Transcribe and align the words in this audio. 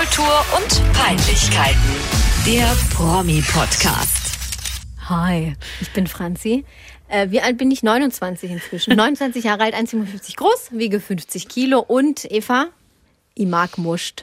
Popkultur 0.00 0.44
und 0.56 0.94
Peinlichkeiten. 0.94 1.78
Der 2.46 2.74
Promi-Podcast. 2.94 4.32
Hi, 5.10 5.54
ich 5.82 5.92
bin 5.92 6.06
Franzi. 6.06 6.64
Äh, 7.08 7.30
wie 7.30 7.42
alt 7.42 7.58
bin 7.58 7.70
ich? 7.70 7.82
29 7.82 8.50
inzwischen. 8.50 8.96
29 8.96 9.44
Jahre 9.44 9.64
alt, 9.64 9.74
1,57 9.74 10.36
groß, 10.36 10.70
wiege 10.72 11.00
50 11.00 11.48
Kilo 11.50 11.80
und 11.80 12.24
Eva, 12.30 12.68
ich 13.34 13.46
mag 13.46 13.76
Muscht. 13.76 14.22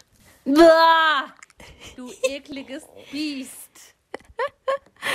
Du 1.95 2.11
ekliges 2.27 2.81
Biest. 3.11 3.93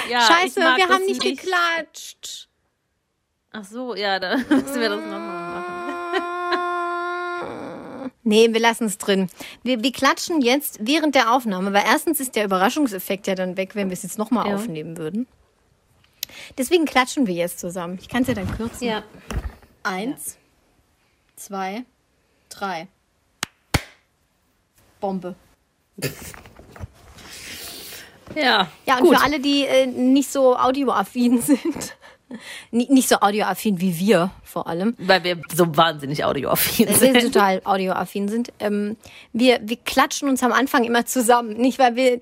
Ja, 0.08 0.20
Scheiße, 0.20 0.60
wir 0.60 0.88
haben 0.88 1.06
nicht 1.06 1.22
geklatscht. 1.22 2.48
Ach 3.50 3.64
so, 3.64 3.96
ja, 3.96 4.20
dann 4.20 4.38
müssen 4.48 4.80
wir 4.80 4.90
das 4.90 5.00
nochmal 5.00 5.18
machen. 5.18 6.01
Nee, 8.24 8.52
wir 8.52 8.60
lassen 8.60 8.84
es 8.84 8.98
drin. 8.98 9.28
Wir, 9.64 9.82
wir 9.82 9.90
klatschen 9.92 10.40
jetzt 10.40 10.78
während 10.80 11.14
der 11.14 11.32
Aufnahme, 11.34 11.72
weil 11.72 11.84
erstens 11.84 12.20
ist 12.20 12.36
der 12.36 12.44
Überraschungseffekt 12.44 13.26
ja 13.26 13.34
dann 13.34 13.56
weg, 13.56 13.74
wenn 13.74 13.88
wir 13.88 13.94
es 13.94 14.04
jetzt 14.04 14.18
nochmal 14.18 14.48
Ja. 14.48 14.54
aufnehmen 14.54 14.96
würden. 14.96 15.26
Deswegen 16.56 16.84
klatschen 16.84 17.26
wir 17.26 17.34
jetzt 17.34 17.58
zusammen. 17.58 17.98
Ich 18.00 18.08
kann 18.08 18.22
es 18.22 18.28
ja 18.28 18.34
dann 18.34 18.50
kürzen. 18.56 18.86
Ja. 18.86 19.02
Eins, 19.82 20.36
zwei, 21.36 21.84
drei. 22.48 22.86
Bombe. 25.00 25.34
Ja, 28.36 28.68
Ja, 28.86 28.96
und 28.98 29.02
gut. 29.02 29.16
für 29.16 29.22
alle, 29.24 29.40
die 29.40 29.64
äh, 29.66 29.86
nicht 29.86 30.30
so 30.30 30.56
audioaffin 30.56 31.42
sind, 31.42 31.96
nicht 32.70 33.08
so 33.08 33.16
audioaffin 33.20 33.80
wie 33.80 33.98
wir 33.98 34.30
vor 34.42 34.66
allem, 34.66 34.94
Weil 34.98 35.24
wir 35.24 35.40
so 35.54 35.76
wahnsinnig 35.76 36.24
audioaffin 36.24 36.86
äh, 36.88 36.90
wir 36.90 36.96
sind. 36.96 37.20
total 37.32 37.60
audioaffin 37.64 38.28
sind, 38.28 38.52
ähm, 38.60 38.96
wir, 39.32 39.60
wir 39.62 39.76
klatschen 39.76 40.28
uns 40.28 40.42
am 40.42 40.52
Anfang 40.52 40.84
immer 40.84 41.06
zusammen. 41.06 41.54
Nicht, 41.56 41.78
weil, 41.78 41.96
wir, 41.96 42.20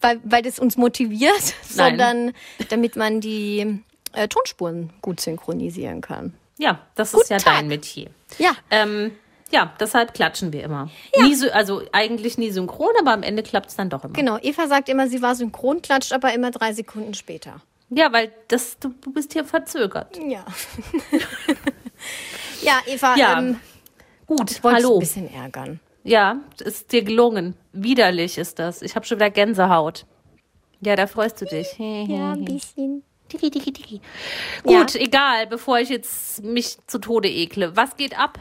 weil, 0.00 0.20
weil 0.24 0.42
das 0.42 0.58
uns 0.58 0.76
motiviert, 0.76 1.32
Nein. 1.76 1.98
sondern 1.98 2.32
damit 2.68 2.96
man 2.96 3.20
die 3.20 3.80
äh, 4.12 4.28
Tonspuren 4.28 4.90
gut 5.02 5.20
synchronisieren 5.20 6.00
kann. 6.00 6.34
Ja, 6.58 6.80
das 6.94 7.08
ist 7.12 7.20
Guten 7.22 7.32
ja 7.34 7.38
Tag. 7.38 7.54
dein 7.56 7.68
Metier. 7.68 8.10
Ja, 8.38 8.52
Ähm, 8.70 9.12
ja, 9.52 9.72
deshalb 9.78 10.12
klatschen 10.14 10.52
wir 10.52 10.64
immer. 10.64 10.90
Nie 11.22 11.34
so, 11.36 11.48
also 11.52 11.80
eigentlich 11.92 12.36
nie 12.36 12.50
synchron, 12.50 12.88
aber 12.98 13.12
am 13.12 13.22
Ende 13.22 13.44
klappt 13.44 13.70
es 13.70 13.76
dann 13.76 13.88
doch 13.90 14.02
immer. 14.02 14.12
genau. 14.14 14.38
Eva 14.42 14.66
sagt 14.66 14.88
immer, 14.88 15.06
sie 15.08 15.22
war 15.22 15.36
synchron, 15.36 15.82
klatscht 15.82 16.12
aber 16.12 16.32
immer 16.34 16.50
drei 16.50 16.72
Sekunden 16.72 17.14
später. 17.14 17.60
Ja, 17.90 18.12
weil 18.12 18.32
das, 18.48 18.78
du, 18.78 18.88
du 19.00 19.12
bist 19.12 19.32
hier 19.32 19.44
verzögert. 19.44 20.18
Ja. 20.18 20.44
ja, 22.62 22.80
Eva, 22.86 23.16
Ja, 23.16 23.38
ähm, 23.38 23.60
Gut, 24.26 24.50
ich 24.50 24.64
wollte 24.64 24.88
ein 24.88 24.98
bisschen 24.98 25.32
ärgern. 25.32 25.80
Ja, 26.02 26.40
ist 26.64 26.92
dir 26.92 27.02
gelungen. 27.02 27.54
Widerlich 27.72 28.38
ist 28.38 28.58
das. 28.58 28.82
Ich 28.82 28.96
habe 28.96 29.06
schon 29.06 29.18
wieder 29.18 29.30
Gänsehaut. 29.30 30.04
Ja, 30.80 30.96
da 30.96 31.06
freust 31.06 31.40
du 31.40 31.46
dich. 31.46 31.66
Ja, 31.78 32.32
ein 32.32 32.44
bisschen. 32.44 33.02
Digi, 33.32 33.50
digi, 33.50 33.72
digi. 33.72 34.00
Ja. 34.64 34.80
Gut, 34.80 34.94
egal, 34.94 35.46
bevor 35.46 35.78
ich 35.78 35.88
jetzt 35.88 36.44
mich 36.44 36.76
zu 36.86 36.98
Tode 36.98 37.28
ekle. 37.28 37.76
Was 37.76 37.96
geht 37.96 38.18
ab? 38.18 38.38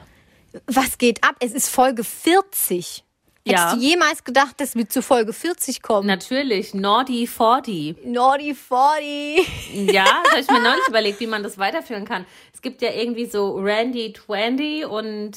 Was 0.67 0.97
geht 0.97 1.23
ab? 1.23 1.35
Es 1.39 1.53
ist 1.53 1.69
Folge 1.69 2.03
40. 2.03 3.04
Ja. 3.47 3.69
Hättest 3.69 3.75
du 3.83 3.87
jemals 3.87 4.23
gedacht, 4.23 4.55
dass 4.59 4.75
wir 4.75 4.89
zu 4.89 5.01
Folge 5.03 5.31
40 5.31 5.81
kommen? 5.83 6.07
Natürlich, 6.07 6.73
Naughty 6.73 7.27
40. 7.27 7.97
Naughty 8.05 8.55
40. 8.55 9.93
Ja, 9.93 10.05
das 10.23 10.31
habe 10.31 10.41
ich 10.41 10.49
mir 10.49 10.61
neulich 10.61 10.87
überlegt, 10.87 11.19
wie 11.19 11.27
man 11.27 11.43
das 11.43 11.57
weiterführen 11.59 12.05
kann. 12.05 12.25
Es 12.53 12.61
gibt 12.61 12.81
ja 12.81 12.91
irgendwie 12.91 13.25
so 13.27 13.55
Randy 13.57 14.13
20 14.13 14.85
und 14.87 15.31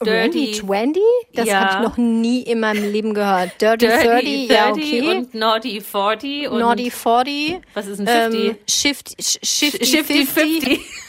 Randy 0.00 0.52
Dirty 0.52 0.52
20? 0.60 1.02
Das 1.34 1.48
Ja. 1.48 1.60
habe 1.60 1.82
ich 1.82 1.88
noch 1.88 1.96
nie 1.96 2.42
in 2.42 2.60
meinem 2.60 2.92
Leben 2.92 3.12
gehört. 3.14 3.60
Dirty, 3.60 3.86
Dirty 3.88 4.46
30, 4.46 4.48
ja, 4.48 4.70
okay. 4.70 5.00
und 5.16 5.34
Naughty 5.34 5.80
40 5.80 6.48
und 6.48 6.60
Naughty 6.60 6.90
40. 6.92 7.60
was 7.74 7.86
ist 7.88 7.98
ein 8.00 8.06
50? 8.06 8.44
Ähm, 8.50 8.56
Shift, 8.68 9.08
Sh- 9.20 9.38
Shifty, 9.42 9.84
Shifty 9.84 10.24
50. 10.26 10.62
50. 10.64 10.80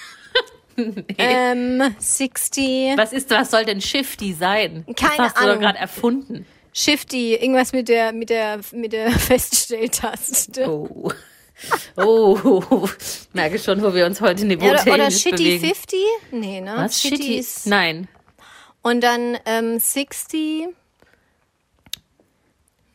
Ähm, 1.17 1.95
60. 1.97 2.97
Was 2.97 3.13
ist, 3.13 3.29
was 3.29 3.51
soll 3.51 3.65
denn 3.65 3.81
Shifty 3.81 4.33
sein? 4.33 4.85
Keine 4.95 5.17
das 5.17 5.33
hast 5.33 5.41
du 5.41 5.45
doch 5.47 5.59
gerade 5.59 5.77
erfunden. 5.79 6.45
Shifty. 6.73 7.35
Irgendwas 7.35 7.73
mit 7.73 7.89
der, 7.89 8.13
mit 8.13 8.29
der, 8.29 8.59
mit 8.71 8.93
der 8.93 9.11
Feststelltaste. 9.19 10.69
Oh. 10.69 11.11
Oh, 11.97 12.87
merke 13.33 13.59
schon, 13.59 13.81
wo 13.81 13.93
wir 13.93 14.05
uns 14.05 14.21
heute 14.21 14.45
niveau 14.45 14.65
Oder, 14.65 14.81
oder 14.81 14.83
technisch 14.83 15.21
Shitty 15.21 15.43
bewegen. 15.43 15.65
50? 15.65 15.99
Nee, 16.31 16.61
ne? 16.61 16.73
Was? 16.77 17.01
Shitty? 17.01 17.37
ist. 17.37 17.67
Nein. 17.67 18.07
Und 18.81 19.01
dann 19.01 19.37
ähm, 19.45 19.77
60. 19.77 20.67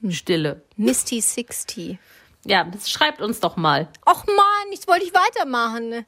Stille. 0.09 0.63
Misty 0.77 1.21
60. 1.21 1.99
Ja, 2.45 2.65
das 2.65 2.91
schreibt 2.91 3.21
uns 3.21 3.41
doch 3.41 3.57
mal. 3.57 3.89
Och 4.07 4.25
man, 4.27 4.73
jetzt 4.73 4.87
wollte 4.89 5.05
ich 5.05 5.13
weitermachen. 5.15 6.05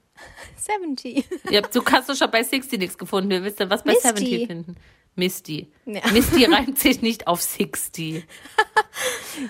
70. 0.56 1.24
Ihr 1.50 1.62
habt, 1.62 1.74
du 1.74 1.84
hast 1.84 2.08
doch 2.08 2.16
schon 2.16 2.30
bei 2.30 2.42
60 2.42 2.78
nichts 2.78 2.98
gefunden. 2.98 3.30
Wir 3.30 3.42
wissen, 3.44 3.68
was 3.70 3.82
bei 3.82 3.92
Misty. 3.92 4.08
70 4.08 4.46
finden. 4.46 4.76
Misty. 5.14 5.72
Ja. 5.86 6.00
Misty 6.12 6.44
reimt 6.44 6.78
sich 6.78 7.02
nicht 7.02 7.26
auf 7.26 7.40
60. 7.42 8.24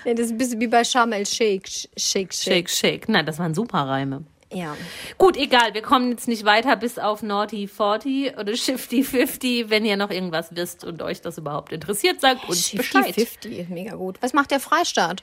Ja, 0.05 0.13
das 0.13 0.27
ist 0.27 0.31
ein 0.31 0.37
bisschen 0.37 0.59
wie 0.59 0.67
bei 0.67 0.83
Sharm 0.83 1.11
el 1.11 1.25
Sheikh. 1.25 1.89
Shake, 1.97 2.33
shake. 2.33 2.33
Shake, 2.33 2.69
shake. 2.69 3.09
Nein, 3.09 3.25
das 3.25 3.39
waren 3.39 3.53
super 3.53 3.79
Reime. 3.79 4.25
Ja. 4.53 4.77
Gut, 5.17 5.35
egal. 5.35 5.73
Wir 5.73 5.81
kommen 5.81 6.11
jetzt 6.11 6.27
nicht 6.27 6.45
weiter 6.45 6.75
bis 6.77 6.97
auf 6.99 7.21
Naughty 7.21 7.67
40 7.67 8.37
oder 8.37 8.55
Shifty 8.55 9.03
50. 9.03 9.69
Wenn 9.69 9.83
ihr 9.83 9.97
noch 9.97 10.09
irgendwas 10.09 10.55
wisst 10.55 10.85
und 10.85 11.01
euch 11.01 11.21
das 11.21 11.37
überhaupt 11.37 11.73
interessiert, 11.73 12.21
sagt 12.21 12.47
uns 12.47 12.71
Bescheid. 12.71 13.13
50, 13.13 13.67
mega 13.69 13.95
gut. 13.95 14.17
Was 14.21 14.31
macht 14.33 14.51
der 14.51 14.59
Freistaat? 14.61 15.21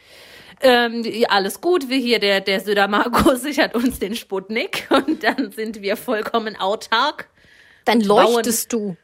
Ähm, 0.61 1.05
alles 1.29 1.61
gut. 1.63 1.89
Wir 1.89 1.97
hier, 1.97 2.19
der, 2.19 2.41
der 2.41 2.61
Söder-Marco 2.61 3.35
sichert 3.37 3.75
uns 3.75 3.99
den 3.99 4.15
Sputnik 4.15 4.87
und 4.91 5.23
dann 5.25 5.51
sind 5.53 5.81
wir 5.81 5.97
vollkommen 5.97 6.57
autark. 6.57 7.29
Dann 7.87 8.01
bauen- 8.07 8.35
leuchtest 8.35 8.73
du. 8.73 8.97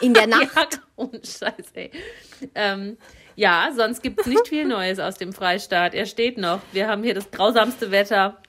In 0.00 0.14
der 0.14 0.26
Nacht. 0.28 0.54
Ja, 0.54 0.68
ohne 0.96 1.20
Scheiß, 1.24 1.72
ey. 1.74 1.90
Ähm, 2.54 2.96
ja, 3.34 3.70
sonst 3.76 4.02
gibt 4.02 4.20
es 4.20 4.26
nicht 4.26 4.48
viel 4.48 4.64
Neues 4.64 4.98
aus 5.00 5.16
dem 5.16 5.32
Freistaat. 5.32 5.94
Er 5.94 6.06
steht 6.06 6.38
noch. 6.38 6.60
Wir 6.72 6.88
haben 6.88 7.02
hier 7.02 7.14
das 7.14 7.30
grausamste 7.30 7.90
Wetter 7.90 8.40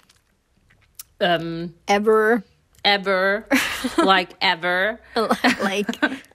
ähm, 1.20 1.74
Ever. 1.88 2.44
ever. 2.84 3.46
Like 3.98 4.30
ever. 4.42 5.00
like, 5.64 5.88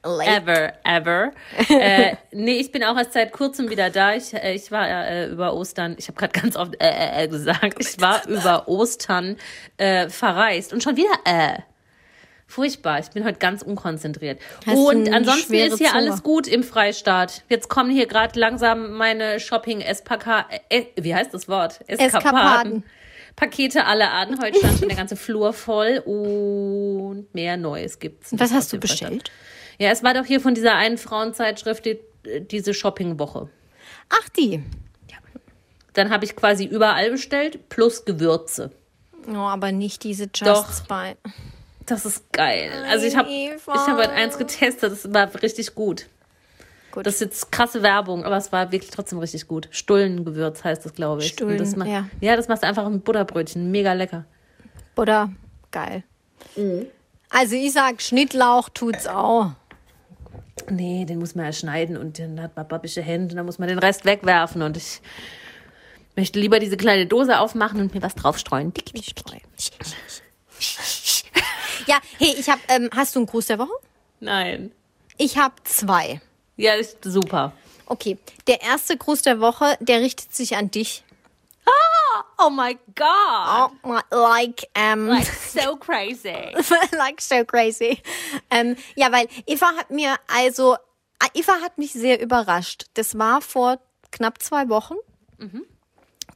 like. 0.04 0.28
Ever, 0.28 0.72
ever. 0.84 1.32
äh, 1.68 2.16
nee, 2.32 2.56
ich 2.56 2.72
bin 2.72 2.82
auch 2.84 2.96
erst 2.96 3.12
seit 3.12 3.32
kurzem 3.32 3.68
wieder 3.70 3.90
da. 3.90 4.14
Ich, 4.14 4.32
äh, 4.32 4.54
ich 4.54 4.70
war 4.70 4.88
äh, 4.88 5.28
über 5.28 5.54
Ostern, 5.54 5.96
ich 5.98 6.08
habe 6.08 6.18
gerade 6.18 6.40
ganz 6.40 6.56
oft 6.56 6.74
äh, 6.80 6.88
äh, 6.88 7.24
äh, 7.24 7.28
gesagt, 7.28 7.76
ich 7.78 8.00
war 8.00 8.26
über 8.28 8.68
Ostern 8.68 9.36
äh, 9.76 10.08
verreist 10.08 10.72
und 10.72 10.82
schon 10.82 10.96
wieder 10.96 11.12
äh. 11.24 11.58
Furchtbar, 12.46 13.00
ich 13.00 13.08
bin 13.08 13.24
heute 13.24 13.38
ganz 13.38 13.62
unkonzentriert. 13.62 14.38
Hast 14.66 14.76
und 14.76 15.12
ansonsten 15.12 15.54
ist 15.54 15.78
hier 15.78 15.88
Zunge? 15.88 15.94
alles 15.94 16.22
gut 16.22 16.46
im 16.46 16.62
Freistaat. 16.62 17.42
Jetzt 17.48 17.68
kommen 17.68 17.90
hier 17.90 18.06
gerade 18.06 18.38
langsam 18.38 18.92
meine 18.92 19.40
Shopping-Espaka, 19.40 20.46
äh, 20.68 20.84
wie 20.96 21.14
heißt 21.14 21.32
das 21.32 21.48
Wort? 21.48 21.80
Eskapaden. 21.88 22.84
Pakete 23.36 23.84
alle 23.86 24.10
an. 24.10 24.40
Heute 24.40 24.58
stand 24.58 24.78
schon 24.78 24.88
der 24.88 24.96
ganze 24.96 25.16
Flur 25.16 25.52
voll 25.52 25.98
und 26.04 27.26
mehr 27.34 27.56
Neues 27.56 27.98
gibt's. 27.98 28.30
Was 28.32 28.52
hast 28.52 28.72
du 28.72 28.78
bestellt? 28.78 29.30
Ja, 29.78 29.90
es 29.90 30.02
war 30.02 30.14
doch 30.14 30.24
hier 30.24 30.40
von 30.40 30.54
dieser 30.54 30.76
einen 30.76 30.98
Frauenzeitschrift 30.98 31.84
die, 31.84 31.98
diese 32.50 32.74
Shoppingwoche. 32.74 33.48
Ach, 34.08 34.28
die. 34.30 34.62
Dann 35.94 36.10
habe 36.10 36.24
ich 36.24 36.36
quasi 36.36 36.64
überall 36.64 37.10
bestellt, 37.10 37.68
plus 37.68 38.04
Gewürze. 38.04 38.72
Oh, 39.28 39.36
aber 39.36 39.72
nicht 39.72 40.02
diese 40.02 40.24
Just 40.24 40.46
Doch. 40.46 40.72
Spy. 40.72 41.14
Das 41.86 42.04
ist 42.04 42.32
geil. 42.32 42.72
Also 42.88 43.06
ich 43.06 43.16
habe 43.16 43.30
ich 43.30 43.66
habe 43.68 43.98
halt 43.98 44.10
eins 44.10 44.38
getestet, 44.38 44.92
das 44.92 45.12
war 45.12 45.30
richtig 45.42 45.74
gut. 45.74 46.06
Gut. 46.94 47.06
Das 47.06 47.14
ist 47.14 47.20
jetzt 47.22 47.50
krasse 47.50 47.82
Werbung, 47.82 48.24
aber 48.24 48.36
es 48.36 48.52
war 48.52 48.70
wirklich 48.70 48.92
trotzdem 48.92 49.18
richtig 49.18 49.48
gut. 49.48 49.66
Stullengewürz 49.72 50.62
heißt 50.62 50.84
das, 50.84 50.94
glaube 50.94 51.22
ich. 51.22 51.28
Stullen, 51.30 51.58
das 51.58 51.74
ja. 51.74 52.08
Ja, 52.20 52.36
das 52.36 52.46
machst 52.46 52.62
du 52.62 52.68
einfach 52.68 52.88
mit 52.88 53.02
Butterbrötchen. 53.02 53.68
Mega 53.72 53.94
lecker. 53.94 54.26
Oder 54.94 55.32
geil. 55.72 56.04
Mhm. 56.54 56.86
Also 57.30 57.56
ich 57.56 57.72
sag, 57.72 58.00
Schnittlauch 58.00 58.68
tut's 58.68 59.08
auch. 59.08 59.50
Nee, 60.70 61.04
den 61.04 61.18
muss 61.18 61.34
man 61.34 61.46
ja 61.46 61.52
schneiden 61.52 61.96
und 61.96 62.20
dann 62.20 62.40
hat 62.40 62.54
man 62.54 62.68
babische 62.68 63.02
Hände 63.02 63.32
und 63.32 63.38
dann 63.38 63.46
muss 63.46 63.58
man 63.58 63.66
den 63.66 63.80
Rest 63.80 64.04
wegwerfen 64.04 64.62
und 64.62 64.76
ich 64.76 65.00
möchte 66.14 66.38
lieber 66.38 66.60
diese 66.60 66.76
kleine 66.76 67.06
Dose 67.06 67.40
aufmachen 67.40 67.80
und 67.80 67.92
mir 67.92 68.02
was 68.02 68.14
draufstreuen. 68.14 68.72
Dick, 68.72 68.86
dick, 68.94 69.16
dick. 69.16 69.42
Ja, 71.88 71.98
hey, 72.18 72.36
ich 72.38 72.48
hab, 72.48 72.60
ähm, 72.68 72.88
hast 72.94 73.16
du 73.16 73.18
einen 73.18 73.26
Gruß 73.26 73.46
der 73.46 73.58
Woche? 73.58 73.72
Nein. 74.20 74.70
Ich 75.18 75.38
habe 75.38 75.54
zwei. 75.64 76.20
Ja, 76.56 76.74
ist 76.74 76.98
super. 77.02 77.52
Okay, 77.86 78.18
der 78.46 78.62
erste 78.62 78.96
Gruß 78.96 79.22
der 79.22 79.40
Woche, 79.40 79.76
der 79.80 80.00
richtet 80.00 80.34
sich 80.34 80.56
an 80.56 80.70
dich. 80.70 81.04
Oh 82.38 82.50
my 82.50 82.76
God. 82.94 83.70
Oh, 83.82 83.88
my- 83.88 84.00
like, 84.10 84.68
ähm, 84.74 85.06
Like 85.08 85.26
so 85.26 85.76
crazy. 85.76 86.34
like 86.96 87.20
so 87.20 87.44
crazy. 87.44 88.00
Ähm, 88.50 88.76
ja, 88.96 89.10
weil 89.12 89.28
Eva 89.46 89.66
hat 89.76 89.90
mir 89.90 90.16
also 90.32 90.76
Ah, 91.20 91.28
Eva 91.32 91.54
hat 91.62 91.78
mich 91.78 91.92
sehr 91.92 92.20
überrascht. 92.20 92.86
Das 92.94 93.16
war 93.18 93.40
vor 93.40 93.78
knapp 94.10 94.42
zwei 94.42 94.68
Wochen. 94.68 94.94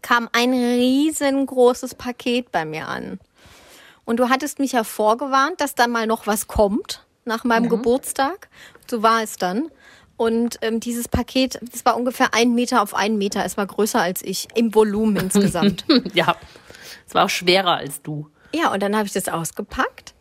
Kam 0.03 0.29
ein 0.33 0.53
riesengroßes 0.53 1.95
Paket 1.97 2.51
bei 2.53 2.65
mir 2.65 2.87
an. 2.89 3.19
Und 4.05 4.19
du 4.19 4.29
hattest 4.31 4.59
mich 4.59 4.73
ja 4.73 4.85
vorgewarnt, 4.85 5.61
dass 5.61 5.75
da 5.75 5.87
mal 5.89 6.07
noch 6.07 6.27
was 6.27 6.47
kommt 6.47 7.05
nach 7.25 7.45
meinem 7.45 7.69
Geburtstag. 7.69 8.49
So 8.89 9.03
war 9.03 9.23
es 9.23 9.37
dann. 9.37 9.71
Und 10.19 10.59
ähm, 10.63 10.81
dieses 10.81 11.09
Paket, 11.09 11.59
das 11.73 11.85
war 11.87 11.97
ungefähr 11.97 12.35
ein 12.35 12.55
Meter 12.55 12.83
auf 12.83 12.93
einen 12.93 13.17
Meter. 13.17 13.45
Es 13.47 13.57
war 13.57 13.65
größer 13.67 14.01
als 14.03 14.21
ich 14.21 14.49
im 14.55 14.75
Volumen 14.75 15.17
insgesamt. 15.33 15.85
ja, 16.13 16.37
es 17.07 17.15
war 17.15 17.25
auch 17.25 17.31
schwerer 17.31 17.77
als 17.79 18.03
du. 18.03 18.29
Ja, 18.55 18.73
und 18.73 18.83
dann 18.83 18.95
habe 18.97 19.07
ich 19.07 19.13
das 19.13 19.29
ausgepackt 19.29 20.15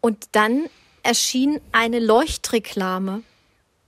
und 0.00 0.24
dann 0.32 0.66
erschien 1.02 1.60
eine 1.72 1.98
Leuchtreklame 2.00 3.22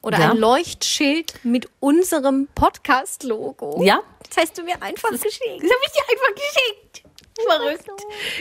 oder 0.02 0.18
Ja. 0.20 0.30
ein 0.32 0.36
Leuchtschild 0.36 1.34
mit 1.42 1.68
unserem 1.80 2.48
Podcast-Logo. 2.54 3.82
Ja. 3.82 4.00
Das 4.28 4.36
hast 4.44 4.58
du 4.58 4.62
mir 4.62 4.80
einfach 4.82 5.10
geschenkt. 5.10 5.62
Das 5.62 5.70
habe 5.70 5.80
ich 5.86 5.92
dir 5.92 6.02
einfach 6.10 6.34
geschenkt. 6.34 7.02
Verrückt. 7.48 7.84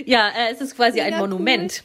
Ja, 0.05 0.29
äh, 0.29 0.51
es 0.53 0.61
ist 0.61 0.75
quasi 0.75 0.99
ein 1.01 1.07
Mega 1.11 1.19
Monument. 1.19 1.83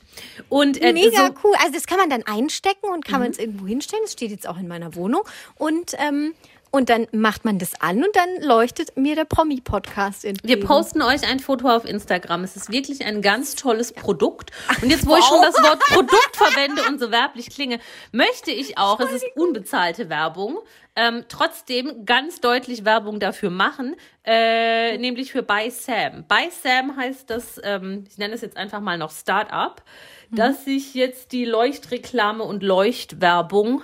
Und 0.48 0.80
äh, 0.82 0.92
Mega 0.92 1.26
so, 1.28 1.34
cool. 1.44 1.54
Also 1.58 1.72
das 1.72 1.86
kann 1.86 1.98
man 1.98 2.10
dann 2.10 2.22
einstecken 2.24 2.86
und 2.92 3.04
kann 3.04 3.16
Mhm. 3.20 3.24
man 3.24 3.30
es 3.32 3.38
irgendwo 3.38 3.66
hinstellen. 3.66 4.02
Das 4.04 4.12
steht 4.12 4.30
jetzt 4.30 4.46
auch 4.48 4.58
in 4.58 4.68
meiner 4.68 4.94
Wohnung. 4.94 5.22
Und, 5.56 5.94
ähm, 5.98 6.34
und 6.70 6.88
dann 6.88 7.06
macht 7.12 7.44
man 7.44 7.58
das 7.58 7.80
an 7.80 8.04
und 8.04 8.14
dann 8.14 8.42
leuchtet 8.42 8.96
mir 8.96 9.16
der 9.16 9.24
Promi-Podcast 9.24 10.24
entgegen. 10.24 10.60
Wir 10.60 10.66
posten 10.66 11.02
euch 11.02 11.28
ein 11.28 11.40
Foto 11.40 11.68
auf 11.68 11.84
Instagram. 11.84 12.44
Es 12.44 12.56
ist 12.56 12.70
wirklich 12.70 13.04
ein 13.04 13.22
ganz 13.22 13.56
tolles 13.56 13.92
Produkt. 13.92 14.50
Und 14.80 14.90
jetzt, 14.90 15.06
wo 15.06 15.16
ich 15.16 15.24
schon 15.24 15.42
das 15.42 15.54
Wort 15.56 15.80
Produkt 15.92 16.36
verwende 16.36 16.82
und 16.88 17.00
so 17.00 17.10
werblich 17.10 17.50
klinge, 17.50 17.80
möchte 18.12 18.52
ich 18.52 18.78
auch, 18.78 19.00
es 19.00 19.10
ist 19.12 19.24
unbezahlte 19.34 20.08
Werbung, 20.08 20.58
ähm, 20.94 21.24
trotzdem 21.28 22.04
ganz 22.04 22.40
deutlich 22.40 22.84
Werbung 22.84 23.20
dafür 23.20 23.50
machen, 23.50 23.96
äh, 24.24 24.96
nämlich 24.98 25.32
für 25.32 25.42
By 25.42 25.70
Sam. 25.70 26.24
By 26.28 26.50
Sam 26.50 26.96
heißt 26.96 27.30
das, 27.30 27.60
ähm, 27.64 28.04
ich 28.08 28.18
nenne 28.18 28.34
es 28.34 28.42
jetzt 28.42 28.56
einfach 28.56 28.80
mal 28.80 28.98
noch 28.98 29.10
Startup, 29.10 29.82
dass 30.30 30.64
sich 30.64 30.94
jetzt 30.94 31.32
die 31.32 31.44
Leuchtreklame 31.44 32.44
und 32.44 32.62
Leuchtwerbung 32.62 33.82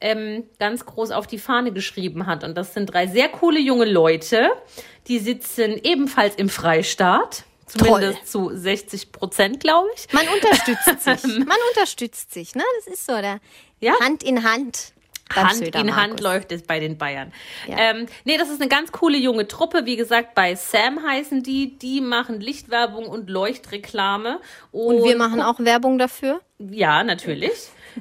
ähm, 0.00 0.44
ganz 0.58 0.86
groß 0.86 1.10
auf 1.10 1.26
die 1.26 1.38
Fahne 1.38 1.72
geschrieben 1.72 2.26
hat. 2.26 2.44
Und 2.44 2.56
das 2.56 2.74
sind 2.74 2.86
drei 2.86 3.06
sehr 3.06 3.28
coole 3.28 3.60
junge 3.60 3.84
Leute, 3.84 4.50
die 5.08 5.18
sitzen 5.18 5.78
ebenfalls 5.82 6.34
im 6.36 6.48
Freistaat. 6.48 7.44
Zumindest 7.66 8.26
zu 8.30 8.50
60 8.52 9.12
Prozent, 9.12 9.60
glaube 9.60 9.86
ich. 9.94 10.12
Man 10.12 10.26
unterstützt 10.28 10.84
sich. 11.04 11.36
Man 11.46 11.56
unterstützt 11.70 12.32
sich, 12.34 12.54
ne? 12.56 12.64
Das 12.84 12.92
ist 12.92 13.06
so 13.06 13.12
der 13.20 13.38
Ja. 13.78 13.92
Hand 14.00 14.24
in 14.24 14.42
Hand. 14.42 14.92
Hand 15.32 15.52
in 15.60 15.66
Söder 15.66 15.78
Hand 15.78 15.96
Markus. 16.14 16.20
läuft 16.20 16.50
es 16.50 16.62
bei 16.64 16.80
den 16.80 16.98
Bayern. 16.98 17.32
Ja. 17.68 17.76
Ähm, 17.78 18.06
nee, 18.24 18.36
das 18.36 18.48
ist 18.48 18.60
eine 18.60 18.68
ganz 18.68 18.90
coole 18.90 19.16
junge 19.16 19.46
Truppe. 19.46 19.86
Wie 19.86 19.94
gesagt, 19.94 20.34
bei 20.34 20.56
Sam 20.56 21.00
heißen 21.06 21.44
die. 21.44 21.78
Die 21.78 22.00
machen 22.00 22.40
Lichtwerbung 22.40 23.06
und 23.06 23.30
Leuchtreklame. 23.30 24.40
Und 24.72 25.04
wir 25.04 25.16
machen 25.16 25.40
auch 25.40 25.60
Werbung 25.60 25.98
dafür. 25.98 26.40
Ja, 26.58 27.04
natürlich. 27.04 27.52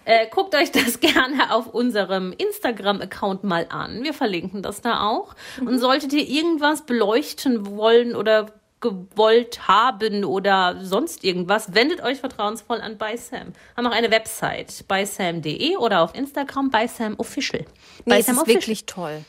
Äh, 0.06 0.27
guckt 0.27 0.56
euch 0.56 0.71
das 0.71 1.00
gerne 1.00 1.53
auf 1.53 1.68
unserem 1.68 2.33
Instagram-Account 2.33 3.44
mal 3.44 3.68
an. 3.69 4.03
Wir 4.03 4.13
verlinken 4.13 4.62
das 4.62 4.81
da 4.81 5.07
auch. 5.07 5.36
Und 5.62 5.80
solltet 5.80 6.13
ihr 6.13 6.27
irgendwas 6.27 6.86
beleuchten 6.86 7.65
wollen 7.77 8.15
oder 8.15 8.47
gewollt 8.81 9.68
haben 9.68 10.24
oder 10.24 10.77
sonst 10.81 11.24
irgendwas, 11.24 11.74
wendet 11.74 12.01
euch 12.01 12.19
vertrauensvoll 12.19 12.80
an 12.80 12.97
By 12.97 13.18
Sam. 13.18 13.53
Haben 13.75 13.88
auch 13.88 13.91
eine 13.91 14.09
Website, 14.09 14.86
bysam.de 14.88 15.75
oder 15.77 16.01
auf 16.01 16.15
Instagram 16.15 16.69
bysamofficial. 16.71 17.65
Nee, 18.06 18.15
By 18.15 18.21
Sam 18.21 18.36
ist 18.36 18.41
Official. 18.41 18.62
wirklich 18.62 18.86
toll. 18.86 19.25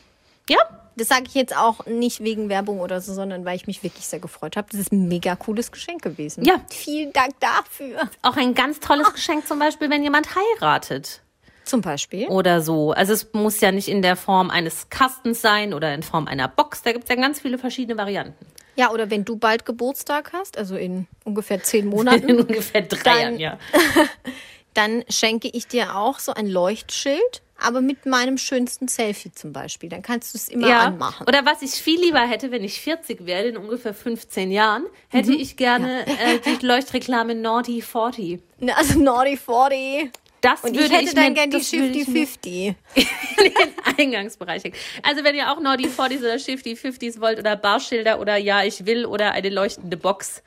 Ja, 0.49 0.59
Das 1.01 1.09
sage 1.09 1.25
ich 1.29 1.35
jetzt 1.35 1.57
auch 1.57 1.87
nicht 1.87 2.23
wegen 2.23 2.51
Werbung 2.51 2.81
oder 2.81 3.01
so, 3.01 3.15
sondern 3.15 3.45
weil 3.47 3.57
ich 3.57 3.67
mich 3.67 3.83
wirklich 3.83 4.07
sehr 4.07 4.19
gefreut 4.21 4.57
habe. 4.57 4.69
Das 4.71 4.79
ist 4.79 4.93
ein 4.93 5.09
mega 5.09 5.35
cooles 5.35 5.73
Geschenk 5.73 6.03
gewesen. 6.03 6.45
Ja. 6.45 6.61
Vielen 6.71 7.11
Dank 7.15 7.33
dafür. 7.41 8.01
auch 8.23 8.37
ein 8.37 8.55
ganz 8.55 8.81
tolles 8.81 9.11
Geschenk 9.15 9.47
zum 9.49 9.59
Beispiel, 9.59 9.89
wenn 9.89 10.03
jemand 10.03 10.29
heiratet. 10.37 11.23
Zum 11.65 11.83
Beispiel. 11.83 12.27
oder 12.29 12.61
so. 12.63 12.91
Also 12.93 13.13
es 13.13 13.33
muss 13.33 13.61
ja 13.61 13.71
nicht 13.71 13.87
in 13.89 14.03
der 14.03 14.17
Form 14.17 14.51
eines 14.51 14.89
Kastens 14.91 15.41
sein 15.41 15.73
oder 15.73 15.95
in 15.95 16.03
Form 16.03 16.27
einer 16.27 16.49
Box. 16.49 16.83
Da 16.83 16.91
gibt 16.93 17.05
es 17.05 17.11
ja 17.11 17.17
ganz 17.17 17.41
viele 17.41 17.59
verschiedene 17.59 17.97
Varianten. 17.97 18.45
Ja, 18.77 18.91
oder 18.91 19.09
wenn 19.11 19.25
du 19.25 19.37
bald 19.37 19.65
Geburtstag 19.65 20.33
hast, 20.33 20.59
also 20.59 20.77
in 20.77 21.07
ungefähr 21.25 21.63
zehn 21.63 21.87
Monaten, 21.89 22.29
In 22.29 22.41
ungefähr 22.41 22.83
drei 22.83 22.99
Dann- 23.05 23.39
Jahren, 23.39 23.39
ja. 23.39 23.59
dann 24.75 25.05
schenke 25.09 25.49
ich 25.49 25.67
dir 25.67 25.97
auch 25.97 26.19
so 26.19 26.33
ein 26.35 26.47
Leuchtschild, 26.47 27.43
aber 27.63 27.81
mit 27.81 28.07
meinem 28.07 28.39
schönsten 28.39 28.89
Selfie 28.89 29.33
zum 29.33 29.53
Beispiel. 29.53 29.89
Dann 29.89 30.03
kannst 30.03 30.35
du 30.35 30.39
es 30.39 30.49
immer 30.49 30.69
ja. 30.69 30.81
anmachen. 30.81 31.27
Oder 31.27 31.45
was 31.45 31.63
ich 31.63 31.71
viel 31.73 32.01
lieber 32.01 32.21
hätte, 32.21 32.51
wenn 32.51 32.65
ich 32.65 32.81
40 32.81 33.27
werde, 33.27 33.51
in 33.51 33.57
ungefähr 33.57 33.95
15 33.95 34.51
Jahren, 34.51 34.85
hätte 35.09 35.33
ich 35.35 35.57
gerne 35.57 36.07
äh, 36.07 36.39
die 36.61 36.65
Leuchtreklame 36.65 37.35
Naughty 37.35 37.83
40. 37.83 38.41
Ne, 38.61 38.77
Also 38.77 38.99
Naughty 38.99 39.37
40. 39.37 40.11
Das 40.43 40.63
Und 40.65 40.75
würde 40.75 40.87
ich 40.87 40.93
hätte 40.93 41.15
dann 41.15 41.25
mir- 41.25 41.35
gern 41.35 41.51
die 41.51 41.59
ich 41.59 41.73
mir 41.73 42.27
50-50. 42.27 42.75
in 42.95 43.05
den 43.37 43.53
Eingangsbereich. 43.99 44.63
Also 45.03 45.23
wenn 45.23 45.35
ihr 45.35 45.53
auch 45.53 45.61
Naughty 45.61 45.87
40s 45.89 46.21
oder 46.21 46.39
Shifty 46.39 46.73
50s 46.73 47.21
wollt 47.21 47.39
oder 47.39 47.57
Barschilder 47.57 48.19
oder 48.21 48.37
Ja, 48.39 48.65
ich 48.65 48.87
will 48.87 49.05
oder 49.05 49.33
eine 49.33 49.51
leuchtende 49.51 49.99
Box 49.99 50.43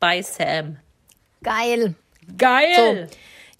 bei 0.00 0.22
Sam. 0.22 0.78
Geil. 1.44 1.94
Geil! 2.36 3.08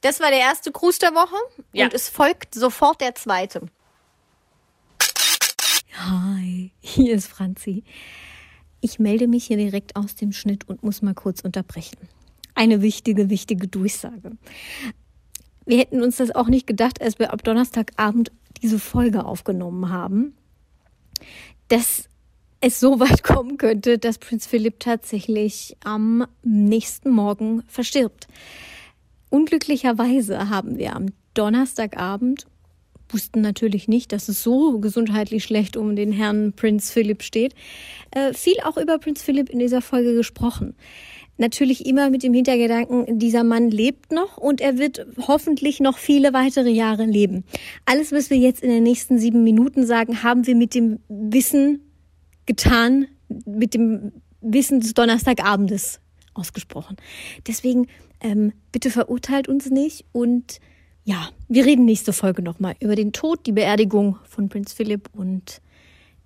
Das 0.00 0.20
war 0.20 0.30
der 0.30 0.40
erste 0.40 0.70
Gruß 0.70 0.98
der 0.98 1.12
Woche 1.14 1.36
Ja. 1.72 1.84
und 1.86 1.94
es 1.94 2.08
folgt 2.08 2.54
sofort 2.54 3.00
der 3.00 3.14
zweite. 3.14 3.62
Hi, 5.94 6.70
hier 6.80 7.14
ist 7.14 7.26
Franzi. 7.26 7.82
Ich 8.80 8.98
melde 9.00 9.26
mich 9.26 9.46
hier 9.46 9.56
direkt 9.56 9.96
aus 9.96 10.14
dem 10.14 10.32
Schnitt 10.32 10.68
und 10.68 10.82
muss 10.84 11.02
mal 11.02 11.14
kurz 11.14 11.40
unterbrechen. 11.40 11.96
Eine 12.54 12.80
wichtige, 12.82 13.28
wichtige 13.30 13.66
Durchsage. 13.66 14.32
Wir 15.66 15.78
hätten 15.78 16.02
uns 16.02 16.16
das 16.16 16.34
auch 16.34 16.46
nicht 16.46 16.66
gedacht, 16.66 17.02
als 17.02 17.18
wir 17.18 17.32
ab 17.32 17.42
Donnerstagabend 17.42 18.30
diese 18.62 18.78
Folge 18.78 19.24
aufgenommen 19.24 19.90
haben, 19.90 20.34
dass 21.68 22.04
es 22.60 22.80
so 22.80 23.00
weit 23.00 23.22
kommen 23.22 23.58
könnte, 23.58 23.98
dass 23.98 24.18
Prinz 24.18 24.46
Philipp 24.46 24.80
tatsächlich 24.80 25.76
am 25.84 26.26
nächsten 26.42 27.10
Morgen 27.10 27.62
verstirbt. 27.68 28.28
Unglücklicherweise 29.30 30.48
haben 30.48 30.78
wir 30.78 30.96
am 30.96 31.06
Donnerstagabend, 31.34 32.46
wussten 33.10 33.40
natürlich 33.40 33.88
nicht, 33.88 34.12
dass 34.12 34.28
es 34.28 34.42
so 34.42 34.78
gesundheitlich 34.80 35.44
schlecht 35.44 35.76
um 35.76 35.96
den 35.96 36.12
Herrn 36.12 36.52
Prinz 36.52 36.90
Philipp 36.90 37.22
steht, 37.22 37.54
äh, 38.10 38.32
viel 38.32 38.56
auch 38.64 38.76
über 38.76 38.98
Prinz 38.98 39.22
Philipp 39.22 39.48
in 39.50 39.58
dieser 39.58 39.80
Folge 39.80 40.14
gesprochen. 40.14 40.74
Natürlich 41.40 41.86
immer 41.86 42.10
mit 42.10 42.24
dem 42.24 42.34
Hintergedanken, 42.34 43.18
dieser 43.20 43.44
Mann 43.44 43.70
lebt 43.70 44.10
noch 44.10 44.38
und 44.38 44.60
er 44.60 44.76
wird 44.76 45.06
hoffentlich 45.18 45.78
noch 45.78 45.96
viele 45.96 46.32
weitere 46.32 46.70
Jahre 46.70 47.04
leben. 47.04 47.44
Alles, 47.86 48.10
was 48.10 48.28
wir 48.28 48.36
jetzt 48.36 48.62
in 48.62 48.70
den 48.70 48.82
nächsten 48.82 49.18
sieben 49.18 49.44
Minuten 49.44 49.86
sagen, 49.86 50.24
haben 50.24 50.46
wir 50.48 50.56
mit 50.56 50.74
dem 50.74 50.98
Wissen 51.08 51.92
getan, 52.46 53.06
mit 53.46 53.74
dem 53.74 54.12
Wissen 54.40 54.80
des 54.80 54.94
Donnerstagabendes 54.94 56.00
ausgesprochen. 56.38 56.96
Deswegen 57.46 57.88
ähm, 58.20 58.52
bitte 58.72 58.90
verurteilt 58.90 59.48
uns 59.48 59.70
nicht 59.70 60.04
und 60.12 60.60
ja, 61.04 61.30
wir 61.48 61.64
reden 61.64 61.84
nächste 61.86 62.12
Folge 62.12 62.42
nochmal 62.42 62.76
über 62.80 62.94
den 62.94 63.12
Tod, 63.12 63.46
die 63.46 63.52
Beerdigung 63.52 64.18
von 64.28 64.48
Prinz 64.48 64.72
Philipp 64.72 65.08
und 65.12 65.60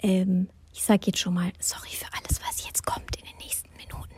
ähm, 0.00 0.49
ich 0.73 0.83
sage 0.83 1.02
jetzt 1.07 1.19
schon 1.19 1.35
mal 1.35 1.52
sorry 1.61 1.90
für 1.90 2.07
alles, 2.19 2.40
was 2.49 2.66
jetzt 2.66 2.85
kommt 2.85 3.14
in 3.16 3.23
den 3.25 3.37
nächsten 3.38 3.69
Minuten. 3.76 4.14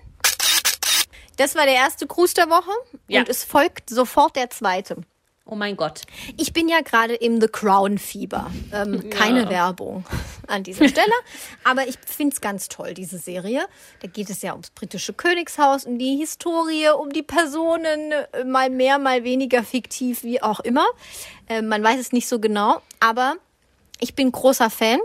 Das 1.36 1.54
war 1.54 1.64
der 1.66 1.74
erste 1.74 2.06
Gruß 2.06 2.34
der 2.34 2.48
Woche 2.48 2.70
Ja. 3.08 3.20
und 3.20 3.28
es 3.28 3.44
folgt 3.44 3.90
sofort 3.90 4.36
der 4.36 4.50
zweite. 4.50 5.02
Oh 5.46 5.56
mein 5.56 5.76
Gott. 5.76 6.02
Ich 6.38 6.54
bin 6.54 6.70
ja 6.70 6.80
gerade 6.80 7.14
im 7.14 7.38
The 7.38 7.48
Crown 7.48 7.98
Fieber. 7.98 8.50
Ähm, 8.72 9.10
keine 9.10 9.50
Werbung 9.50 10.04
an 10.46 10.62
dieser 10.62 10.88
Stelle. 10.88 11.12
Aber 11.64 11.86
ich 11.86 11.96
finde 12.06 12.32
es 12.32 12.40
ganz 12.40 12.68
toll, 12.68 12.94
diese 12.94 13.18
Serie. 13.18 13.66
Da 14.00 14.08
geht 14.08 14.30
es 14.30 14.40
ja 14.40 14.52
ums 14.52 14.70
britische 14.70 15.12
Königshaus, 15.12 15.84
um 15.84 15.98
die 15.98 16.16
Historie, 16.16 16.88
um 16.98 17.10
die 17.10 17.22
Personen, 17.22 18.12
äh, 18.32 18.44
mal 18.44 18.70
mehr, 18.70 18.98
mal 18.98 19.22
weniger 19.22 19.62
fiktiv, 19.62 20.22
wie 20.22 20.40
auch 20.40 20.60
immer. 20.60 20.86
Äh, 21.46 21.60
man 21.60 21.84
weiß 21.84 22.00
es 22.00 22.12
nicht 22.12 22.26
so 22.26 22.40
genau. 22.40 22.80
Aber 23.00 23.36
ich 24.00 24.14
bin 24.14 24.32
großer 24.32 24.70
Fan. 24.70 24.98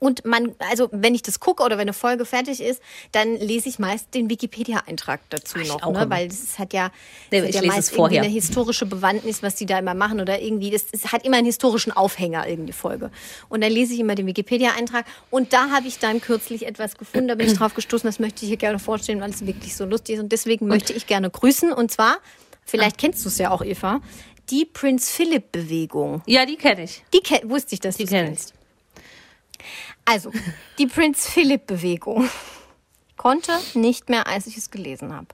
Und 0.00 0.24
man, 0.24 0.54
also 0.70 0.88
wenn 0.92 1.14
ich 1.16 1.22
das 1.22 1.40
gucke 1.40 1.62
oder 1.64 1.76
wenn 1.76 1.82
eine 1.82 1.92
Folge 1.92 2.24
fertig 2.24 2.60
ist, 2.60 2.80
dann 3.10 3.34
lese 3.36 3.68
ich 3.68 3.80
meist 3.80 4.14
den 4.14 4.30
Wikipedia-Eintrag 4.30 5.20
dazu 5.30 5.56
Ach, 5.58 5.62
ich 5.62 5.68
noch, 5.68 5.80
ne? 5.82 5.88
immer. 5.88 6.10
weil 6.10 6.28
es 6.28 6.58
hat 6.58 6.72
ja, 6.72 6.92
Nee, 7.32 7.42
hat 7.42 7.52
ja 7.54 7.62
meist 7.62 7.92
irgendwie 7.92 8.18
eine 8.20 8.28
historische 8.28 8.86
Bewandtnis, 8.86 9.42
was 9.42 9.56
die 9.56 9.66
da 9.66 9.78
immer 9.78 9.94
machen 9.94 10.20
oder 10.20 10.40
irgendwie, 10.40 10.70
das, 10.70 10.84
es 10.92 11.10
hat 11.10 11.24
immer 11.24 11.38
einen 11.38 11.46
historischen 11.46 11.90
Aufhänger, 11.90 12.46
irgendeine 12.46 12.74
Folge. 12.74 13.10
Und 13.48 13.60
dann 13.62 13.72
lese 13.72 13.92
ich 13.94 13.98
immer 14.00 14.14
den 14.14 14.26
Wikipedia-Eintrag 14.26 15.04
und 15.30 15.52
da 15.52 15.70
habe 15.70 15.88
ich 15.88 15.98
dann 15.98 16.20
kürzlich 16.20 16.66
etwas 16.66 16.96
gefunden, 16.96 17.26
da 17.28 17.34
bin 17.34 17.48
ich 17.48 17.54
drauf 17.54 17.74
gestoßen, 17.74 18.06
das 18.08 18.20
möchte 18.20 18.42
ich 18.44 18.48
hier 18.50 18.56
gerne 18.56 18.78
vorstellen, 18.78 19.20
weil 19.20 19.30
es 19.30 19.44
wirklich 19.46 19.74
so 19.74 19.84
lustig 19.84 20.14
ist 20.16 20.20
und 20.22 20.30
deswegen 20.30 20.68
möchte 20.68 20.92
ich 20.92 21.08
gerne 21.08 21.28
grüßen 21.28 21.72
und 21.72 21.90
zwar, 21.90 22.18
vielleicht 22.64 22.98
kennst 22.98 23.24
du 23.24 23.28
es 23.30 23.38
ja 23.38 23.50
auch, 23.50 23.62
Eva, 23.64 24.00
die 24.50 24.64
Prinz 24.64 25.10
Philip 25.10 25.50
Bewegung. 25.50 26.22
Ja, 26.26 26.46
die 26.46 26.56
kenne 26.56 26.84
ich. 26.84 27.02
Die 27.12 27.20
ke- 27.20 27.42
wusste 27.50 27.74
ich, 27.74 27.80
dass 27.80 27.96
Die 27.96 28.04
du 28.04 28.10
kennst. 28.10 28.54
Also, 30.08 30.32
die 30.78 30.86
Prinz 30.86 31.28
Philip 31.28 31.66
Bewegung 31.66 32.30
konnte 33.18 33.52
nicht 33.74 34.08
mehr, 34.08 34.26
als 34.26 34.46
ich 34.46 34.56
es 34.56 34.70
gelesen 34.70 35.14
habe, 35.14 35.26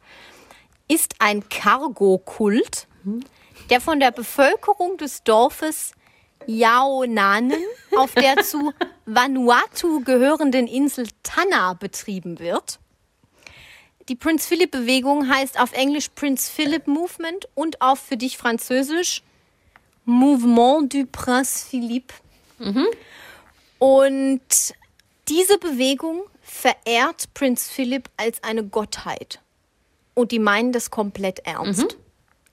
ist 0.88 1.14
ein 1.20 1.48
Cargo-Kult, 1.48 2.88
der 3.70 3.80
von 3.80 4.00
der 4.00 4.10
Bevölkerung 4.10 4.96
des 4.96 5.22
Dorfes 5.22 5.92
Yaonanen 6.46 7.62
auf 7.96 8.14
der 8.14 8.42
zu 8.42 8.72
Vanuatu 9.06 10.00
gehörenden 10.00 10.66
Insel 10.66 11.06
Tanna 11.22 11.74
betrieben 11.74 12.40
wird. 12.40 12.80
Die 14.08 14.16
Prince 14.16 14.48
Philip 14.48 14.72
Bewegung 14.72 15.32
heißt 15.32 15.60
auf 15.60 15.72
Englisch 15.72 16.08
Prince 16.08 16.50
Philip 16.50 16.88
Movement 16.88 17.48
und 17.54 17.80
auf 17.80 18.00
für 18.00 18.16
dich 18.16 18.36
Französisch 18.36 19.22
Mouvement 20.04 20.92
du 20.92 21.06
Prince 21.06 21.64
Philippe. 21.64 22.12
Und 23.78 24.40
diese 25.28 25.58
Bewegung 25.58 26.22
verehrt 26.42 27.32
Prinz 27.34 27.68
Philipp 27.68 28.08
als 28.16 28.42
eine 28.42 28.64
Gottheit. 28.64 29.40
Und 30.14 30.30
die 30.32 30.38
meinen 30.38 30.72
das 30.72 30.90
komplett 30.90 31.40
ernst. 31.40 31.96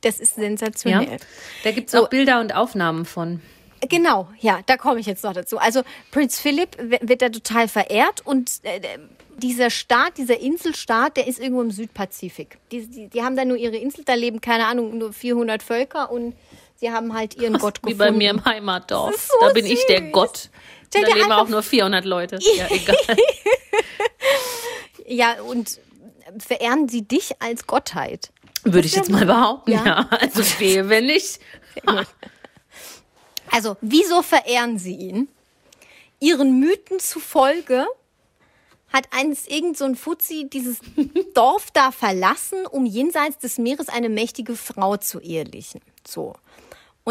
Das 0.01 0.19
ist 0.19 0.37
Ja. 0.37 0.43
sensationell. 0.43 1.17
Da 1.63 1.71
gibt 1.71 1.87
es 1.87 1.91
So. 1.91 2.05
auch 2.05 2.09
Bilder 2.09 2.39
und 2.39 2.55
Aufnahmen 2.55 3.05
von. 3.05 3.41
Genau, 3.87 4.29
ja, 4.39 4.59
da 4.67 4.77
komme 4.77 4.99
ich 4.99 5.05
jetzt 5.07 5.23
noch 5.23 5.33
dazu. 5.33 5.57
Also 5.57 5.81
Prinz 6.11 6.39
Philipp 6.39 6.77
wird 6.79 7.21
da 7.21 7.29
total 7.29 7.67
verehrt 7.67 8.21
und 8.25 8.51
äh, 8.63 8.79
dieser 9.37 9.69
Staat, 9.71 10.17
dieser 10.17 10.39
Inselstaat, 10.39 11.17
der 11.17 11.27
ist 11.27 11.39
irgendwo 11.39 11.61
im 11.61 11.71
Südpazifik. 11.71 12.57
Die, 12.71 12.85
die, 12.87 13.07
die 13.07 13.23
haben 13.23 13.35
da 13.35 13.43
nur 13.43 13.57
ihre 13.57 13.77
Insel, 13.77 14.03
da 14.05 14.13
leben, 14.13 14.39
keine 14.39 14.67
Ahnung, 14.67 14.97
nur 14.99 15.13
400 15.13 15.63
Völker 15.63 16.11
und 16.11 16.35
sie 16.75 16.91
haben 16.91 17.13
halt 17.15 17.35
ihren 17.35 17.57
Gott 17.57 17.79
Wie 17.83 17.91
gefunden. 17.93 17.97
bei 17.97 18.11
mir 18.11 18.29
im 18.29 18.45
Heimatdorf. 18.45 19.15
So 19.31 19.47
da 19.47 19.53
bin 19.53 19.65
ich 19.65 19.83
der 19.87 19.99
süß. 20.03 20.11
Gott. 20.11 20.49
Stell 20.91 21.05
Da 21.05 21.15
leben 21.15 21.31
auch 21.31 21.47
nur 21.47 21.63
400 21.63 22.03
Leute. 22.03 22.37
Ja, 22.55 22.67
egal. 22.69 22.97
Ja, 25.07 25.41
und 25.41 25.79
verehren 26.39 26.87
sie 26.87 27.01
dich 27.01 27.41
als 27.41 27.65
Gottheit. 27.67 28.31
Würde 28.63 28.87
ich 28.87 28.95
jetzt 28.95 29.09
mal 29.09 29.25
behaupten. 29.25 29.71
Ja. 29.71 29.85
Ja, 29.85 30.09
also 30.09 30.43
wehe, 30.59 30.89
wenn 30.89 31.05
nicht. 31.05 31.39
Also, 33.53 33.75
wieso 33.81 34.21
verehren 34.21 34.79
sie 34.79 34.95
ihn? 34.95 35.27
Ihren 36.21 36.57
Mythen 36.61 37.01
zufolge 37.01 37.85
hat 38.93 39.07
eines 39.11 39.45
irgend 39.45 39.77
so 39.77 39.83
ein 39.83 39.97
Fuzzi 39.97 40.47
dieses 40.49 40.77
Dorf 41.33 41.69
da 41.71 41.91
verlassen, 41.91 42.65
um 42.65 42.85
jenseits 42.85 43.39
des 43.39 43.57
Meeres 43.57 43.89
eine 43.89 44.07
mächtige 44.07 44.55
Frau 44.55 44.95
zu 44.95 45.19
ehelichen. 45.19 45.81
So. 46.07 46.33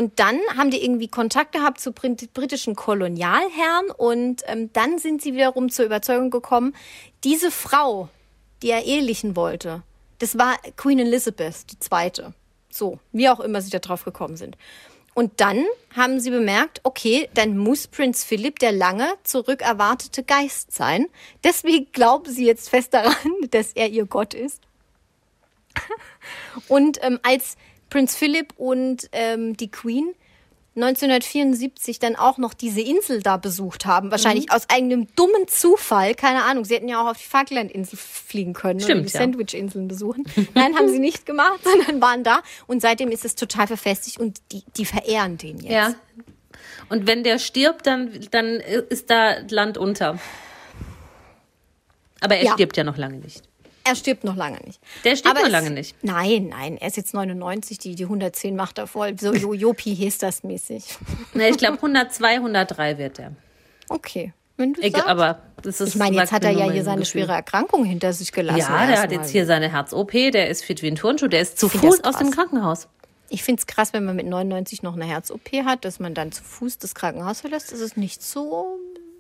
Und 0.01 0.19
dann 0.19 0.41
haben 0.57 0.71
die 0.71 0.83
irgendwie 0.83 1.09
Kontakt 1.09 1.53
gehabt 1.53 1.79
zu 1.79 1.93
brit- 1.93 2.33
britischen 2.33 2.75
Kolonialherren 2.75 3.91
und 3.99 4.43
ähm, 4.47 4.73
dann 4.73 4.97
sind 4.97 5.21
sie 5.21 5.35
wiederum 5.35 5.69
zur 5.69 5.85
Überzeugung 5.85 6.31
gekommen, 6.31 6.75
diese 7.23 7.51
Frau, 7.51 8.09
die 8.63 8.71
er 8.71 8.87
ehelichen 8.87 9.37
wollte, 9.37 9.83
das 10.19 10.39
war 10.39 10.57
Queen 10.79 11.01
Elizabeth 11.01 11.67
II. 11.93 12.33
So, 12.71 12.99
wie 13.13 13.29
auch 13.29 13.41
immer 13.41 13.61
sie 13.61 13.69
da 13.69 13.79
drauf 13.79 14.07
gekommen 14.07 14.39
sind. 14.39 14.57
Und 15.13 15.39
dann 15.43 15.67
haben 15.95 16.19
sie 16.19 16.31
bemerkt, 16.31 16.81
okay, 16.83 17.29
dann 17.35 17.59
muss 17.59 17.87
Prinz 17.87 18.25
Philipp 18.25 18.59
der 18.59 18.73
lange 18.73 19.13
zurück 19.23 19.61
erwartete 19.61 20.23
Geist 20.23 20.73
sein. 20.73 21.09
Deswegen 21.45 21.93
glauben 21.93 22.33
sie 22.33 22.47
jetzt 22.47 22.71
fest 22.71 22.95
daran, 22.95 23.35
dass 23.51 23.73
er 23.75 23.91
ihr 23.91 24.07
Gott 24.07 24.33
ist. 24.33 24.63
Und 26.69 27.05
ähm, 27.05 27.21
als 27.23 27.59
Prinz 27.91 28.17
Philipp 28.17 28.55
und 28.57 29.09
ähm, 29.13 29.57
die 29.57 29.71
Queen 29.71 30.15
1974 30.77 31.99
dann 31.99 32.15
auch 32.17 32.39
noch 32.39 32.55
diese 32.55 32.81
Insel 32.81 33.23
da 33.23 33.37
besucht 33.37 33.87
haben, 33.87 34.11
wahrscheinlich 34.13 34.47
Mhm. 34.47 34.53
aus 34.53 34.71
eigenem 34.71 35.09
dummen 35.17 35.49
Zufall, 35.49 36.15
keine 36.15 36.45
Ahnung, 36.45 36.65
sie 36.65 36.75
hätten 36.77 36.89
ja 36.89 37.03
auch 37.03 37.11
auf 37.11 37.19
die 37.19 37.29
Falklandinsel 37.29 37.99
fliegen 37.99 38.53
können 38.53 38.77
oder 38.79 38.85
Stimmt, 38.85 39.09
die 39.09 39.13
ja. 39.13 39.21
Sandwich-Inseln 39.21 39.89
besuchen. 39.89 40.25
Nein, 40.55 40.77
haben 40.77 40.89
sie 40.89 40.99
nicht 41.01 41.27
gemacht, 41.27 41.61
sondern 41.65 42.01
waren 42.01 42.23
da 42.25 42.41
und 42.69 42.81
seitdem 42.81 43.11
ist 43.11 43.25
es 43.25 43.35
total 43.35 43.67
verfestigt 43.67 44.19
und 44.19 44.39
die, 44.53 44.63
die 44.77 44.85
verehren 44.87 45.37
den 45.39 45.59
jetzt. 45.59 45.73
Ja. 45.73 45.95
Und 46.89 47.07
wenn 47.07 47.25
der 47.25 47.39
stirbt, 47.41 47.87
dann, 47.87 48.11
dann 48.31 48.47
ist 48.61 49.11
da 49.11 49.39
Land 49.51 49.77
unter. 49.77 50.19
Aber 52.21 52.37
er 52.37 52.45
Ja. 52.45 52.53
stirbt 52.53 52.77
ja 52.77 52.85
noch 52.85 52.97
lange 52.97 53.19
nicht. 53.19 53.43
Er 53.85 53.95
stirbt 53.97 54.25
noch 54.25 54.37
lange 54.37 54.59
nicht. 54.67 54.81
Der 55.05 55.17
stirbt 55.17 55.37
noch 55.37 55.45
es- 55.47 55.51
lange 55.51 55.71
nicht. 55.71 55.97
Nein, 56.03 56.49
nein, 56.51 56.77
er 56.77 56.89
ist 56.89 56.97
jetzt 56.97 57.15
99, 57.15 57.79
die, 57.79 57.95
die 57.95 58.05
110 58.05 58.55
macht 58.55 58.79
er 58.79 58.87
voll. 58.87 59.19
So 59.19 59.33
Jo- 59.35 59.55
Jopi 59.55 59.95
hieß 59.97 60.19
das 60.19 60.45
mäßig. 60.45 60.85
Na, 61.35 61.49
ich 61.49 61.57
glaube 61.59 61.77
102, 61.77 62.35
103 62.37 62.99
wird 62.99 63.19
er. 63.19 63.33
Okay, 63.89 64.33
wenn 64.57 64.75
du 64.75 64.83
Ich, 64.83 64.93
sagst. 64.93 65.07
aber 65.09 65.43
das 65.63 65.81
ist 65.81 65.91
ich 65.91 65.97
meine, 65.97 66.17
jetzt 66.17 66.31
hat 66.33 66.45
er 66.45 66.51
ja 66.51 66.71
hier 66.71 66.85
seine 66.85 67.01
Gefühl. 67.01 67.23
schwere 67.23 67.33
Erkrankung 67.33 67.85
hinter 67.85 68.13
sich 68.13 68.31
gelassen. 68.33 68.59
Ja, 68.61 68.87
der 68.87 69.01
hat 69.01 69.11
jetzt 69.13 69.31
hier 69.31 69.47
seine 69.47 69.73
Herz-OP, 69.73 70.13
der 70.31 70.49
ist 70.49 70.63
fit 70.65 70.83
wie 70.83 70.89
ein 70.89 70.97
Turnschuh, 70.97 71.27
der 71.29 71.41
ist 71.41 71.59
zu 71.59 71.69
Fuß 71.69 72.05
aus 72.05 72.19
dem. 72.19 72.31
Krankenhaus. 72.31 72.87
Ich 73.31 73.43
finde 73.43 73.61
es 73.61 73.67
krass, 73.67 73.93
wenn 73.93 74.05
man 74.05 74.17
mit 74.17 74.27
99 74.27 74.83
noch 74.83 74.95
eine 74.97 75.05
Herz-OP 75.07 75.51
hat, 75.65 75.85
dass 75.85 76.01
man 76.01 76.15
dann 76.15 76.33
zu 76.33 76.43
Fuß 76.43 76.79
das 76.79 76.95
Krankenhaus 76.95 77.41
verlässt. 77.41 77.73
Das 77.73 77.81
ist 77.81 77.97
nicht 77.97 78.23
so 78.23 78.77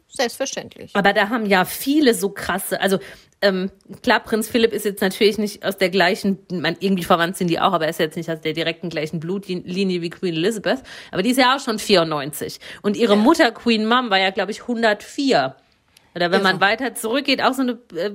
selbstverständlich. 0.09 0.95
Aber 0.95 1.13
da 1.13 1.29
haben 1.29 1.47
ja 1.47 1.65
viele 1.65 2.15
so 2.15 2.31
krasse, 2.31 2.81
also 2.81 2.99
ähm, 3.43 3.71
klar, 4.03 4.21
Prinz 4.21 4.49
Philipp 4.49 4.73
ist 4.73 4.85
jetzt 4.85 5.01
natürlich 5.01 5.39
nicht 5.39 5.65
aus 5.65 5.79
der 5.79 5.89
gleichen, 5.89 6.39
man, 6.53 6.77
irgendwie 6.81 7.05
verwandt 7.05 7.37
sind 7.37 7.49
die 7.49 7.59
auch, 7.59 7.73
aber 7.73 7.85
er 7.85 7.91
ist 7.91 7.99
jetzt 7.99 8.17
nicht 8.17 8.31
aus 8.31 8.41
der 8.41 8.53
direkten 8.53 8.91
gleichen 8.91 9.19
Blutlinie 9.19 10.03
wie 10.03 10.11
Queen 10.11 10.35
Elizabeth. 10.35 10.83
Aber 11.11 11.23
die 11.23 11.31
ist 11.31 11.39
ja 11.39 11.57
auch 11.57 11.61
schon 11.61 11.79
94. 11.79 12.61
Und 12.83 12.97
ihre 12.97 13.17
Mutter, 13.17 13.51
Queen 13.53 13.87
Mum, 13.87 14.11
war 14.11 14.19
ja, 14.19 14.31
glaube 14.31 14.51
ich, 14.51 14.63
104. 14.63 15.57
Oder 16.15 16.33
wenn 16.33 16.43
man 16.43 16.57
Irre. 16.57 16.61
weiter 16.61 16.95
zurückgeht, 16.95 17.41
auch 17.43 17.53
so 17.53 17.63
eine 17.63 17.79
äh, 17.95 18.11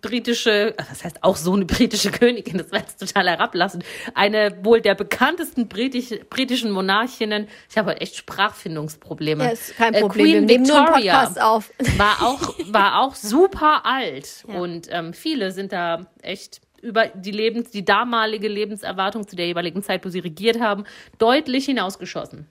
britische, 0.00 0.74
das 0.76 1.04
heißt 1.04 1.22
auch 1.22 1.36
so 1.36 1.52
eine 1.52 1.64
britische 1.64 2.10
Königin, 2.12 2.58
das 2.58 2.72
war 2.72 2.80
jetzt 2.80 2.98
total 2.98 3.28
herablassend. 3.28 3.84
Eine 4.14 4.58
wohl 4.64 4.80
der 4.80 4.94
bekanntesten 4.94 5.68
britisch, 5.68 6.10
britischen 6.28 6.70
Monarchinnen. 6.72 7.46
Ich 7.70 7.78
habe 7.78 7.90
heute 7.90 8.00
echt 8.00 8.16
Sprachfindungsprobleme. 8.16 9.44
Ja, 9.44 9.50
ist 9.50 9.76
kein 9.76 9.94
Äh, 9.94 10.00
Problem. 10.00 10.46
Queen 10.46 10.48
Wir 10.48 10.58
Victoria 10.60 11.30
war 11.98 12.22
auch, 12.22 12.40
war 12.72 13.00
auch 13.02 13.14
super 13.14 13.86
alt. 13.86 14.44
Ja. 14.48 14.58
Und 14.58 14.88
ähm, 14.90 15.12
viele 15.12 15.52
sind 15.52 15.72
da 15.72 16.06
echt 16.22 16.60
über 16.82 17.06
die 17.06 17.30
Lebens, 17.30 17.70
die 17.70 17.84
damalige 17.84 18.48
Lebenserwartung 18.48 19.26
zu 19.26 19.34
der 19.36 19.46
jeweiligen 19.46 19.82
Zeit, 19.82 20.04
wo 20.04 20.08
sie 20.08 20.18
regiert 20.20 20.60
haben, 20.60 20.84
deutlich 21.18 21.64
hinausgeschossen. 21.64 22.46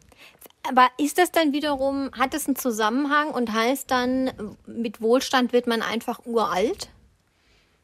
Aber 0.70 0.90
ist 0.98 1.18
das 1.18 1.32
dann 1.32 1.54
wiederum, 1.54 2.12
hat 2.18 2.34
das 2.34 2.48
einen 2.48 2.56
Zusammenhang 2.56 3.32
und 3.32 3.54
heißt 3.54 3.90
dann, 3.90 4.56
mit 4.66 5.02
Wohlstand 5.02 5.54
wird 5.54 5.68
man 5.68 5.82
einfach 5.82 6.26
uralt? 6.26 6.90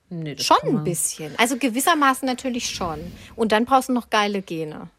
Nee, 0.09 0.35
das 0.35 0.45
Schon 0.45 0.57
ein 0.63 0.83
bisschen. 0.83 1.33
Also 1.38 1.57
gewissermaßen 1.57 2.25
natürlich 2.25 2.69
schon. 2.69 3.00
Und 3.35 3.53
dann 3.53 3.65
brauchst 3.65 3.89
du 3.89 3.93
noch 3.93 4.09
geile 4.09 4.41
Gene. 4.41 4.89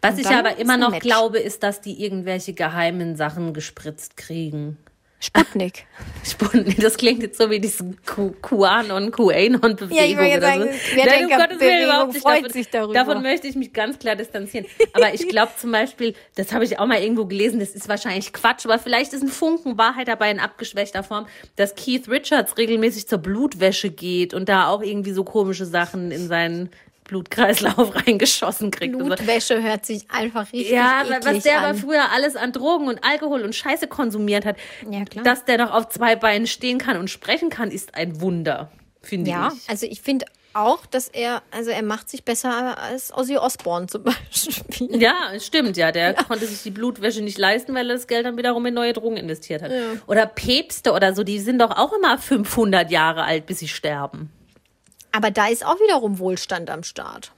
Was 0.00 0.14
Und 0.14 0.20
ich 0.20 0.28
aber 0.28 0.56
immer 0.56 0.76
noch 0.76 0.98
glaube, 1.00 1.40
ist, 1.40 1.62
dass 1.64 1.80
die 1.80 2.02
irgendwelche 2.02 2.52
geheimen 2.52 3.16
Sachen 3.16 3.54
gespritzt 3.54 4.16
kriegen. 4.16 4.78
Sputnik. 5.24 5.86
Sputnik, 6.24 6.80
das 6.80 6.96
klingt 6.96 7.22
jetzt 7.22 7.38
so 7.38 7.48
wie 7.48 7.60
diese 7.60 7.84
Q- 8.04 8.34
QAnon-QAnon-Bewegung 8.42 9.96
Ja, 9.96 10.04
ich 10.04 10.16
oder 10.16 10.40
sagen, 10.40 10.62
so. 10.62 10.68
die 10.96 11.06
Nein, 11.08 11.24
um 11.26 11.30
Gottes 11.30 11.60
Willen, 11.60 11.84
überhaupt 11.84 12.12
nicht. 12.14 12.22
freut 12.22 12.36
davon, 12.38 12.50
sich 12.50 12.70
darüber. 12.70 12.94
Davon 12.94 13.22
möchte 13.22 13.46
ich 13.46 13.54
mich 13.54 13.72
ganz 13.72 13.98
klar 14.00 14.16
distanzieren. 14.16 14.66
Aber 14.94 15.14
ich 15.14 15.28
glaube 15.28 15.52
zum 15.56 15.70
Beispiel, 15.70 16.14
das 16.34 16.52
habe 16.52 16.64
ich 16.64 16.80
auch 16.80 16.86
mal 16.86 17.00
irgendwo 17.00 17.26
gelesen, 17.26 17.60
das 17.60 17.70
ist 17.70 17.88
wahrscheinlich 17.88 18.32
Quatsch, 18.32 18.64
aber 18.64 18.78
vielleicht 18.80 19.12
ist 19.12 19.22
ein 19.22 19.28
Funken 19.28 19.78
Wahrheit 19.78 20.08
dabei 20.08 20.30
in 20.30 20.40
abgeschwächter 20.40 21.02
Form, 21.04 21.26
dass 21.56 21.74
Keith 21.76 22.08
Richards 22.08 22.58
regelmäßig 22.58 23.06
zur 23.06 23.18
Blutwäsche 23.18 23.90
geht 23.90 24.34
und 24.34 24.48
da 24.48 24.66
auch 24.68 24.82
irgendwie 24.82 25.12
so 25.12 25.22
komische 25.22 25.66
Sachen 25.66 26.10
in 26.10 26.26
seinen 26.26 26.70
Blutkreislauf 27.04 27.94
reingeschossen 28.06 28.70
kriegt. 28.70 28.96
Blutwäsche 28.96 29.62
hört 29.62 29.84
sich 29.86 30.10
einfach 30.10 30.44
richtig 30.52 30.70
Ja, 30.70 31.02
eklig 31.02 31.18
was 31.24 31.42
der 31.42 31.58
an. 31.58 31.64
aber 31.64 31.74
früher 31.78 32.10
alles 32.12 32.36
an 32.36 32.52
Drogen 32.52 32.88
und 32.88 33.02
Alkohol 33.04 33.42
und 33.42 33.54
Scheiße 33.54 33.86
konsumiert 33.88 34.44
hat, 34.44 34.56
Ja, 34.88 35.04
dass 35.22 35.44
der 35.44 35.58
noch 35.58 35.72
auf 35.72 35.88
zwei 35.88 36.16
Beinen 36.16 36.46
stehen 36.46 36.78
kann 36.78 36.96
und 36.96 37.08
sprechen 37.10 37.50
kann, 37.50 37.70
ist 37.70 37.94
ein 37.94 38.20
Wunder, 38.20 38.70
finde 39.02 39.30
Ja, 39.30 39.52
ich. 39.54 39.68
also 39.68 39.86
ich 39.86 40.00
finde 40.00 40.26
auch, 40.54 40.84
dass 40.84 41.08
er, 41.08 41.42
also 41.50 41.70
er 41.70 41.82
macht 41.82 42.10
sich 42.10 42.24
besser 42.26 42.76
als 42.78 43.10
Ozzy 43.16 43.38
Osbourne 43.38 43.86
zum 43.86 44.02
Beispiel. 44.04 45.00
Ja, 45.00 45.14
stimmt, 45.40 45.78
ja. 45.78 45.92
Der 45.92 46.12
konnte 46.12 46.46
sich 46.46 46.62
die 46.62 46.70
Blutwäsche 46.70 47.22
nicht 47.22 47.38
leisten, 47.38 47.74
weil 47.74 47.88
er 47.88 47.94
das 47.96 48.06
Geld 48.06 48.26
dann 48.26 48.36
wiederum 48.36 48.66
in 48.66 48.74
neue 48.74 48.92
Drogen 48.92 49.16
investiert 49.16 49.62
hat. 49.62 49.70
Oder 50.06 50.26
Päpste 50.26 50.92
oder 50.92 51.14
so, 51.14 51.22
die 51.24 51.40
sind 51.40 51.58
doch 51.58 51.70
auch 51.70 51.94
immer 51.94 52.18
500 52.18 52.90
Jahre 52.90 53.24
alt, 53.24 53.46
bis 53.46 53.60
sie 53.60 53.68
sterben. 53.68 54.30
Aber 55.12 55.30
da 55.30 55.48
ist 55.48 55.64
auch 55.64 55.78
wiederum 55.80 56.18
Wohlstand 56.18 56.70
am 56.70 56.82
Start. 56.82 57.32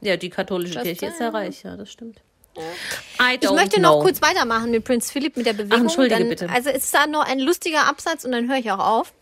Ja, 0.00 0.16
die 0.16 0.30
katholische 0.30 0.80
Kirche 0.80 1.06
ist 1.06 1.20
ja 1.20 1.28
reich, 1.30 1.62
ja, 1.62 1.76
das 1.76 1.90
stimmt. 1.90 2.20
Ich 3.40 3.50
möchte 3.50 3.76
know. 3.78 3.96
noch 3.96 4.02
kurz 4.02 4.20
weitermachen 4.20 4.70
mit 4.70 4.84
Prinz 4.84 5.10
Philipp 5.10 5.36
mit 5.36 5.46
der 5.46 5.52
Bewegung. 5.52 5.82
entschuldige 5.82 6.18
dann, 6.18 6.28
bitte. 6.28 6.48
Also 6.50 6.70
es 6.70 6.84
ist 6.84 6.94
da 6.94 7.06
noch 7.06 7.24
ein 7.24 7.38
lustiger 7.38 7.86
Absatz 7.86 8.24
und 8.24 8.32
dann 8.32 8.48
höre 8.48 8.58
ich 8.58 8.70
auch 8.72 8.78
auf. 8.78 9.12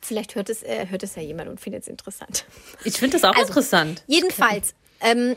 Vielleicht 0.00 0.34
hört 0.34 0.50
es, 0.50 0.62
äh, 0.62 0.86
hört 0.88 1.02
es 1.02 1.14
ja 1.14 1.22
jemand 1.22 1.48
und 1.48 1.60
findet 1.60 1.82
es 1.82 1.88
interessant. 1.88 2.44
Ich 2.84 2.94
finde 2.94 3.18
das 3.18 3.24
auch 3.24 3.34
Also, 3.34 3.48
interessant. 3.48 4.02
Jedenfalls, 4.06 4.74
ähm, 5.00 5.36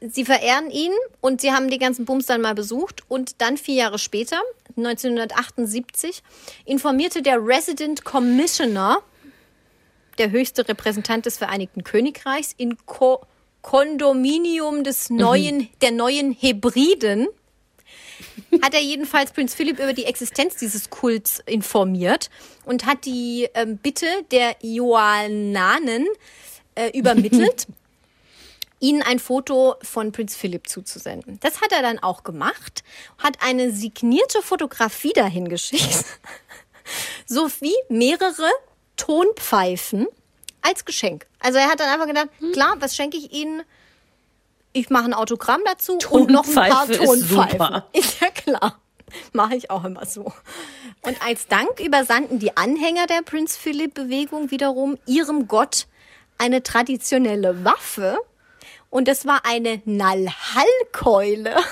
sie 0.00 0.24
verehren 0.24 0.70
ihn 0.70 0.92
und 1.20 1.40
sie 1.40 1.52
haben 1.52 1.68
die 1.70 1.78
ganzen 1.78 2.04
Bums 2.04 2.26
dann 2.26 2.40
mal 2.40 2.54
besucht 2.54 3.02
und 3.08 3.40
dann 3.40 3.56
vier 3.56 3.74
Jahre 3.74 3.98
später, 3.98 4.40
1978, 4.76 6.22
informierte 6.64 7.22
der 7.22 7.38
Resident 7.44 8.04
Commissioner, 8.04 8.98
der 10.18 10.30
höchste 10.30 10.68
Repräsentant 10.68 11.26
des 11.26 11.38
Vereinigten 11.38 11.84
Königreichs, 11.84 12.54
in 12.56 12.76
Ko 12.86 13.20
Kondominium 13.62 14.84
des 14.84 15.10
neuen, 15.10 15.68
der 15.80 15.90
neuen 15.90 16.30
Hebriden, 16.30 17.26
hat 18.62 18.74
er 18.74 18.80
jedenfalls 18.80 19.32
Prinz 19.32 19.54
Philipp 19.54 19.78
über 19.80 19.92
die 19.92 20.04
Existenz 20.04 20.56
dieses 20.56 20.88
Kults 20.90 21.42
informiert 21.46 22.30
und 22.64 22.86
hat 22.86 23.04
die 23.04 23.48
ähm, 23.54 23.78
Bitte 23.78 24.06
der 24.30 24.56
Joannanen 24.60 26.06
äh, 26.76 26.96
übermittelt, 26.96 27.66
ihnen 28.80 29.02
ein 29.02 29.18
Foto 29.18 29.76
von 29.82 30.12
Prinz 30.12 30.36
Philipp 30.36 30.68
zuzusenden. 30.68 31.40
Das 31.40 31.60
hat 31.60 31.72
er 31.72 31.82
dann 31.82 31.98
auch 31.98 32.22
gemacht, 32.22 32.84
hat 33.18 33.38
eine 33.40 33.72
signierte 33.72 34.42
Fotografie 34.42 35.12
dahin 35.12 35.48
geschickt, 35.48 36.04
sowie 37.26 37.74
mehrere 37.88 38.48
Tonpfeifen 38.96 40.06
als 40.62 40.84
Geschenk. 40.84 41.26
Also 41.40 41.58
er 41.58 41.68
hat 41.68 41.80
dann 41.80 41.88
einfach 41.88 42.06
gedacht, 42.06 42.28
klar, 42.52 42.76
was 42.80 42.96
schenke 42.96 43.16
ich 43.16 43.32
Ihnen? 43.32 43.62
Ich 44.72 44.90
mache 44.90 45.04
ein 45.04 45.14
Autogramm 45.14 45.60
dazu 45.64 45.98
und 46.10 46.30
noch 46.30 46.46
ein 46.46 46.54
paar 46.54 46.86
Tonpfeife 46.86 46.92
ist 46.92 47.28
Tonpfeifen. 47.28 47.82
ja 48.20 48.30
klar. 48.30 48.80
Mache 49.32 49.54
ich 49.54 49.70
auch 49.70 49.84
immer 49.84 50.04
so. 50.04 50.32
Und 51.02 51.24
als 51.24 51.46
Dank 51.46 51.80
übersandten 51.80 52.40
die 52.40 52.56
Anhänger 52.56 53.06
der 53.06 53.22
Prinz 53.22 53.56
Philipp 53.56 53.94
Bewegung 53.94 54.50
wiederum 54.50 54.98
ihrem 55.06 55.46
Gott 55.46 55.86
eine 56.38 56.62
traditionelle 56.62 57.64
Waffe. 57.64 58.18
Und 58.90 59.08
das 59.08 59.26
war 59.26 59.44
eine 59.44 59.82
Nalhallkeule. 59.84 61.56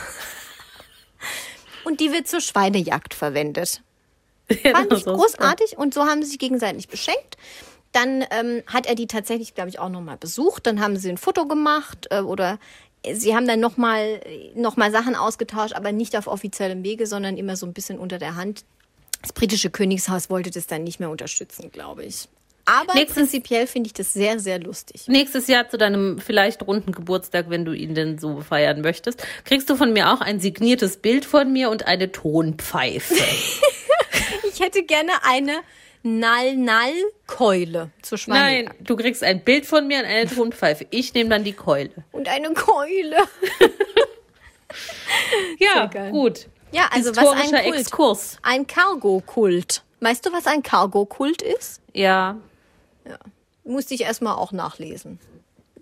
Und 1.84 2.00
die 2.00 2.12
wird 2.12 2.28
zur 2.28 2.40
Schweinejagd 2.40 3.14
verwendet. 3.14 3.82
Fand 4.72 4.92
ich 4.92 5.04
großartig 5.04 5.78
und 5.78 5.94
so 5.94 6.04
haben 6.04 6.22
sie 6.22 6.30
sich 6.30 6.38
gegenseitig 6.38 6.88
beschenkt. 6.88 7.36
Dann 7.92 8.24
ähm, 8.30 8.62
hat 8.66 8.86
er 8.86 8.94
die 8.96 9.06
tatsächlich, 9.06 9.54
glaube 9.54 9.68
ich, 9.70 9.78
auch 9.78 9.88
nochmal 9.88 10.16
besucht. 10.16 10.66
Dann 10.66 10.80
haben 10.80 10.96
sie 10.96 11.08
ein 11.08 11.16
Foto 11.18 11.46
gemacht 11.46 12.08
äh, 12.10 12.20
oder 12.20 12.58
sie 13.12 13.36
haben 13.36 13.46
dann 13.46 13.60
nochmal 13.60 14.20
noch 14.54 14.76
mal 14.76 14.90
Sachen 14.90 15.14
ausgetauscht, 15.14 15.74
aber 15.74 15.92
nicht 15.92 16.16
auf 16.16 16.26
offiziellem 16.26 16.82
Wege, 16.82 17.06
sondern 17.06 17.36
immer 17.36 17.56
so 17.56 17.66
ein 17.66 17.72
bisschen 17.72 17.98
unter 17.98 18.18
der 18.18 18.34
Hand. 18.36 18.64
Das 19.22 19.32
britische 19.32 19.70
Königshaus 19.70 20.28
wollte 20.28 20.50
das 20.50 20.66
dann 20.66 20.84
nicht 20.84 21.00
mehr 21.00 21.08
unterstützen, 21.08 21.70
glaube 21.70 22.04
ich. 22.04 22.28
Aber 22.66 22.94
Nächstes- 22.94 23.14
prinzipiell 23.14 23.66
finde 23.66 23.88
ich 23.88 23.92
das 23.92 24.12
sehr, 24.12 24.40
sehr 24.40 24.58
lustig. 24.58 25.06
Nächstes 25.06 25.46
Jahr 25.48 25.68
zu 25.68 25.76
deinem 25.76 26.18
vielleicht 26.18 26.66
runden 26.66 26.92
Geburtstag, 26.92 27.50
wenn 27.50 27.64
du 27.64 27.72
ihn 27.72 27.94
denn 27.94 28.18
so 28.18 28.40
feiern 28.40 28.80
möchtest, 28.80 29.24
kriegst 29.44 29.68
du 29.68 29.76
von 29.76 29.92
mir 29.92 30.12
auch 30.12 30.20
ein 30.20 30.40
signiertes 30.40 30.96
Bild 30.96 31.24
von 31.26 31.52
mir 31.52 31.70
und 31.70 31.86
eine 31.86 32.10
Tonpfeife. 32.10 33.14
Ich 34.54 34.60
hätte 34.60 34.84
gerne 34.84 35.10
eine 35.24 35.62
Nall-Nall-Keule 36.04 37.90
zur 38.02 38.18
Schweine. 38.18 38.38
Nein, 38.38 38.74
du 38.80 38.94
kriegst 38.94 39.24
ein 39.24 39.42
Bild 39.42 39.66
von 39.66 39.88
mir 39.88 39.98
und 39.98 40.04
eine 40.04 40.30
Tonpfeife. 40.30 40.86
Ich 40.90 41.12
nehme 41.12 41.30
dann 41.30 41.42
die 41.42 41.54
Keule. 41.54 41.90
Und 42.12 42.28
eine 42.28 42.52
Keule. 42.54 43.16
Ja, 45.58 45.86
gut. 46.10 46.48
Ja, 46.72 46.88
also 46.90 47.14
was 47.14 47.18
Historischer 47.18 47.58
ein 47.58 47.64
Kult. 47.64 47.78
Exkurs. 47.78 48.38
Ein 48.42 48.66
Cargo-Kult. 48.66 49.84
Weißt 50.00 50.26
du, 50.26 50.32
was 50.32 50.48
ein 50.48 50.64
Cargo-Kult 50.64 51.42
ist? 51.42 51.80
Ja, 51.92 52.38
Musste 53.62 53.94
ich 53.94 54.02
erstmal 54.02 54.34
auch 54.34 54.52
nachlesen. 54.52 55.18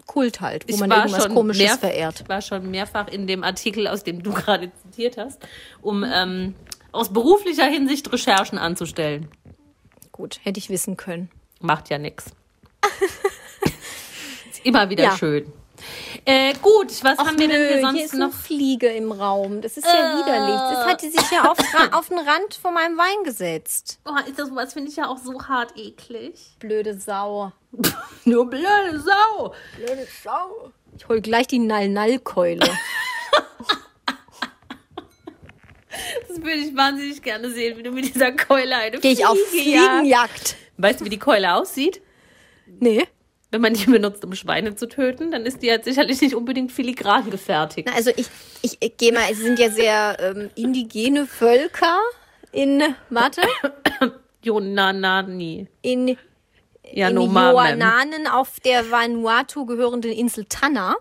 Kult 0.07 0.41
halt, 0.41 0.69
wo 0.69 0.75
ich 0.75 0.81
man 0.81 0.91
irgendwas 0.91 1.29
Komisches 1.29 1.63
mehr, 1.63 1.79
verehrt. 1.79 2.21
Ich 2.21 2.29
war 2.29 2.43
schon 2.43 2.71
mehrfach 2.71 3.09
in 3.09 3.27
dem 3.27 3.43
Artikel, 3.43 3.89
aus 3.89 4.05
dem 4.05 4.23
du 4.23 4.33
gerade 4.33 4.71
zitiert 4.83 5.17
hast, 5.17 5.41
um 5.81 6.05
ähm, 6.05 6.55
aus 6.93 7.13
beruflicher 7.13 7.65
Hinsicht 7.67 8.13
Recherchen 8.13 8.59
anzustellen. 8.59 9.29
Gut, 10.13 10.41
hätte 10.43 10.59
ich 10.59 10.69
wissen 10.71 10.97
können. 10.97 11.31
Macht 11.61 11.89
ja 11.91 11.99
nix. 11.99 12.27
Ist 14.51 14.65
immer 14.65 14.91
wieder 14.91 15.05
Ja. 15.05 15.17
schön. 15.17 15.51
Äh, 16.25 16.55
gut, 16.63 17.03
was 17.03 17.19
haben 17.19 17.37
wir 17.39 17.49
denn 17.49 17.57
hier 17.61 17.73
hier 17.73 17.81
sonst 17.81 18.01
ist 18.03 18.15
noch? 18.15 18.27
eine 18.27 18.33
Fliege 18.33 18.87
im 18.89 19.11
Raum. 19.11 19.61
Das 19.63 19.77
ist 19.77 19.85
ja 19.87 20.17
widerlich. 20.17 20.55
Das 20.55 20.87
hat 20.87 21.03
die 21.03 21.09
sich 21.11 21.31
ja 21.33 21.51
auf, 21.51 21.59
auf 21.93 22.09
den 22.09 22.19
Rand 22.19 22.55
von 22.55 22.73
meinem 22.75 22.97
Wein 22.97 23.25
gesetzt. 23.25 23.99
Oh, 24.05 24.15
ist 24.29 24.39
das 24.39 24.55
was 24.55 24.75
finde 24.75 24.91
ich 24.91 24.97
ja 24.97 25.09
auch 25.09 25.19
so 25.19 25.43
hart 25.49 25.77
eklig. 25.77 26.35
Blöde 26.61 26.97
Sau. 26.97 27.51
Nur 28.25 28.49
blöde 28.49 29.01
Sau. 29.01 29.55
Blöde 29.77 30.07
Sau. 30.23 30.71
Ich 30.97 31.09
hol 31.09 31.21
gleich 31.21 31.49
die 31.49 31.59
Nall-Nall-Keule. 31.59 32.69
Das 36.33 36.43
würde 36.43 36.57
ich 36.57 36.75
wahnsinnig 36.75 37.21
gerne 37.21 37.51
sehen, 37.51 37.77
wie 37.77 37.83
du 37.83 37.91
mit 37.91 38.15
dieser 38.15 38.33
Keule 38.33 38.75
eine 38.75 38.99
Gehe 38.99 39.13
ich 39.13 39.27
auf. 39.27 39.37
Fliegenjagd. 39.51 40.57
Weißt 40.79 41.01
du, 41.01 41.05
wie 41.05 41.11
die 41.11 41.19
Keule 41.19 41.55
aussieht? 41.55 42.01
Nee. 42.81 43.07
Wenn 43.51 43.61
man 43.61 43.75
die 43.75 43.85
benutzt, 43.85 44.25
um 44.25 44.35
Schweine 44.35 44.75
zu 44.75 44.89
töten, 44.89 45.31
dann 45.31 45.45
ist 45.45 45.63
die 45.63 45.71
halt 45.71 45.85
sicherlich 45.85 46.23
nicht 46.23 46.35
unbedingt 46.35 46.73
filigran 46.73 47.31
gefertigt. 47.31 47.87
Na, 47.91 47.97
also 47.97 48.11
ich, 48.17 48.29
ich, 48.63 48.79
ich 48.81 48.97
gehe 48.97 49.13
mal, 49.13 49.25
es 49.31 49.41
sind 49.41 49.59
ja 49.59 49.69
sehr 49.69 50.17
ähm, 50.21 50.51
indigene 50.55 51.27
Völker 51.27 51.99
in, 52.51 52.83
warte, 53.11 53.43
Jonanani. 54.43 55.69
in, 55.83 56.09
in 56.09 56.17
Yanomami. 56.95 57.51
Joananen 57.51 58.27
auf 58.27 58.59
der 58.61 58.91
Vanuatu 58.91 59.67
gehörenden 59.67 60.13
Insel 60.13 60.47
Tanna. 60.49 60.97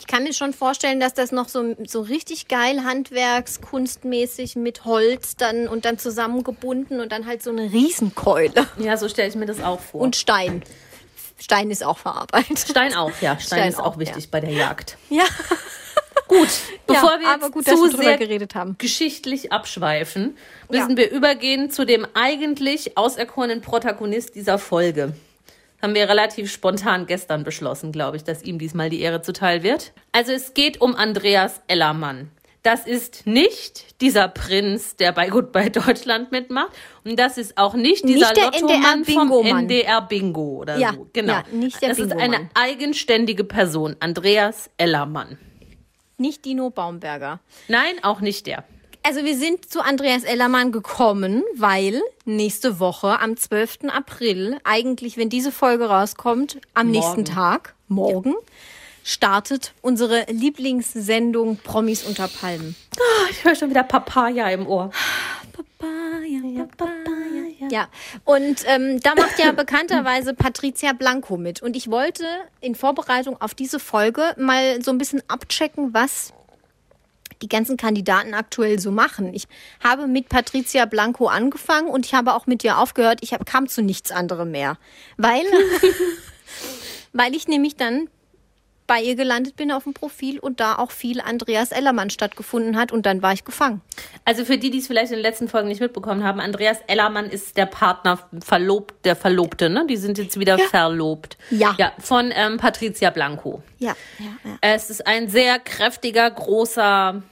Ich 0.00 0.06
kann 0.06 0.22
mir 0.24 0.32
schon 0.32 0.52
vorstellen, 0.54 0.98
dass 0.98 1.14
das 1.14 1.30
noch 1.30 1.48
so, 1.48 1.76
so 1.86 2.00
richtig 2.00 2.48
geil 2.48 2.84
handwerkskunstmäßig 2.84 4.56
mit 4.56 4.84
Holz 4.84 5.36
dann 5.36 5.68
und 5.68 5.84
dann 5.84 5.98
zusammengebunden 5.98 7.00
und 7.00 7.12
dann 7.12 7.26
halt 7.26 7.42
so 7.42 7.50
eine 7.50 7.70
Riesenkeule 7.72 8.66
Ja, 8.78 8.96
so 8.96 9.08
stelle 9.08 9.28
ich 9.28 9.34
mir 9.36 9.46
das 9.46 9.62
auch 9.62 9.78
vor. 9.80 10.00
und 10.00 10.16
Stein. 10.16 10.62
Stein 11.38 11.70
ist 11.70 11.84
auch 11.84 11.98
verarbeitet. 11.98 12.58
Stein 12.68 12.94
auch, 12.94 13.12
ja. 13.20 13.38
Stein, 13.38 13.58
Stein 13.58 13.68
ist 13.68 13.78
auch 13.78 13.94
auch, 13.94 13.98
wichtig 13.98 14.30
bei 14.30 14.40
der 14.40 14.50
Jagd. 14.52 14.96
Ja, 15.10 15.24
Gut, 16.28 16.48
bevor 16.86 17.18
wir 17.18 17.28
aber 17.28 17.46
jetzt 17.46 17.52
gut, 17.52 17.64
zu 17.64 17.72
wir 17.82 17.90
sehr 17.90 18.16
geredet 18.16 18.54
haben. 18.54 18.76
geschichtlich 18.78 19.52
abschweifen, 19.52 20.36
Ja. 20.70 20.80
müssen 20.82 20.96
wir 20.96 21.10
übergehen 21.10 21.70
zu 21.70 21.84
dem 21.84 22.06
eigentlich 22.14 22.96
auserkorenen 22.96 23.62
Protagonist 23.62 24.34
dieser 24.36 24.58
Folge. 24.58 25.12
Haben 25.82 25.94
wir 25.94 26.08
relativ 26.08 26.52
spontan 26.52 27.06
gestern 27.06 27.42
beschlossen, 27.44 27.92
glaube 27.92 28.16
ich, 28.16 28.24
dass 28.24 28.42
ihm 28.42 28.58
diesmal 28.58 28.90
die 28.90 29.00
Ehre 29.00 29.22
zuteil 29.22 29.62
wird. 29.62 29.92
Also 30.12 30.32
es 30.32 30.54
geht 30.54 30.80
um 30.80 30.94
Andreas 30.94 31.62
Ellermann. 31.68 32.30
Das 32.62 32.86
ist 32.86 33.26
nicht 33.26 34.00
dieser 34.02 34.28
Prinz, 34.28 34.94
der 34.96 35.12
bei 35.12 35.28
Goodbye 35.30 35.70
Deutschland 35.70 36.30
mitmacht. 36.30 36.72
Und 37.04 37.18
das 37.18 37.38
ist 37.38 37.56
auch 37.56 37.72
nicht 37.72 38.06
dieser 38.06 38.32
Nicht 38.32 38.62
Lottomann 38.62 39.04
vom. 39.06 39.46
NDR 39.46 40.02
Bingo 40.02 40.58
oder 40.58 40.76
Ja, 40.76 40.92
so. 40.92 41.08
Genau. 41.14 41.32
ja, 41.32 41.44
nicht 41.52 41.80
der 41.80 41.90
das 41.90 41.98
ist 41.98 42.12
eine 42.12 42.50
eigenständige 42.54 43.44
Person, 43.44 43.96
Andreas 44.00 44.68
Ellermann. 44.76 45.38
Nicht 46.18 46.44
Dino 46.44 46.68
Baumberger. 46.68 47.40
Nein, 47.68 47.94
auch 48.02 48.20
nicht 48.20 48.46
der. 48.46 48.64
Also 49.02 49.24
wir 49.24 49.36
sind 49.36 49.70
zu 49.70 49.80
Andreas 49.80 50.24
Ellermann 50.24 50.72
gekommen, 50.72 51.42
weil 51.56 52.02
nächste 52.26 52.78
Woche 52.80 53.18
am 53.18 53.36
12. 53.36 53.78
April, 53.88 54.58
eigentlich 54.62 55.16
wenn 55.16 55.30
diese 55.30 55.52
Folge 55.52 55.88
rauskommt, 55.88 56.60
am 56.74 56.90
nächsten 56.90 57.24
Tag, 57.24 57.74
morgen, 57.88 58.34
startet 59.02 59.72
unsere 59.80 60.26
Lieblingssendung 60.30 61.56
Promis 61.56 62.04
unter 62.04 62.28
Palmen. 62.28 62.76
Ich 63.30 63.44
höre 63.44 63.54
schon 63.54 63.70
wieder 63.70 63.84
Papaya 63.84 64.50
im 64.50 64.66
Ohr. 64.66 64.90
Ja, 67.70 67.88
und 68.24 68.64
ähm, 68.66 69.00
da 69.00 69.14
macht 69.14 69.38
ja 69.38 69.52
bekannterweise 69.52 70.34
Patricia 70.34 70.92
Blanco 70.92 71.36
mit. 71.36 71.62
Und 71.62 71.76
ich 71.76 71.90
wollte 71.90 72.24
in 72.60 72.74
Vorbereitung 72.74 73.40
auf 73.40 73.54
diese 73.54 73.78
Folge 73.78 74.34
mal 74.36 74.82
so 74.82 74.90
ein 74.90 74.98
bisschen 74.98 75.22
abchecken, 75.28 75.94
was 75.94 76.32
die 77.42 77.48
ganzen 77.48 77.76
Kandidaten 77.76 78.34
aktuell 78.34 78.78
so 78.78 78.90
machen. 78.90 79.32
Ich 79.34 79.44
habe 79.82 80.06
mit 80.06 80.28
Patricia 80.28 80.84
Blanco 80.84 81.26
angefangen 81.26 81.88
und 81.88 82.06
ich 82.06 82.14
habe 82.14 82.34
auch 82.34 82.46
mit 82.46 82.64
ihr 82.64 82.78
aufgehört. 82.78 83.20
Ich 83.22 83.32
hab, 83.32 83.46
kam 83.46 83.68
zu 83.68 83.82
nichts 83.82 84.10
anderem 84.10 84.50
mehr, 84.50 84.76
weil, 85.16 85.44
weil 87.12 87.34
ich 87.34 87.48
nämlich 87.48 87.76
dann 87.76 88.08
bei 88.90 89.00
ihr 89.00 89.14
gelandet 89.14 89.54
bin 89.54 89.70
auf 89.70 89.84
dem 89.84 89.94
Profil 89.94 90.40
und 90.40 90.58
da 90.58 90.74
auch 90.74 90.90
viel 90.90 91.20
Andreas 91.20 91.70
Ellermann 91.70 92.10
stattgefunden 92.10 92.76
hat 92.76 92.90
und 92.90 93.06
dann 93.06 93.22
war 93.22 93.32
ich 93.32 93.44
gefangen. 93.44 93.82
Also 94.24 94.44
für 94.44 94.58
die, 94.58 94.72
die 94.72 94.78
es 94.78 94.88
vielleicht 94.88 95.12
in 95.12 95.18
den 95.18 95.22
letzten 95.22 95.46
Folgen 95.46 95.68
nicht 95.68 95.80
mitbekommen 95.80 96.24
haben, 96.24 96.40
Andreas 96.40 96.78
Ellermann 96.88 97.26
ist 97.26 97.56
der 97.56 97.66
Partner, 97.66 98.18
verlobt, 98.44 99.04
der 99.04 99.14
Verlobte, 99.14 99.70
ne? 99.70 99.86
Die 99.88 99.96
sind 99.96 100.18
jetzt 100.18 100.40
wieder 100.40 100.58
verlobt. 100.58 101.38
Ja. 101.50 101.76
Ja, 101.78 101.92
von 102.00 102.32
ähm, 102.34 102.56
Patricia 102.56 103.10
Blanco. 103.10 103.62
Ja, 103.78 103.94
ja, 104.18 104.26
ja. 104.42 104.58
Es 104.60 104.90
ist 104.90 105.06
ein 105.06 105.28
sehr 105.28 105.60
kräftiger, 105.60 106.28
großer 106.28 107.22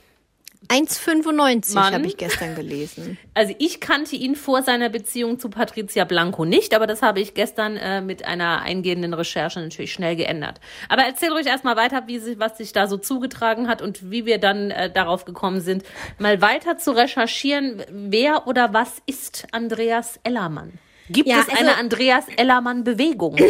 1,95 0.68 1.74
Mann. 1.74 1.94
habe 1.94 2.07
ich 2.07 2.16
gestern 2.16 2.54
gelesen. 2.54 3.16
Also 3.35 3.54
ich 3.59 3.81
kannte 3.81 4.16
ihn 4.16 4.37
vor 4.37 4.62
seiner 4.62 4.90
Beziehung 4.90 5.38
zu 5.38 5.48
Patricia 5.48 6.04
Blanco 6.04 6.44
nicht, 6.44 6.74
aber 6.74 6.87
das 6.87 7.00
habe 7.00 7.20
ich 7.20 7.35
gestern 7.35 7.76
äh, 7.76 8.00
mit 8.00 8.26
einer 8.26 8.61
eingehenden 8.61 9.14
Recherche 9.14 9.61
natürlich 9.61 9.92
schnell 9.92 10.16
geändert. 10.16 10.61
Aber 10.88 11.02
erzähl 11.02 11.33
ruhig 11.33 11.46
erstmal 11.46 11.76
weiter, 11.76 12.07
wie 12.07 12.18
sich, 12.18 12.38
was 12.38 12.59
sich 12.59 12.72
da 12.72 12.87
so 12.87 12.98
zugetragen 12.98 13.68
hat 13.68 13.81
und 13.81 14.11
wie 14.11 14.26
wir 14.26 14.38
dann 14.38 14.70
äh, 14.70 14.90
darauf 14.90 15.24
gekommen 15.24 15.61
sind, 15.61 15.85
mal 16.18 16.42
weiter 16.42 16.76
zu 16.76 16.92
recherchieren, 16.92 17.83
wer 17.90 18.46
oder 18.46 18.74
was 18.74 19.00
ist 19.07 19.46
Andreas 19.52 20.20
Ellermann? 20.22 20.78
Gibt 21.11 21.29
Ja, 21.29 21.40
es 21.40 21.49
also- 21.49 21.59
eine 21.61 21.77
Andreas 21.77 22.25
Ellermann-Bewegung? 22.37 23.37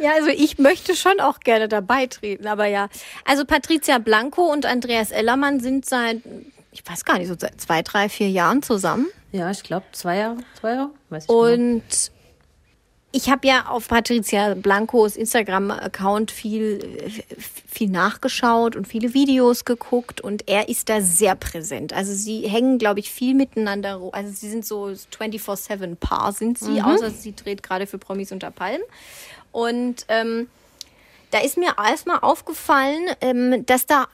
Ja, 0.00 0.12
also 0.14 0.28
ich 0.30 0.56
möchte 0.58 0.96
schon 0.96 1.20
auch 1.20 1.40
gerne 1.40 1.68
dabei 1.68 2.06
treten, 2.06 2.46
aber 2.46 2.64
ja. 2.64 2.88
Also 3.26 3.44
Patricia 3.44 3.98
Blanco 3.98 4.50
und 4.50 4.64
Andreas 4.64 5.10
Ellermann 5.10 5.60
sind 5.60 5.84
seit, 5.84 6.22
ich 6.72 6.82
weiß 6.88 7.04
gar 7.04 7.18
nicht, 7.18 7.28
so 7.28 7.34
seit 7.38 7.60
zwei, 7.60 7.82
drei, 7.82 8.08
vier 8.08 8.30
Jahren 8.30 8.62
zusammen. 8.62 9.08
ja, 9.32 9.50
ich 9.50 9.62
glaube 9.62 9.84
zwei 9.92 10.16
Jahre, 10.16 10.38
zwei 10.58 10.72
Jahre, 10.72 10.90
weiß 11.10 11.24
ich 11.24 11.28
nicht. 11.28 11.36
Und 11.38 11.82
ich 13.12 13.28
habe 13.28 13.46
ja 13.46 13.66
auf 13.66 13.88
Patricia 13.88 14.54
Blancos 14.54 15.16
Instagram-Account 15.16 16.30
viel, 16.30 17.10
viel 17.66 17.88
nachgeschaut 17.90 18.76
und 18.76 18.86
viele 18.86 19.14
Videos 19.14 19.64
geguckt 19.64 20.20
und 20.20 20.48
er 20.48 20.68
ist 20.68 20.88
da 20.88 21.00
sehr 21.00 21.34
präsent. 21.34 21.92
Also 21.92 22.12
sie 22.12 22.46
hängen, 22.46 22.78
glaube 22.78 23.00
ich, 23.00 23.10
viel 23.10 23.34
miteinander. 23.34 24.00
Also 24.12 24.32
sie 24.32 24.48
sind 24.48 24.64
so 24.64 24.84
24-7 24.86 25.96
Paar 25.96 26.32
sind 26.32 26.58
sie, 26.58 26.80
außer 26.80 27.10
sie 27.10 27.34
dreht 27.34 27.64
gerade 27.64 27.86
für 27.86 27.98
Promis 27.98 28.30
unter 28.30 28.52
Palmen. 28.52 28.82
Und 29.50 30.06
ähm, 30.08 30.48
da 31.32 31.40
ist 31.40 31.56
mir 31.56 31.74
erstmal 31.84 32.20
aufgefallen, 32.20 33.08
ähm, 33.20 33.66
dass 33.66 33.86
da 33.86 34.06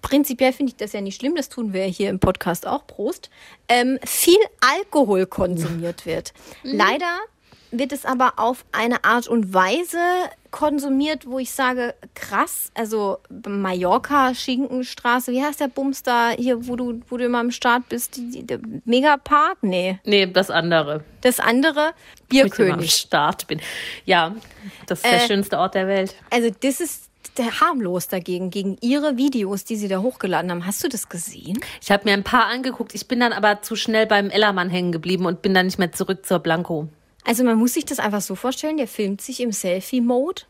prinzipiell 0.00 0.52
finde 0.52 0.70
ich 0.70 0.76
das 0.76 0.92
ja 0.92 1.00
nicht 1.00 1.20
schlimm, 1.20 1.36
das 1.36 1.48
tun 1.48 1.72
wir 1.72 1.84
hier 1.84 2.10
im 2.10 2.18
Podcast 2.18 2.66
auch, 2.66 2.88
Prost, 2.88 3.30
ähm, 3.68 4.00
viel 4.04 4.38
Alkohol 4.60 5.26
konsumiert 5.26 6.06
wird. 6.06 6.32
Leider 6.64 7.20
wird 7.72 7.92
es 7.92 8.04
aber 8.04 8.34
auf 8.36 8.64
eine 8.72 9.04
Art 9.04 9.26
und 9.28 9.52
Weise 9.52 9.98
konsumiert, 10.50 11.26
wo 11.26 11.38
ich 11.38 11.50
sage, 11.50 11.94
krass, 12.14 12.70
also 12.74 13.18
Mallorca, 13.48 14.34
Schinkenstraße, 14.34 15.32
wie 15.32 15.42
heißt 15.42 15.60
der 15.60 15.68
Bums 15.68 16.02
da 16.02 16.30
hier, 16.30 16.66
wo 16.68 16.76
du, 16.76 17.00
wo 17.08 17.16
du 17.16 17.24
immer 17.24 17.38
am 17.40 17.50
Start 17.50 17.88
bist, 17.88 18.16
die, 18.16 18.30
die, 18.30 18.46
der 18.46 18.60
Megapark? 18.84 19.58
Nee, 19.62 19.98
Nee, 20.04 20.26
das 20.26 20.50
andere. 20.50 21.02
das 21.22 21.40
andere, 21.40 21.92
Wo 22.30 22.36
ich 22.36 22.42
am 22.42 22.48
Bierkönig. 22.50 22.92
Start 22.94 23.46
bin. 23.46 23.60
Ja, 24.04 24.34
das 24.86 24.98
ist 25.00 25.06
der 25.06 25.24
Äh, 25.24 25.26
schönste 25.26 25.58
Ort 25.58 25.74
der 25.74 25.86
Welt. 25.88 26.14
Also 26.30 26.50
das 26.60 26.80
ist 26.80 27.08
der 27.38 27.60
harmlos 27.60 28.08
dagegen, 28.08 28.50
gegen 28.50 28.76
ihre 28.82 29.16
Videos, 29.16 29.64
die 29.64 29.76
sie 29.76 29.88
da 29.88 30.00
hochgeladen 30.02 30.50
haben. 30.50 30.66
Hast 30.66 30.84
du 30.84 30.88
das 30.88 31.08
gesehen? 31.08 31.58
Ich 31.80 31.90
habe 31.90 32.04
mir 32.04 32.12
ein 32.12 32.24
paar 32.24 32.46
angeguckt. 32.46 32.94
Ich 32.94 33.08
bin 33.08 33.20
dann 33.20 33.32
aber 33.32 33.62
zu 33.62 33.74
schnell 33.74 34.06
beim 34.06 34.28
Ellermann 34.28 34.68
hängen 34.68 34.92
geblieben 34.92 35.24
und 35.24 35.40
bin 35.40 35.54
dann 35.54 35.64
nicht 35.66 35.78
mehr 35.78 35.92
zurück 35.92 36.26
zur 36.26 36.40
Blanco. 36.40 36.88
Also 37.24 37.44
man 37.44 37.56
muss 37.56 37.74
sich 37.74 37.84
das 37.84 37.98
einfach 37.98 38.20
so 38.20 38.34
vorstellen, 38.34 38.76
der 38.76 38.88
filmt 38.88 39.20
sich 39.20 39.40
im 39.40 39.52
Selfie-Mode 39.52 40.42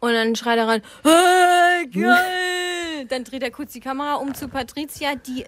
und 0.00 0.12
dann 0.12 0.34
schreit 0.34 0.58
er 0.58 0.68
rein, 0.68 0.82
hey, 1.02 1.86
geil! 1.88 3.06
Dann 3.08 3.24
dreht 3.24 3.42
er 3.42 3.50
kurz 3.50 3.72
die 3.72 3.80
Kamera 3.80 4.14
um 4.14 4.34
zu 4.34 4.48
Patricia, 4.48 5.14
die 5.14 5.44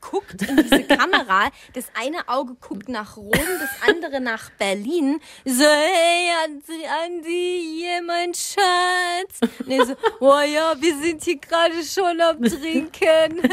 guckt 0.00 0.42
in 0.42 0.56
diese 0.56 0.84
Kamera. 0.84 1.50
Das 1.74 1.86
eine 1.94 2.28
Auge 2.28 2.54
guckt 2.54 2.88
nach 2.88 3.16
Rom, 3.16 3.30
das 3.32 3.88
andere 3.88 4.20
nach 4.20 4.50
Berlin. 4.50 5.20
So, 5.44 5.64
hey, 5.64 6.30
Andi, 6.44 6.86
Andi, 7.04 7.62
hier, 7.76 8.02
mein 8.02 8.34
Schatz. 8.34 9.40
Und 9.60 9.70
er 9.70 9.86
so, 9.86 9.94
oh 10.20 10.40
ja, 10.40 10.74
wir 10.80 10.96
sind 10.98 11.22
hier 11.22 11.38
gerade 11.38 11.82
schon 11.84 12.20
am 12.20 12.42
Trinken. 12.42 13.42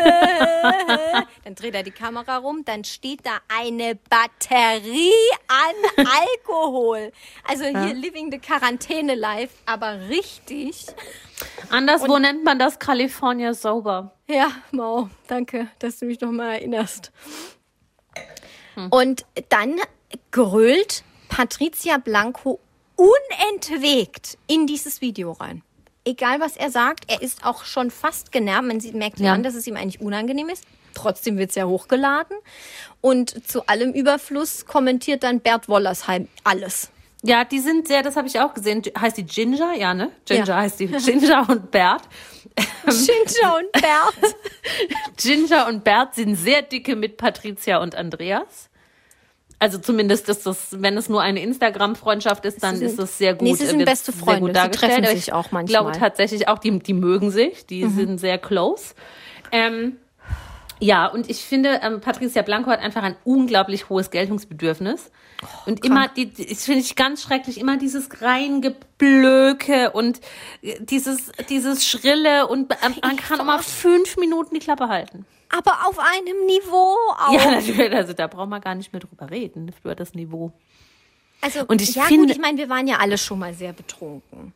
dann 1.44 1.56
dreht 1.56 1.76
er 1.76 1.84
die 1.84 1.92
Kamera 1.92 2.38
rum, 2.38 2.64
dann 2.66 2.84
steht 2.84 3.26
da 3.26 3.40
eine 3.48 3.96
Batterie 3.96 5.12
an 5.48 6.06
Alkohol. 6.06 7.12
Also 7.48 7.66
hier 7.66 7.94
Living 7.94 8.32
the 8.32 8.40
Quarantäne 8.40 9.16
Life, 9.16 9.56
aber 9.66 10.10
richtig. 10.10 10.86
Anderswo 11.70 12.18
nennt 12.18 12.44
man 12.44 12.58
das 12.58 12.80
California 12.80 13.54
Sober. 13.54 14.17
Ja, 14.30 14.52
Mau, 14.72 15.10
danke, 15.28 15.68
dass 15.80 16.00
du 16.00 16.06
mich 16.06 16.20
noch 16.20 16.32
mal 16.32 16.54
erinnerst. 16.56 17.12
Und 18.90 19.26
dann 19.50 19.76
grölt 20.32 21.04
Patricia 21.30 21.98
Blanco 21.98 22.60
unentwegt 22.96 24.38
in 24.48 24.68
dieses 24.68 25.02
Video 25.02 25.32
rein. 25.32 25.63
Egal, 26.04 26.40
was 26.40 26.58
er 26.58 26.72
sagt, 26.72 27.06
er 27.12 27.22
ist 27.22 27.46
auch 27.46 27.63
schon 27.66 27.90
fast 27.92 28.32
genervt. 28.32 28.63
Man 28.68 28.80
sieht, 28.80 28.96
merkt 28.96 29.20
Ja. 29.20 29.34
an, 29.34 29.44
dass 29.44 29.56
es 29.56 29.66
ihm 29.68 29.76
eigentlich 29.78 30.02
unangenehm 30.02 30.50
ist. 30.50 30.63
Trotzdem 30.94 31.38
wird 31.38 31.50
es 31.50 31.56
ja 31.56 31.66
hochgeladen. 31.66 32.38
Und 33.02 33.48
zu 33.48 33.66
allem 33.68 33.94
Überfluss 33.94 34.66
kommentiert 34.66 35.24
dann 35.24 35.40
Bert 35.40 35.70
Wollersheim 35.70 36.28
alles. 36.44 36.90
Ja, 37.28 37.44
die 37.44 37.60
sind 37.60 37.88
sehr, 37.90 38.04
das 38.04 38.16
habe 38.16 38.28
ich 38.28 38.40
auch 38.40 38.54
gesehen. 38.54 38.82
Heißt 38.98 39.18
die 39.18 39.26
Ginger? 39.26 39.74
Ja, 39.76 39.94
ne? 39.94 40.12
Ginger 40.26 40.46
Ja. 40.46 40.56
heißt 40.62 40.80
die. 40.80 40.88
Ginger 40.88 41.46
und 41.50 41.72
Bert. 41.72 42.04
Ginger 42.86 43.58
und 43.58 43.72
Bert. 43.74 44.36
Ginger 45.18 45.68
und 45.68 45.84
Bert 45.84 46.16
sind 46.16 46.36
sehr 46.36 46.62
dicke 46.62 46.96
mit 46.96 47.18
Patricia 47.18 47.80
und 47.82 47.96
Andreas. 47.96 48.70
Also 49.60 49.80
zumindest 49.80 50.30
ist 50.30 50.46
das, 50.46 50.82
wenn 50.82 50.96
es 50.98 51.10
nur 51.10 51.22
eine 51.22 51.42
Instagram-Freundschaft 51.42 52.46
ist, 52.46 52.63
dann 52.63 52.76
sind- 52.78 52.88
ist 52.88 53.00
es 53.00 53.18
sehr 53.18 53.34
gut. 53.34 53.42
nee, 53.48 53.56
sie 53.56 53.66
sind 53.66 53.80
wird's 53.80 53.92
beste 53.92 54.13
Freunde. 54.13 54.54
Dargestellt. 54.54 54.94
treffen 54.94 55.06
sich 55.08 55.28
ich 55.30 55.34
auch 55.34 55.52
manchmal. 55.52 55.82
Mhm. 55.82 55.86
glaube 55.88 55.92
tatsächlich 56.00 56.48
auch, 56.48 56.60
die, 56.60 56.80
die 56.80 56.94
mögen 56.94 57.32
sich. 57.32 57.66
Die 57.66 57.86
sind 57.88 58.20
sehr 58.20 58.38
close. 58.38 58.94
Ähm, 59.52 59.98
ja, 60.80 61.08
und 61.08 61.30
ich 61.30 61.44
finde, 61.44 61.80
ähm, 61.84 62.02
Patricia 62.02 62.44
Blanco 62.44 62.70
hat 62.70 62.80
einfach 62.82 63.02
ein 63.04 63.16
unglaublich 63.24 63.90
hohes 63.90 64.12
Geltungsbedürfnis. 64.12 65.12
Und 65.66 65.84
immer, 65.86 66.08
die, 66.08 66.32
das 66.32 66.66
finde 66.66 66.82
ich 66.82 66.96
ganz 66.96 67.22
schrecklich, 67.24 67.60
immer 67.60 67.78
dieses 67.78 68.22
Reingeblöke 68.22 69.92
und 69.92 70.20
äh, 70.62 70.78
dieses, 70.80 71.32
dieses 71.50 71.86
Schrille 71.88 72.48
und 72.48 72.74
ähm, 72.84 72.96
man 73.02 73.18
kann 73.18 73.40
auch 73.42 73.46
mal 73.46 73.60
fünf 73.62 74.18
Minuten 74.18 74.54
die 74.56 74.60
Klappe 74.62 74.88
halten. 74.88 75.26
Aber 75.50 75.88
auf 75.88 75.98
einem 76.00 76.46
Niveau 76.46 76.96
auch. 77.18 77.32
Ja, 77.34 77.52
natürlich, 77.60 77.94
also 77.94 78.14
da 78.14 78.28
braucht 78.28 78.50
man 78.50 78.62
gar 78.62 78.76
nicht 78.76 78.92
mehr 78.92 79.00
drüber 79.00 79.30
reden, 79.30 79.74
über 79.84 79.96
das 79.96 80.14
Niveau. 80.14 80.52
Also, 81.42 81.62
Und 81.68 81.82
ich 81.82 81.96
ja 81.96 82.04
finde- 82.04 82.28
gut, 82.28 82.36
ich 82.36 82.42
meine, 82.42 82.58
wir 82.58 82.70
waren 82.70 82.88
ja 82.88 82.98
alle 82.98 83.18
schon 83.18 83.40
mal 83.40 83.54
sehr 83.54 83.72
betrunken. 83.74 84.54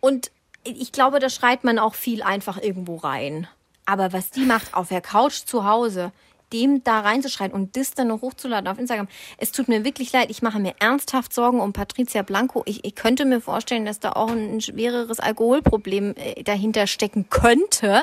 Und 0.00 0.30
ich 0.64 0.92
glaube, 0.92 1.18
da 1.18 1.28
schreit 1.28 1.64
man 1.64 1.78
auch 1.78 1.94
viel 1.94 2.22
einfach 2.22 2.60
irgendwo 2.62 2.96
rein. 2.96 3.48
Aber 3.84 4.12
was 4.12 4.30
die 4.30 4.44
macht 4.44 4.74
auf 4.74 4.88
der 4.88 5.00
Couch 5.00 5.44
zu 5.46 5.64
Hause, 5.64 6.12
dem 6.52 6.84
da 6.84 7.00
reinzuschreien 7.00 7.52
und 7.52 7.76
das 7.76 7.92
dann 7.92 8.08
noch 8.08 8.22
hochzuladen 8.22 8.68
auf 8.68 8.78
Instagram. 8.78 9.08
Es 9.36 9.52
tut 9.52 9.68
mir 9.68 9.84
wirklich 9.84 10.12
leid. 10.12 10.30
Ich 10.30 10.42
mache 10.42 10.58
mir 10.58 10.74
ernsthaft 10.78 11.32
Sorgen 11.32 11.60
um 11.60 11.72
Patricia 11.72 12.22
Blanco. 12.22 12.62
Ich, 12.66 12.84
ich 12.84 12.94
könnte 12.94 13.24
mir 13.24 13.40
vorstellen, 13.40 13.84
dass 13.84 14.00
da 14.00 14.12
auch 14.12 14.30
ein 14.30 14.60
schwereres 14.60 15.20
Alkoholproblem 15.20 16.14
äh, 16.16 16.42
dahinter 16.42 16.86
stecken 16.86 17.28
könnte, 17.30 18.02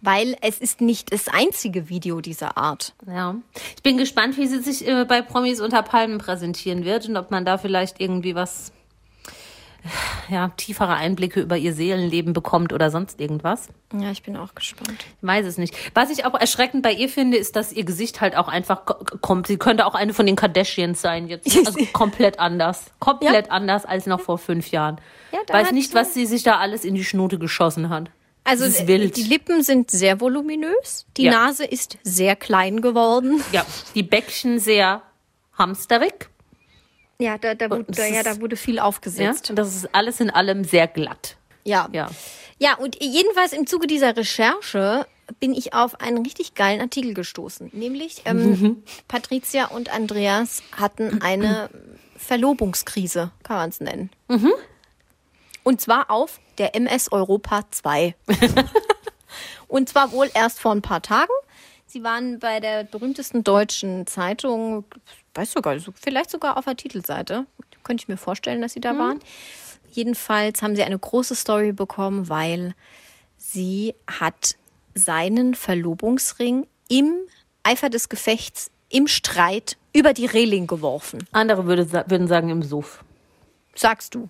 weil 0.00 0.36
es 0.40 0.58
ist 0.58 0.80
nicht 0.80 1.12
das 1.12 1.28
einzige 1.28 1.88
Video 1.88 2.20
dieser 2.20 2.56
Art. 2.56 2.94
Ja. 3.06 3.36
Ich 3.76 3.82
bin 3.82 3.96
gespannt, 3.96 4.36
wie 4.36 4.46
sie 4.46 4.62
sich 4.62 4.86
äh, 4.86 5.04
bei 5.04 5.22
Promis 5.22 5.60
unter 5.60 5.82
Palmen 5.82 6.18
präsentieren 6.18 6.84
wird 6.84 7.08
und 7.08 7.16
ob 7.16 7.30
man 7.30 7.44
da 7.44 7.58
vielleicht 7.58 8.00
irgendwie 8.00 8.34
was, 8.34 8.72
ja, 10.30 10.48
tiefere 10.56 10.94
Einblicke 10.94 11.40
über 11.40 11.56
ihr 11.56 11.74
Seelenleben 11.74 12.32
bekommt 12.32 12.72
oder 12.72 12.90
sonst 12.90 13.20
irgendwas. 13.20 13.68
Ja, 13.92 14.10
ich 14.10 14.22
bin 14.22 14.36
auch 14.36 14.54
gespannt. 14.54 14.96
Ich 15.20 15.26
weiß 15.26 15.44
es 15.46 15.58
nicht. 15.58 15.74
Was 15.94 16.10
ich 16.10 16.24
auch 16.24 16.34
erschreckend 16.34 16.82
bei 16.82 16.92
ihr 16.92 17.08
finde, 17.08 17.36
ist, 17.36 17.54
dass 17.56 17.72
ihr 17.72 17.84
Gesicht 17.84 18.20
halt 18.20 18.36
auch 18.36 18.48
einfach 18.48 18.86
ko- 18.86 19.04
kommt. 19.20 19.46
Sie 19.46 19.56
könnte 19.58 19.84
auch 19.86 19.94
eine 19.94 20.14
von 20.14 20.26
den 20.26 20.36
Kardashians 20.36 21.00
sein 21.00 21.28
jetzt. 21.28 21.54
Also 21.66 21.78
komplett 21.92 22.38
anders. 22.38 22.86
Komplett 22.98 23.50
anders 23.50 23.84
als 23.84 24.06
noch 24.06 24.20
vor 24.20 24.38
fünf 24.38 24.70
Jahren. 24.70 25.00
Ja, 25.32 25.38
weiß 25.52 25.72
nicht, 25.72 25.94
was 25.94 26.14
sie 26.14 26.26
sich 26.26 26.42
da 26.42 26.58
alles 26.58 26.84
in 26.84 26.94
die 26.94 27.04
Schnute 27.04 27.38
geschossen 27.38 27.88
hat. 27.90 28.10
Also 28.46 28.66
die 28.84 29.22
Lippen 29.22 29.62
sind 29.62 29.90
sehr 29.90 30.20
voluminös, 30.20 31.06
die 31.16 31.22
Ja. 31.24 31.32
Nase 31.32 31.64
ist 31.64 31.96
sehr 32.02 32.36
klein 32.36 32.82
geworden. 32.82 33.42
Ja, 33.52 33.64
die 33.94 34.02
Bäckchen 34.02 34.58
sehr 34.58 35.00
hamsterig. 35.56 36.28
Ja, 37.18 37.38
da, 37.38 37.54
da, 37.54 37.70
wurde, 37.70 37.84
da, 37.88 38.06
ja, 38.06 38.22
da 38.22 38.40
wurde 38.40 38.56
viel 38.56 38.76
Ja, 38.76 38.84
aufgesetzt. 38.84 39.50
und 39.50 39.56
das 39.56 39.74
ist 39.74 39.94
alles 39.94 40.20
in 40.20 40.30
allem 40.30 40.64
sehr 40.64 40.86
glatt. 40.88 41.36
Ja. 41.64 41.88
Ja. 41.92 42.10
ja, 42.58 42.74
und 42.76 42.96
jedenfalls 43.02 43.52
im 43.52 43.66
Zuge 43.66 43.86
dieser 43.86 44.16
Recherche 44.16 45.06
bin 45.40 45.54
ich 45.54 45.72
auf 45.72 46.00
einen 46.00 46.18
richtig 46.24 46.54
geilen 46.54 46.80
Artikel 46.80 47.14
gestoßen. 47.14 47.70
Nämlich 47.72 48.22
ähm, 48.26 48.82
Patricia 49.08 49.66
und 49.66 49.94
Andreas 49.94 50.62
hatten 50.76 51.22
eine 51.22 51.70
Verlobungskrise, 52.16 53.30
kann 53.42 53.56
man 53.56 53.68
es 53.70 53.80
nennen. 53.80 54.10
Und 55.62 55.80
zwar 55.80 56.10
auf 56.10 56.40
der 56.58 56.74
MS 56.74 57.10
Europa 57.12 57.62
2. 57.70 58.14
Und 59.68 59.88
zwar 59.88 60.12
wohl 60.12 60.30
erst 60.34 60.60
vor 60.60 60.72
ein 60.72 60.82
paar 60.82 61.02
Tagen. 61.02 61.32
Sie 61.86 62.02
waren 62.02 62.38
bei 62.38 62.60
der 62.60 62.84
berühmtesten 62.84 63.44
deutschen 63.44 64.06
Zeitung, 64.06 64.84
weiß 65.34 65.52
sogar, 65.52 65.78
so- 65.78 65.92
vielleicht 66.00 66.30
sogar 66.30 66.56
auf 66.56 66.64
der 66.64 66.76
Titelseite. 66.76 67.46
Könnte 67.82 68.02
ich 68.02 68.08
mir 68.08 68.16
vorstellen, 68.16 68.62
dass 68.62 68.72
sie 68.72 68.80
da 68.80 68.96
waren. 68.98 69.20
Jedenfalls 69.92 70.62
haben 70.62 70.74
sie 70.74 70.82
eine 70.82 70.98
große 70.98 71.34
Story 71.34 71.72
bekommen, 71.72 72.28
weil 72.28 72.74
sie 73.36 73.94
hat 74.06 74.56
seinen 74.94 75.54
Verlobungsring 75.54 76.66
im 76.88 77.14
Eifer 77.62 77.90
des 77.90 78.08
Gefechts, 78.08 78.70
im 78.88 79.06
Streit 79.06 79.76
über 79.92 80.12
die 80.14 80.26
Reling 80.26 80.66
geworfen. 80.66 81.26
Andere 81.32 81.66
würde, 81.66 81.90
würden 82.08 82.26
sagen 82.26 82.48
im 82.48 82.62
Suff. 82.62 83.04
Sagst 83.74 84.14
du. 84.14 84.28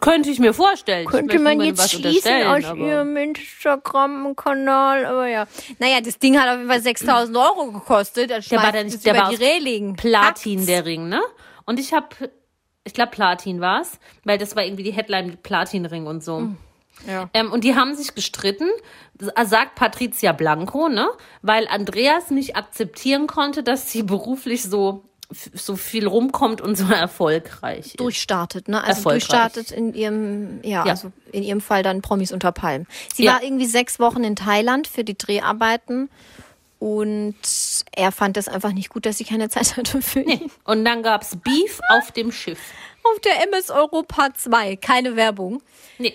Könnte 0.00 0.30
ich 0.30 0.38
mir 0.38 0.52
vorstellen. 0.54 1.06
Könnte 1.06 1.38
man 1.38 1.60
jetzt 1.60 1.90
schließen 1.92 2.42
aus 2.46 2.62
ihrem 2.76 3.16
Instagram-Kanal, 3.16 5.04
aber 5.06 5.26
ja. 5.28 5.46
Naja, 5.78 6.00
das 6.00 6.18
Ding 6.18 6.38
hat 6.40 6.48
auf 6.48 6.56
jeden 6.58 6.68
Fall 6.68 6.80
6000 6.82 7.36
Euro 7.36 7.72
gekostet. 7.72 8.30
Dann 8.30 8.42
Der 8.42 8.62
war 8.62 8.72
dann 8.72 8.88
der 8.88 9.12
über 9.14 9.22
war 9.22 9.30
die 9.30 9.36
Reling. 9.36 9.96
Platin, 9.96 10.58
Hackt's. 10.58 10.66
der 10.66 10.84
Ring, 10.84 11.08
ne? 11.08 11.20
Und 11.64 11.78
ich 11.80 11.92
habe, 11.92 12.08
ich 12.84 12.92
glaube 12.94 13.10
Platin 13.10 13.60
war's, 13.60 13.98
weil 14.24 14.38
das 14.38 14.56
war 14.56 14.64
irgendwie 14.64 14.84
die 14.84 14.92
Headline 14.92 15.26
mit 15.28 15.42
Platinring 15.42 16.06
und 16.06 16.22
so. 16.22 16.48
Ja. 17.06 17.28
Ähm, 17.34 17.52
und 17.52 17.62
die 17.64 17.74
haben 17.74 17.94
sich 17.94 18.14
gestritten, 18.14 18.68
s- 19.20 19.50
sagt 19.50 19.74
Patricia 19.74 20.32
Blanco, 20.32 20.88
ne? 20.88 21.06
Weil 21.42 21.68
Andreas 21.68 22.30
nicht 22.30 22.56
akzeptieren 22.56 23.26
konnte, 23.26 23.62
dass 23.62 23.92
sie 23.92 24.02
beruflich 24.02 24.62
so, 24.62 25.04
so 25.30 25.76
viel 25.76 26.06
rumkommt 26.06 26.60
und 26.60 26.76
so 26.76 26.84
erfolgreich 26.92 27.86
ist. 27.86 28.00
durchstartet, 28.00 28.68
ne? 28.68 28.82
Also 28.84 29.02
durchstartet 29.10 29.70
in 29.72 29.92
ihrem, 29.94 30.60
ja, 30.62 30.84
Ja. 30.84 30.92
also 30.92 31.12
in 31.32 31.42
ihrem 31.42 31.60
Fall 31.60 31.82
dann 31.82 32.02
Promis 32.02 32.32
unter 32.32 32.52
Palmen. 32.52 32.86
Sie 33.14 33.24
Ja. 33.24 33.34
war 33.34 33.42
irgendwie 33.42 33.66
sechs 33.66 33.98
Wochen 33.98 34.22
in 34.24 34.36
Thailand 34.36 34.86
für 34.86 35.02
die 35.04 35.16
Dreharbeiten 35.18 36.08
und 36.78 37.34
er 37.92 38.12
fand 38.12 38.36
das 38.36 38.48
einfach 38.48 38.72
nicht 38.72 38.90
gut, 38.90 39.06
dass 39.06 39.18
sie 39.18 39.24
keine 39.24 39.48
Zeit 39.48 39.76
hatte 39.76 40.02
für 40.02 40.20
ihn. 40.20 40.50
Und 40.64 40.84
dann 40.84 41.02
gab's 41.02 41.36
Beef 41.36 41.80
auf 41.88 42.12
dem 42.12 42.30
Schiff. 42.32 42.58
Auf 43.02 43.20
der 43.20 43.42
MS 43.46 43.70
Europa 43.70 44.28
2, 44.34 44.76
keine 44.76 45.16
Werbung. 45.16 45.62
Nee. 45.98 46.14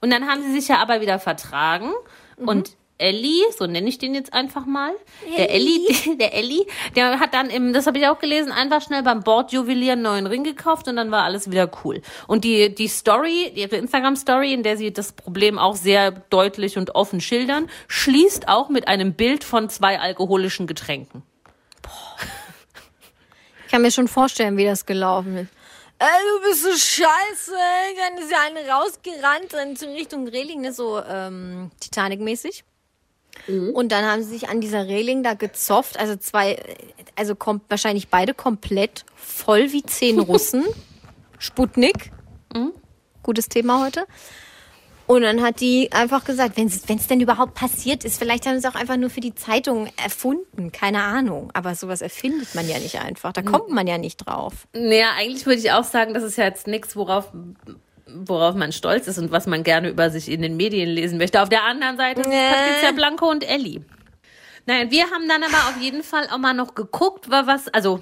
Und 0.00 0.10
dann 0.10 0.26
haben 0.26 0.42
sie 0.42 0.52
sich 0.52 0.68
ja 0.68 0.78
aber 0.78 1.00
wieder 1.00 1.18
vertragen. 1.18 1.92
Und 2.36 2.76
Ellie, 2.98 3.44
so 3.56 3.66
nenne 3.66 3.88
ich 3.88 3.98
den 3.98 4.14
jetzt 4.14 4.32
einfach 4.32 4.64
mal, 4.64 4.92
der 5.36 5.50
Ellie, 5.50 5.86
der 6.18 6.34
Ellie, 6.34 6.66
der 6.94 7.20
hat 7.20 7.34
dann 7.34 7.50
im, 7.50 7.72
das 7.72 7.86
habe 7.86 7.98
ich 7.98 8.06
auch 8.06 8.18
gelesen, 8.18 8.52
einfach 8.52 8.80
schnell 8.80 9.02
beim 9.02 9.22
Bordjuwelier 9.22 9.92
einen 9.92 10.02
neuen 10.02 10.26
Ring 10.26 10.44
gekauft 10.44 10.88
und 10.88 10.96
dann 10.96 11.10
war 11.10 11.24
alles 11.24 11.50
wieder 11.50 11.70
cool. 11.84 12.00
Und 12.26 12.44
die, 12.44 12.74
die 12.74 12.88
Story, 12.88 13.52
ihre 13.54 13.76
Instagram-Story, 13.76 14.52
in 14.52 14.62
der 14.62 14.76
sie 14.76 14.92
das 14.92 15.12
Problem 15.12 15.58
auch 15.58 15.76
sehr 15.76 16.10
deutlich 16.10 16.78
und 16.78 16.94
offen 16.94 17.20
schildern, 17.20 17.68
schließt 17.88 18.48
auch 18.48 18.70
mit 18.70 18.88
einem 18.88 19.12
Bild 19.12 19.44
von 19.44 19.68
zwei 19.68 20.00
alkoholischen 20.00 20.66
Getränken. 20.66 21.22
Ich 23.66 23.72
kann 23.72 23.82
mir 23.82 23.90
schon 23.90 24.08
vorstellen, 24.08 24.56
wie 24.56 24.64
das 24.64 24.86
gelaufen 24.86 25.36
ist. 25.36 25.50
Ey, 25.98 26.06
du 26.06 26.48
bist 26.48 26.62
so 26.62 26.70
scheiße. 26.70 27.52
Dann 27.96 28.22
ist 28.22 28.30
ja 28.30 28.38
eine 28.46 28.68
rausgerannt 28.68 29.82
in 29.82 29.92
Richtung 29.92 30.28
Reling, 30.28 30.60
ne, 30.60 30.72
so 30.72 31.02
ähm, 31.02 31.70
Titanic-mäßig. 31.80 32.64
Und 33.48 33.92
dann 33.92 34.04
haben 34.04 34.22
sie 34.22 34.30
sich 34.30 34.48
an 34.48 34.60
dieser 34.60 34.86
Reling 34.86 35.22
da 35.22 35.34
gezofft. 35.34 35.98
Also 35.98 36.16
zwei, 36.16 36.58
also 37.14 37.34
kommt 37.34 37.62
wahrscheinlich 37.68 38.08
beide 38.08 38.34
komplett 38.34 39.04
voll 39.14 39.72
wie 39.72 39.82
zehn 39.82 40.18
Russen. 40.18 40.64
Sputnik. 41.38 42.12
Gutes 43.22 43.48
Thema 43.48 43.84
heute. 43.84 44.06
Und 45.06 45.22
dann 45.22 45.42
hat 45.42 45.60
die 45.60 45.90
einfach 45.92 46.24
gesagt, 46.24 46.56
wenn 46.56 46.66
es 46.66 47.06
denn 47.06 47.20
überhaupt 47.20 47.54
passiert 47.54 48.04
ist, 48.04 48.18
vielleicht 48.18 48.46
haben 48.46 48.58
sie 48.58 48.66
es 48.66 48.72
auch 48.72 48.78
einfach 48.78 48.96
nur 48.96 49.10
für 49.10 49.20
die 49.20 49.34
Zeitung 49.34 49.88
erfunden, 50.02 50.72
keine 50.72 51.02
Ahnung. 51.02 51.50
Aber 51.54 51.74
sowas 51.74 52.02
erfindet 52.02 52.54
man 52.54 52.68
ja 52.68 52.78
nicht 52.78 53.00
einfach, 53.00 53.32
da 53.32 53.42
kommt 53.42 53.70
man 53.70 53.86
ja 53.86 53.98
nicht 53.98 54.18
drauf. 54.18 54.66
Naja, 54.74 55.10
eigentlich 55.16 55.46
würde 55.46 55.58
ich 55.58 55.70
auch 55.70 55.84
sagen, 55.84 56.12
das 56.14 56.24
ist 56.24 56.38
ja 56.38 56.44
jetzt 56.44 56.66
nichts, 56.66 56.96
worauf, 56.96 57.32
worauf 58.08 58.54
man 58.54 58.72
stolz 58.72 59.06
ist 59.08 59.18
und 59.18 59.30
was 59.32 59.46
man 59.46 59.62
gerne 59.64 59.88
über 59.88 60.10
sich 60.10 60.30
in 60.30 60.42
den 60.42 60.56
Medien 60.56 60.88
lesen 60.88 61.18
möchte. 61.18 61.42
Auf 61.42 61.48
der 61.48 61.64
anderen 61.64 61.96
Seite 61.96 62.22
Nee. 62.28 62.48
Patricia 62.50 62.92
Blanco 62.92 63.28
und 63.30 63.48
Ellie. 63.48 63.82
Naja, 64.66 64.90
wir 64.90 65.04
haben 65.10 65.28
dann 65.28 65.42
aber 65.42 65.68
auf 65.68 65.76
jeden 65.80 66.02
Fall 66.02 66.28
auch 66.32 66.38
mal 66.38 66.54
noch 66.54 66.74
geguckt, 66.74 67.30
war 67.30 67.46
was, 67.46 67.68
also 67.68 68.00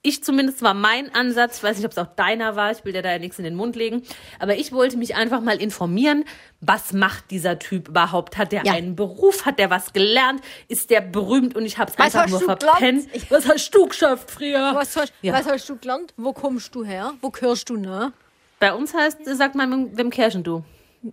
ich 0.00 0.22
zumindest 0.22 0.62
war 0.62 0.74
mein 0.74 1.12
Ansatz, 1.12 1.56
ich 1.58 1.62
weiß 1.64 1.76
nicht, 1.76 1.84
ob 1.84 1.90
es 1.90 1.98
auch 1.98 2.14
deiner 2.14 2.54
war, 2.54 2.70
ich 2.70 2.84
will 2.84 2.92
dir 2.92 3.02
da 3.02 3.10
ja 3.10 3.18
nichts 3.18 3.38
in 3.38 3.44
den 3.44 3.56
Mund 3.56 3.74
legen, 3.74 4.02
aber 4.38 4.56
ich 4.56 4.70
wollte 4.72 4.96
mich 4.96 5.16
einfach 5.16 5.40
mal 5.40 5.60
informieren, 5.60 6.24
was 6.60 6.92
macht 6.92 7.32
dieser 7.32 7.58
Typ 7.58 7.88
überhaupt? 7.88 8.38
Hat 8.38 8.52
der 8.52 8.64
Ja. 8.64 8.72
einen 8.74 8.94
Beruf? 8.94 9.44
Hat 9.44 9.58
der 9.58 9.70
was 9.70 9.92
gelernt? 9.92 10.40
Ist 10.68 10.90
der 10.90 11.00
berühmt 11.00 11.56
und 11.56 11.64
ich 11.66 11.78
habe 11.78 11.90
es 11.90 11.98
einfach 11.98 12.28
nur 12.28 12.40
verpennt? 12.40 13.08
Was 13.28 13.48
hast 13.48 13.70
du 13.74 13.86
geschafft, 13.88 14.30
früher? 14.30 14.70
Was 14.74 14.96
hast, 14.96 15.12
Ja. 15.20 15.32
was 15.32 15.46
hast 15.46 15.68
du 15.68 15.76
gelernt? 15.76 16.14
Wo 16.16 16.32
kommst 16.32 16.74
du 16.76 16.84
her? 16.84 17.14
Wo 17.20 17.30
gehörst 17.30 17.68
du, 17.68 17.76
ne? 17.76 18.12
Bei 18.60 18.72
uns 18.72 18.94
heißt, 18.94 19.18
sagt 19.24 19.54
man 19.54 19.94
dem 19.94 20.10
Kirchen 20.10 20.42
du. 20.42 20.64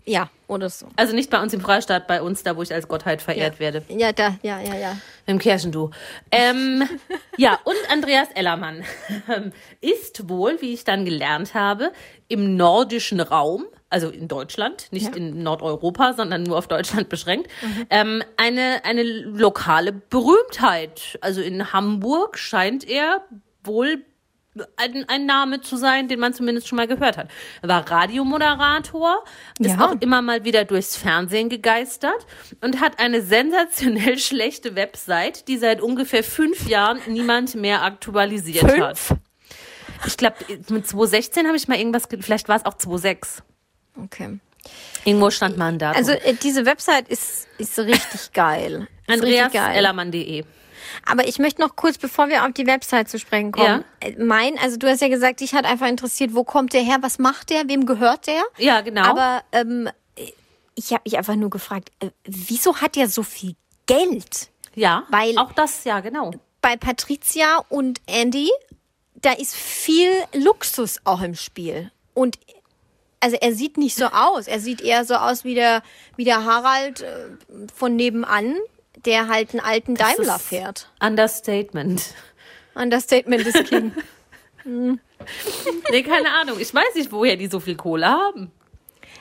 Ja, 0.04 0.30
oder 0.48 0.70
so. 0.70 0.88
Also 0.96 1.14
nicht 1.14 1.30
bei 1.30 1.40
uns 1.40 1.54
im 1.54 1.62
Freistaat, 1.62 2.08
bei 2.08 2.22
uns, 2.22 2.42
da 2.42 2.58
wo 2.58 2.64
ich 2.64 2.74
als 2.74 2.88
Gottheit 2.88 3.22
verehrt 3.22 3.60
werde. 3.60 3.84
Ja, 3.88 4.12
da, 4.12 4.36
ja, 4.42 4.60
ja, 4.60 4.76
ja. 4.76 4.98
Im 5.28 5.38
Kirchendu. 5.38 5.92
Ähm, 6.32 6.84
ja, 7.38 7.60
und 7.64 7.76
Andreas 7.92 8.30
Ellermann 8.34 8.84
ist 9.82 10.28
wohl, 10.28 10.60
wie 10.62 10.74
ich 10.74 10.86
dann 10.86 11.06
gelernt 11.06 11.54
habe, 11.54 11.92
im 12.28 12.56
nordischen 12.56 13.20
Raum, 13.20 13.66
also 13.90 14.10
in 14.10 14.28
Deutschland, 14.28 14.88
nicht 14.92 15.10
Ja. 15.12 15.16
in 15.16 15.44
Nordeuropa, 15.44 16.14
sondern 16.14 16.42
nur 16.44 16.58
auf 16.58 16.68
Deutschland 16.68 17.08
beschränkt, 17.10 17.48
ähm, 17.92 18.24
eine, 18.38 18.84
eine 18.86 19.04
lokale 19.04 19.92
Berühmtheit. 19.92 21.20
Also 21.22 21.42
in 21.42 21.74
Hamburg 21.74 22.40
scheint 22.40 22.90
er 22.90 23.24
wohl 23.64 24.04
ein, 24.78 25.06
ein 25.10 25.26
Name 25.26 25.62
zu 25.62 25.78
sein, 25.78 26.08
den 26.08 26.20
man 26.20 26.34
zumindest 26.34 26.68
schon 26.68 26.78
mal 26.78 26.88
gehört 26.88 27.18
hat. 27.18 27.30
Er 27.62 27.70
war 27.70 27.90
Radiomoderator, 27.90 29.24
ist 29.60 29.72
Ja. 29.72 29.86
auch 29.90 30.02
immer 30.02 30.22
mal 30.22 30.44
wieder 30.46 30.66
durchs 30.66 30.96
Fernsehen 30.96 31.50
gegeistert 31.50 32.26
und 32.62 32.80
hat 32.80 33.00
eine 33.00 33.22
sensationell 33.22 34.18
schlechte 34.20 34.76
Website, 34.76 35.48
die 35.48 35.58
seit 35.58 35.82
ungefähr 35.82 36.24
fünf 36.24 36.68
Jahren 36.68 37.00
niemand 37.08 37.56
mehr 37.56 37.84
aktualisiert 37.84 38.64
hat. 38.64 38.98
Fünf? 38.98 39.20
Ich 40.08 40.18
glaube, 40.18 40.38
mit 40.70 40.88
2016 40.88 41.48
habe 41.48 41.58
ich 41.58 41.68
mal 41.68 41.78
irgendwas, 41.78 42.10
ge- 42.10 42.22
vielleicht 42.22 42.48
war 42.50 42.58
es 42.58 42.66
auch 42.66 42.74
2006. 42.76 43.44
Okay. 44.04 44.40
Irgendwo 45.04 45.30
stand 45.30 45.58
mal 45.58 45.68
ein 45.68 45.80
Datum. 45.80 45.98
Also 45.98 46.12
äh, 46.12 46.34
diese 46.42 46.66
Website 46.66 47.08
ist, 47.08 47.48
ist 47.58 47.78
richtig 47.80 48.34
geil. 48.34 48.88
Ist 49.08 49.22
richtig 49.22 49.52
geil. 49.54 49.62
AndreasEllermann.de. 49.86 50.44
Aber 51.06 51.28
ich 51.28 51.40
möchte 51.40 51.62
noch 51.62 51.76
kurz, 51.76 51.98
bevor 51.98 52.30
wir 52.30 52.44
auf 52.46 52.54
die 52.54 52.68
Website 52.68 53.10
zu 53.10 53.20
sprechen 53.20 53.52
kommen, 53.52 53.84
äh, 54.00 54.14
mein, 54.24 54.58
also 54.60 54.78
du 54.78 54.88
hast 54.90 55.02
ja 55.02 55.08
gesagt, 55.08 55.40
dich 55.40 55.54
hat 55.54 55.66
einfach 55.66 55.88
interessiert, 55.88 56.34
wo 56.36 56.44
kommt 56.44 56.74
der 56.74 56.82
her, 56.82 56.98
was 57.02 57.20
macht 57.20 57.50
der, 57.50 57.68
wem 57.68 57.86
gehört 57.86 58.28
der? 58.28 58.42
Ja, 58.58 58.82
genau. 58.82 59.04
Aber 59.04 59.44
ähm, 59.52 59.90
ich 60.76 60.92
habe 60.92 61.02
mich 61.06 61.18
einfach 61.18 61.36
nur 61.36 61.50
gefragt, 61.50 61.90
äh, 62.00 62.10
wieso 62.26 62.78
hat 62.82 62.96
der 62.96 63.08
so 63.10 63.24
viel 63.24 63.56
Geld? 63.86 64.50
ja, 64.76 65.04
weil- 65.10 65.38
auch 65.38 65.54
das, 65.54 65.84
ja, 65.86 66.00
genau. 66.02 66.32
Bei 66.62 66.76
Patricia 66.76 67.60
und 67.70 68.02
Andy, 68.08 68.50
da 69.14 69.32
ist 69.32 69.56
viel 69.56 70.12
Luxus 70.34 71.00
auch 71.06 71.22
im 71.22 71.36
Spiel. 71.36 71.92
Und 72.14 72.38
also 73.22 73.38
er 73.40 73.54
sieht 73.54 73.78
nicht 73.78 73.96
so 73.96 74.06
aus. 74.08 74.48
Er 74.48 74.60
sieht 74.60 74.82
eher 74.82 75.06
so 75.06 75.16
aus 75.16 75.44
wie 75.44 75.56
der, 75.56 75.82
wie 76.16 76.26
der 76.26 76.44
Harald 76.44 77.02
äh, 77.02 77.28
von 77.74 77.96
nebenan, 77.96 78.56
der 79.06 79.28
halt 79.28 79.52
einen 79.52 79.60
alten 79.62 79.96
Daimler 79.96 80.36
ist- 80.36 80.48
fährt. 80.48 80.90
Understatement. 81.02 82.14
Understatement 82.76 83.46
ist 83.48 83.66
King. 83.66 83.92
Nee, 85.92 86.04
keine 86.04 86.34
Ahnung. 86.34 86.60
Ich 86.60 86.74
weiß 86.74 86.96
nicht, 86.96 87.12
woher 87.12 87.36
die 87.36 87.48
so 87.48 87.60
viel 87.60 87.76
Kohle 87.76 88.08
haben. 88.08 88.52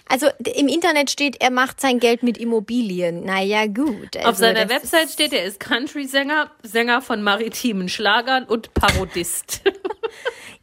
Also 0.08 0.26
im 0.56 0.68
Internet 0.68 1.10
steht, 1.10 1.40
er 1.40 1.50
macht 1.50 1.80
sein 1.80 1.98
Geld 1.98 2.22
mit 2.22 2.36
Immobilien. 2.36 3.24
Naja, 3.24 3.66
gut. 3.66 4.16
Also, 4.16 4.28
Auf 4.28 4.36
seiner 4.36 4.66
das 4.66 4.70
Website 4.82 5.10
steht, 5.10 5.32
er 5.32 5.44
ist 5.44 5.60
Country-Sänger, 5.60 6.50
Sänger 6.62 7.00
von 7.00 7.22
maritimen 7.22 7.88
Schlagern 7.88 8.44
und 8.44 8.74
Parodist. 8.74 9.62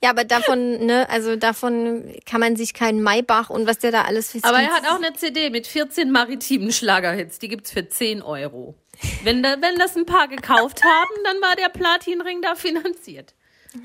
Ja, 0.04 0.10
aber 0.10 0.24
davon, 0.24 0.84
ne, 0.88 1.08
also 1.12 1.36
davon 1.36 2.16
kann 2.26 2.40
man 2.40 2.56
sich 2.56 2.74
keinen 2.74 3.04
Maybach 3.04 3.52
und 3.52 3.68
was 3.68 3.78
der 3.78 3.92
da 3.92 4.02
alles 4.02 4.32
für 4.32 4.40
Aber 4.42 4.58
er 4.60 4.72
hat 4.72 4.88
auch 4.88 4.96
eine 4.96 5.14
CD 5.14 5.52
mit 5.52 5.68
14 5.68 6.10
maritimen 6.10 6.72
Schlagerhits. 6.72 7.38
Die 7.38 7.48
gibt's 7.50 7.70
für 7.70 7.88
10 7.88 8.24
Euro. 8.24 8.74
Wenn, 9.24 9.44
da, 9.44 9.62
wenn 9.62 9.76
das 9.78 9.96
ein 9.96 10.06
paar 10.06 10.28
gekauft 10.28 10.84
haben, 10.84 11.24
dann 11.24 11.38
war 11.42 11.56
der 11.56 11.70
Platinring 11.70 12.42
da 12.42 12.56
finanziert. 12.56 13.34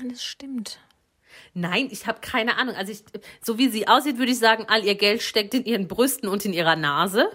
Das 0.09 0.23
stimmt. 0.23 0.79
Nein, 1.53 1.87
ich 1.91 2.07
habe 2.07 2.19
keine 2.21 2.57
Ahnung. 2.57 2.75
Also 2.75 2.91
ich, 2.91 3.03
so 3.43 3.57
wie 3.57 3.69
sie 3.69 3.87
aussieht, 3.87 4.17
würde 4.17 4.31
ich 4.31 4.39
sagen, 4.39 4.65
all 4.67 4.83
ihr 4.83 4.95
Geld 4.95 5.21
steckt 5.21 5.53
in 5.53 5.65
ihren 5.65 5.87
Brüsten 5.87 6.29
und 6.29 6.45
in 6.45 6.53
ihrer 6.53 6.75
Nase. 6.75 7.29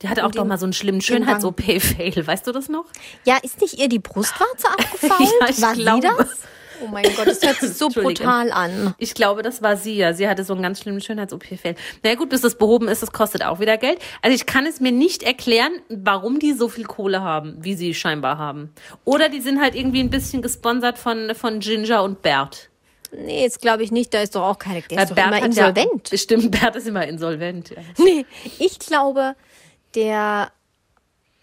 Die 0.00 0.08
hatte 0.08 0.22
auch 0.22 0.26
Und 0.28 0.36
doch 0.38 0.44
mal 0.44 0.58
so 0.58 0.66
einen 0.66 0.72
schlimmen 0.72 0.98
den. 1.00 1.04
Schönheits-OP-Fail. 1.04 2.26
Weißt 2.26 2.46
du 2.46 2.52
das 2.52 2.68
noch? 2.68 2.86
Ja, 3.24 3.38
ist 3.42 3.60
nicht 3.60 3.78
ihr 3.78 3.88
die 3.88 3.98
Brustwarze 3.98 4.68
abgefault? 4.68 5.28
Ja, 5.40 5.48
ich 5.48 5.60
War 5.62 5.74
glaube. 5.74 6.02
sie 6.02 6.08
das? 6.18 6.38
Oh 6.82 6.88
mein 6.88 7.04
Gott, 7.16 7.26
das 7.26 7.42
hört 7.42 7.56
sich 7.56 7.72
so 7.78 7.88
brutal 7.88 8.50
an. 8.52 8.94
Ich 8.98 9.14
glaube, 9.14 9.42
das 9.42 9.62
war 9.62 9.76
sie 9.76 9.96
ja. 9.96 10.12
Sie 10.14 10.28
hatte 10.28 10.44
so 10.44 10.52
einen 10.52 10.62
ganz 10.62 10.80
schlimmen 10.80 11.00
Schönheits-OP-Fail. 11.00 11.76
Na 12.02 12.10
ja, 12.10 12.16
gut, 12.16 12.30
bis 12.30 12.40
das 12.40 12.56
behoben 12.56 12.88
ist, 12.88 13.02
das 13.02 13.12
kostet 13.12 13.44
auch 13.44 13.60
wieder 13.60 13.78
Geld. 13.78 13.98
Also 14.22 14.34
ich 14.34 14.46
kann 14.46 14.66
es 14.66 14.80
mir 14.80 14.92
nicht 14.92 15.22
erklären, 15.22 15.72
warum 15.88 16.38
die 16.38 16.52
so 16.52 16.68
viel 16.68 16.84
Kohle 16.84 17.22
haben, 17.22 17.56
wie 17.60 17.74
sie 17.74 17.94
scheinbar 17.94 18.38
haben. 18.38 18.72
Oder 19.04 19.28
die 19.28 19.40
sind 19.40 19.60
halt 19.60 19.74
irgendwie 19.74 20.00
ein 20.00 20.10
bisschen 20.10 20.42
gesponsert 20.42 20.98
von, 20.98 21.34
von 21.34 21.60
Ginger 21.60 22.02
und 22.02 22.22
Bert. 22.22 22.68
Nee, 23.14 23.42
jetzt 23.42 23.60
glaube 23.60 23.82
ich 23.82 23.92
nicht, 23.92 24.14
da 24.14 24.22
ist 24.22 24.34
doch 24.34 24.42
auch 24.42 24.58
keine, 24.58 24.80
der 24.82 24.96
Weil 24.96 25.04
ist 25.04 25.10
doch 25.10 25.26
immer 25.26 25.44
insolvent. 25.44 26.06
Ja, 26.06 26.10
bestimmt, 26.10 26.50
Bert 26.50 26.76
ist 26.76 26.88
immer 26.88 27.06
insolvent. 27.06 27.70
Ja. 27.70 27.76
Nee, 27.98 28.24
ich 28.58 28.78
glaube, 28.78 29.36
der 29.94 30.50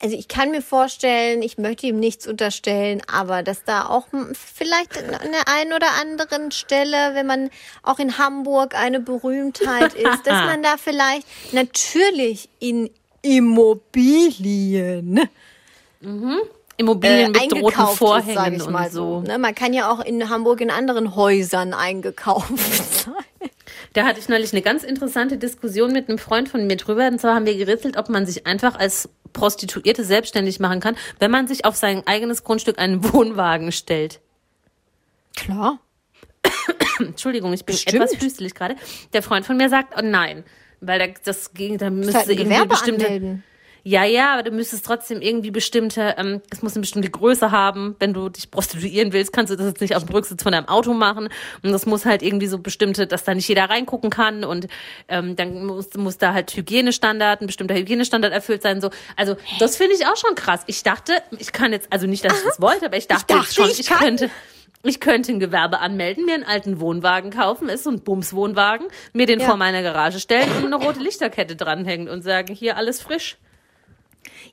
Also 0.02 0.16
ich 0.16 0.30
kann 0.30 0.52
mir 0.52 0.62
vorstellen, 0.62 1.42
ich 1.42 1.58
möchte 1.58 1.88
ihm 1.88 2.00
nichts 2.00 2.26
unterstellen, 2.26 3.02
aber 3.12 3.44
dass 3.44 3.66
da 3.66 3.86
auch 3.86 4.08
vielleicht 4.34 4.98
an 4.98 5.32
der 5.32 5.54
einen 5.54 5.74
oder 5.74 5.92
anderen 6.00 6.52
Stelle, 6.52 7.16
wenn 7.16 7.28
man 7.28 7.50
auch 7.84 8.00
in 8.00 8.18
Hamburg 8.18 8.76
eine 8.76 9.02
Berühmtheit 9.02 9.94
ist, 9.96 10.26
dass 10.26 10.46
man 10.46 10.64
da 10.64 10.78
vielleicht 10.78 11.28
natürlich 11.52 12.48
in 12.60 12.90
Immobilien 13.22 15.20
mhm. 16.00 16.40
Immobilien 16.78 17.36
äh, 17.36 17.42
mit 17.42 17.62
roten 17.62 17.88
Vorhängen 17.88 18.54
ist, 18.54 18.64
ich 18.64 18.70
mal 18.70 18.90
so. 18.90 19.20
Ne? 19.20 19.38
Man 19.38 19.54
kann 19.54 19.74
ja 19.74 19.92
auch 19.92 20.00
in 20.00 20.30
Hamburg 20.30 20.62
in 20.62 20.72
anderen 20.72 21.14
Häusern 21.14 21.74
eingekauft 21.74 22.58
sein. 22.58 23.14
Da 23.94 24.06
hatte 24.06 24.20
ich 24.20 24.30
neulich 24.30 24.54
eine 24.54 24.62
ganz 24.62 24.84
interessante 24.84 25.38
Diskussion 25.38 25.92
mit 25.92 26.10
einem 26.10 26.18
Freund 26.18 26.50
von 26.50 26.68
mir 26.68 26.78
drüber. 26.78 27.08
Und 27.08 27.20
zwar 27.20 27.36
haben 27.36 27.46
wir 27.46 27.56
gerätselt, 27.56 27.98
ob 27.98 28.10
man 28.10 28.26
sich 28.26 28.46
einfach 28.46 28.76
als 28.76 29.10
Prostituierte 29.34 30.04
selbstständig 30.04 30.60
machen 30.60 30.80
kann, 30.80 30.96
wenn 31.20 31.32
man 31.32 31.48
sich 31.48 31.66
auf 31.66 31.76
sein 31.76 32.06
eigenes 32.06 32.44
Grundstück 32.44 32.80
einen 32.80 33.04
Wohnwagen 33.14 33.72
stellt. 33.72 34.20
Klar. 35.36 35.80
Entschuldigung, 37.00 37.54
ich 37.54 37.66
bin 37.66 37.76
Bestimmt. 37.76 38.04
etwas 38.04 38.22
hüstelig 38.22 38.56
gerade. 38.56 38.76
Der 39.14 39.24
Freund 39.24 39.46
von 39.46 39.58
mir 39.58 39.70
sagt, 39.70 39.94
oh 39.98 40.02
nein, 40.04 40.44
weil 40.82 41.00
da, 41.00 41.08
das 41.24 41.54
ging, 41.54 41.78
da 41.78 41.90
müsste 41.90 42.20
halt 42.20 42.30
irgendwie 42.30 42.66
bestimmte. 42.68 43.06
Anmelden. 43.06 43.44
Ja, 43.84 44.04
ja, 44.04 44.34
aber 44.34 44.44
du 44.44 44.52
müsstest 44.52 44.86
trotzdem 44.86 45.22
irgendwie 45.22 45.52
bestimmte, 45.52 46.16
ähm, 46.18 46.42
es 46.52 46.62
muss 46.62 46.74
eine 46.74 46.82
bestimmte 46.82 47.10
Größe 47.10 47.52
haben. 47.52 47.96
Wenn 48.00 48.14
du 48.14 48.30
dich 48.30 48.52
prostituieren 48.52 49.14
willst, 49.14 49.32
kannst 49.32 49.52
du 49.52 49.58
das 49.58 49.68
jetzt 49.68 49.82
nicht 49.82 49.96
auf 49.96 50.06
dem 50.06 50.14
Rücksitz 50.14 50.44
von 50.44 50.52
deinem 50.52 50.68
Auto 50.68 50.94
machen. 50.94 51.30
Und 51.64 51.72
das 51.72 51.86
muss 51.86 52.06
halt 52.06 52.22
irgendwie 52.22 52.48
so 52.48 52.60
bestimmte, 52.60 53.08
dass 53.08 53.24
da 53.24 53.34
nicht 53.34 53.48
jeder 53.48 53.70
reingucken 53.70 54.10
kann. 54.10 54.44
Und 54.44 54.68
ähm, 55.08 55.36
dann 55.36 55.66
muss, 55.66 55.94
muss 55.96 56.18
da 56.18 56.34
halt 56.34 56.56
Hygienestandard, 56.56 57.42
ein 57.42 57.48
bestimmter 57.48 57.76
Hygienestandard 57.76 58.34
erfüllt 58.34 58.62
sein. 58.62 58.82
So, 58.82 58.90
also 59.16 59.38
das 59.60 59.78
finde 59.78 59.96
ich 59.96 60.06
auch 60.06 60.18
schon 60.18 60.36
krass. 60.36 60.64
Ich 60.68 60.84
dachte, 60.84 61.14
ich 61.38 61.52
kann 61.52 61.72
jetzt, 61.72 61.92
also 61.92 62.08
nicht, 62.08 62.26
dass 62.26 62.38
ich 62.40 62.46
das 62.46 62.62
wollte, 62.62 62.86
aber 62.86 62.98
ich 62.98 63.08
dachte, 63.08 63.34
ich 63.34 63.38
dachte 63.38 63.54
schon, 63.54 63.70
ich, 63.70 63.80
ich 63.80 63.90
könnte. 63.90 64.30
Ich 64.82 65.02
könnte 65.02 65.34
ein 65.34 65.42
Gewerbe 65.42 65.80
anmelden, 65.80 66.26
mir 66.26 66.36
einen 66.36 66.46
alten 66.46 66.80
Wohnwagen 66.80 67.32
kaufen, 67.32 67.68
ist 67.68 67.84
so 67.84 67.90
ein 67.90 68.00
Bumswohnwagen, 68.00 68.88
mir 69.12 69.26
den 69.26 69.42
ja. 69.42 69.46
vor 69.46 69.58
meiner 69.58 69.82
Garage 69.82 70.22
stellen 70.22 70.50
und 70.56 70.74
eine 70.74 70.82
rote 70.82 71.02
Lichterkette 71.02 71.58
dranhängen 71.58 72.08
und 72.08 72.22
sagen, 72.22 72.56
hier 72.56 72.78
alles 72.78 73.02
frisch. 73.02 73.36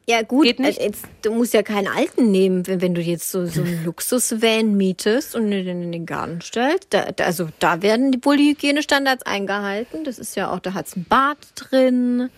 Ja 0.06 0.22
gut, 0.22 0.58
nicht? 0.58 0.80
Jetzt, 0.80 1.04
du 1.22 1.32
musst 1.32 1.52
ja 1.52 1.62
keinen 1.62 1.88
alten 1.88 2.30
nehmen, 2.30 2.66
wenn, 2.66 2.80
wenn 2.80 2.94
du 2.94 3.00
jetzt 3.00 3.30
so, 3.30 3.46
so 3.46 3.62
einen 3.62 3.84
Luxusvan 3.84 4.76
mietest 4.76 5.34
und 5.34 5.50
den 5.50 5.66
in 5.66 5.92
den 5.92 6.06
Garten 6.06 6.40
stellst. 6.40 6.88
Da, 6.90 7.12
da, 7.12 7.24
also 7.24 7.48
da 7.58 7.82
werden 7.82 8.12
die, 8.12 8.24
wohl 8.24 8.36
die 8.36 8.50
Hygienestandards 8.50 9.24
eingehalten. 9.24 10.04
Das 10.04 10.18
ist 10.18 10.36
ja 10.36 10.52
auch, 10.52 10.60
da 10.60 10.74
hat's 10.74 10.96
ein 10.96 11.04
Bad 11.08 11.38
drin. 11.56 12.30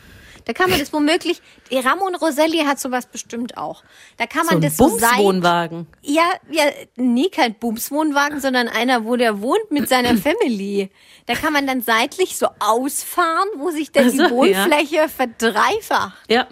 Da 0.46 0.54
kann 0.54 0.70
man 0.70 0.78
das 0.80 0.92
womöglich, 0.94 1.42
Ramon 1.70 2.14
Roselli 2.14 2.60
hat 2.60 2.80
sowas 2.80 3.06
bestimmt 3.06 3.58
auch. 3.58 3.84
Da 4.16 4.26
kann 4.26 4.46
man 4.46 4.56
so 4.56 4.60
das 4.60 4.76
so. 4.78 4.88
Bumswohnwagen. 4.88 5.86
Ja, 6.00 6.24
ja, 6.50 6.64
nie 6.96 7.28
kein 7.28 7.54
Bumswohnwagen, 7.54 8.40
sondern 8.40 8.66
einer, 8.66 9.04
wo 9.04 9.16
der 9.16 9.42
wohnt 9.42 9.70
mit 9.70 9.90
seiner 9.90 10.16
Family. 10.16 10.90
Da 11.26 11.34
kann 11.34 11.52
man 11.52 11.66
dann 11.66 11.82
seitlich 11.82 12.38
so 12.38 12.46
ausfahren, 12.60 13.48
wo 13.58 13.70
sich 13.70 13.92
dann 13.92 14.04
also, 14.04 14.24
die 14.24 14.30
Wohnfläche 14.30 14.96
ja. 14.96 15.08
verdreifacht. 15.08 16.30
Ja. 16.30 16.48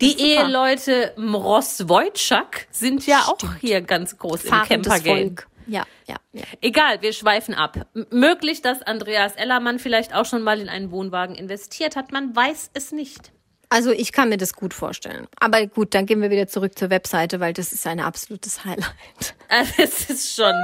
Die 0.00 0.20
Eheleute 0.20 1.12
Mross 1.16 1.88
Wojcik 1.88 2.68
sind 2.70 3.06
ja 3.06 3.20
Stimmt. 3.22 3.52
auch 3.52 3.54
hier 3.60 3.80
ganz 3.82 4.18
groß 4.18 4.42
Fahrendes 4.42 4.86
im 4.86 5.04
Campergame. 5.04 5.34
Ja, 5.66 5.86
ja, 6.06 6.16
ja. 6.32 6.44
Egal, 6.62 7.02
wir 7.02 7.12
schweifen 7.12 7.54
ab. 7.54 7.86
M 7.94 8.06
möglich, 8.10 8.62
dass 8.62 8.82
Andreas 8.82 9.34
Ellermann 9.36 9.78
vielleicht 9.78 10.14
auch 10.14 10.24
schon 10.24 10.42
mal 10.42 10.60
in 10.60 10.68
einen 10.68 10.90
Wohnwagen 10.90 11.36
investiert 11.36 11.94
hat. 11.94 12.10
Man 12.10 12.34
weiß 12.34 12.70
es 12.72 12.90
nicht. 12.90 13.32
Also 13.68 13.90
ich 13.90 14.12
kann 14.12 14.30
mir 14.30 14.38
das 14.38 14.54
gut 14.54 14.72
vorstellen. 14.72 15.28
Aber 15.38 15.66
gut, 15.66 15.94
dann 15.94 16.06
gehen 16.06 16.22
wir 16.22 16.30
wieder 16.30 16.46
zurück 16.46 16.78
zur 16.78 16.88
Webseite, 16.88 17.38
weil 17.38 17.52
das 17.52 17.72
ist 17.72 17.86
ein 17.86 18.00
absolutes 18.00 18.64
Highlight. 18.64 19.34
Also 19.50 19.72
es 19.78 20.10
ist 20.10 20.34
schon 20.34 20.54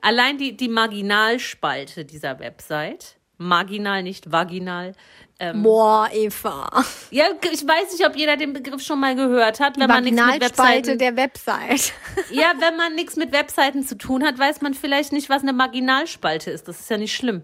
allein 0.00 0.38
die, 0.38 0.56
die 0.56 0.68
Marginalspalte 0.68 2.04
dieser 2.04 2.38
Website. 2.38 3.16
Marginal, 3.40 4.02
nicht 4.02 4.30
vaginal. 4.30 4.92
Ähm, 5.38 5.62
Boah, 5.62 6.10
Eva. 6.12 6.68
Ja, 7.10 7.24
ich 7.50 7.66
weiß 7.66 7.92
nicht, 7.92 8.06
ob 8.06 8.14
jeder 8.14 8.36
den 8.36 8.52
Begriff 8.52 8.82
schon 8.82 9.00
mal 9.00 9.16
gehört 9.16 9.58
hat, 9.58 9.78
wenn 9.78 9.88
man 9.88 10.04
nichts 10.04 10.20
mit 10.20 10.42
Webseiten 10.42 10.98
der 10.98 11.16
Website. 11.16 11.94
ja, 12.30 12.52
wenn 12.58 12.76
man 12.76 12.94
nichts 12.94 13.16
mit 13.16 13.32
Webseiten 13.32 13.82
zu 13.86 13.96
tun 13.96 14.22
hat, 14.22 14.38
weiß 14.38 14.60
man 14.60 14.74
vielleicht 14.74 15.12
nicht, 15.12 15.30
was 15.30 15.40
eine 15.40 15.54
Marginalspalte 15.54 16.50
ist. 16.50 16.68
Das 16.68 16.80
ist 16.80 16.90
ja 16.90 16.98
nicht 16.98 17.16
schlimm. 17.16 17.42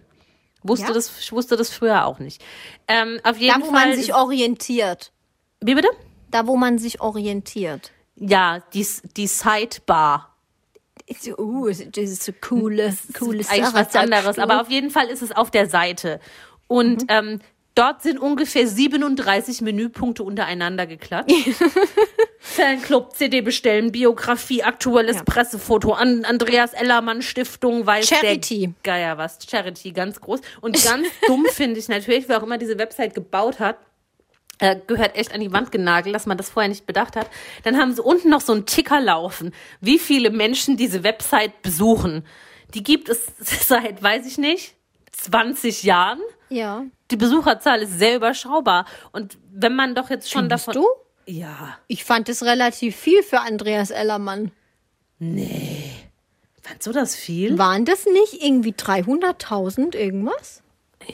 Wusste 0.63 0.89
ja. 0.89 0.93
das, 0.93 1.19
ich 1.19 1.33
wusste 1.33 1.57
das 1.57 1.71
früher 1.71 2.05
auch 2.05 2.19
nicht. 2.19 2.45
Ähm, 2.87 3.19
auf 3.25 3.39
jeden 3.39 3.59
da, 3.59 3.67
wo 3.67 3.71
Fall 3.73 3.89
man 3.89 3.97
sich 3.97 4.15
orientiert. 4.15 5.13
Wie 5.63 5.75
bitte? 5.75 5.89
Da, 6.31 6.47
wo 6.47 6.57
man 6.57 6.77
sich 6.77 7.01
orientiert. 7.01 7.93
Ja, 8.17 8.61
die, 8.75 8.87
die 9.17 9.27
Sidebar. 9.27 10.36
Uh, 11.39 11.69
das 11.69 12.11
ist 12.11 12.25
so 12.25 12.33
coole, 12.41 12.97
coole 13.17 13.45
Sache. 13.45 13.55
Eigentlich 13.55 13.75
was 13.75 13.95
anderes, 13.95 14.39
aber 14.39 14.61
auf 14.61 14.71
jeden 14.71 14.91
Fall 14.91 15.09
ist 15.09 15.23
es 15.23 15.31
auf 15.31 15.51
der 15.51 15.69
Seite. 15.69 16.21
Und 16.67 17.03
mhm. 17.03 17.09
ähm, 17.09 17.41
Dort 17.77 18.03
sind 18.03 18.19
ungefähr 18.19 18.67
37 18.67 19.61
Menüpunkte 19.61 20.23
untereinander 20.23 20.87
geklatscht. 20.87 21.31
Fanclub, 22.39 23.15
CD 23.15 23.43
bestellen, 23.43 23.93
Biografie, 23.93 24.63
aktuelles 24.63 25.17
ja. 25.17 25.23
Pressefoto, 25.25 25.93
an 25.93 26.25
Andreas 26.25 26.73
Ellermann 26.73 27.21
Stiftung, 27.21 27.85
weiß 27.85 28.09
Charity. 28.09 28.69
der 28.69 28.75
Geier 28.83 29.19
was. 29.19 29.41
Charity, 29.47 29.93
ganz 29.93 30.23
groß. 30.23 30.41
Und 30.63 30.83
ganz 30.85 31.07
dumm 31.27 31.45
finde 31.53 31.79
ich 31.79 31.89
natürlich, 31.89 32.27
wer 32.31 32.39
auch 32.39 32.45
immer 32.45 32.57
diese 32.57 32.79
Website 32.79 33.15
gebaut 33.15 33.61
hat, 33.61 33.77
äh, 34.59 34.77
gehört 34.87 35.17
echt 35.17 35.33
an 35.35 35.41
die 35.41 35.53
Wand 35.53 35.73
genagelt, 35.73 36.15
dass 36.15 36.27
man 36.27 36.37
das 36.37 36.51
vorher 36.51 36.69
nicht 36.69 36.87
bedacht 36.87 37.17
hat. 37.17 37.29
Dann 37.65 37.77
haben 37.77 37.95
sie 37.95 38.03
unten 38.03 38.31
noch 38.31 38.41
so 38.41 38.53
einen 38.53 38.67
Ticker 38.67 39.01
laufen, 39.01 39.53
wie 39.81 39.99
viele 39.99 40.31
Menschen 40.31 40.77
diese 40.77 41.03
Website 41.03 41.63
besuchen. 41.63 42.25
Die 42.75 42.83
gibt 42.83 43.09
es 43.09 43.27
seit, 43.39 44.03
weiß 44.03 44.27
ich 44.27 44.39
nicht, 44.39 44.75
20 45.13 45.83
Jahren. 45.83 46.21
Ja. 46.49 46.85
Die 47.11 47.17
Besucherzahl 47.17 47.83
ist 47.83 47.99
sehr 47.99 48.17
überschaubar. 48.17 48.87
Und 49.13 49.39
wenn 49.53 49.75
man 49.75 49.95
doch 49.95 50.11
jetzt 50.11 50.31
schon 50.31 50.43
Findest 50.43 50.69
davon. 50.69 50.83
du? 50.83 50.89
Ja. 51.33 51.79
Ich 51.89 52.05
fand 52.05 52.29
es 52.29 52.43
relativ 52.45 52.97
viel 52.97 53.23
für 53.23 53.41
Andreas 53.41 53.91
Ellermann. 53.91 54.53
Nee. 55.19 55.91
Fandst 56.63 56.87
du 56.87 56.93
das 56.93 57.15
viel? 57.15 57.59
Waren 57.59 57.85
das 57.85 58.07
nicht 58.07 58.43
irgendwie 58.43 58.73
300.000 58.73 59.95
irgendwas? 59.95 60.63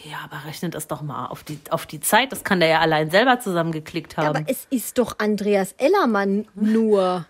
Ja, 0.05 0.19
aber 0.25 0.47
rechnet 0.47 0.75
das 0.75 0.89
doch 0.89 1.03
mal 1.03 1.27
auf 1.27 1.45
die, 1.45 1.59
auf 1.71 1.87
die 1.87 2.01
Zeit. 2.01 2.33
Das 2.33 2.45
kann 2.45 2.61
der 2.61 2.69
ja 2.69 2.81
allein 2.81 3.11
selber 3.11 3.41
zusammengeklickt 3.41 4.17
haben. 4.17 4.25
Ja, 4.25 4.31
aber 4.31 4.45
es 4.49 4.67
ist 4.71 4.99
doch 4.99 5.19
Andreas 5.19 5.75
Ellermann 5.79 6.47
nur. 6.55 7.27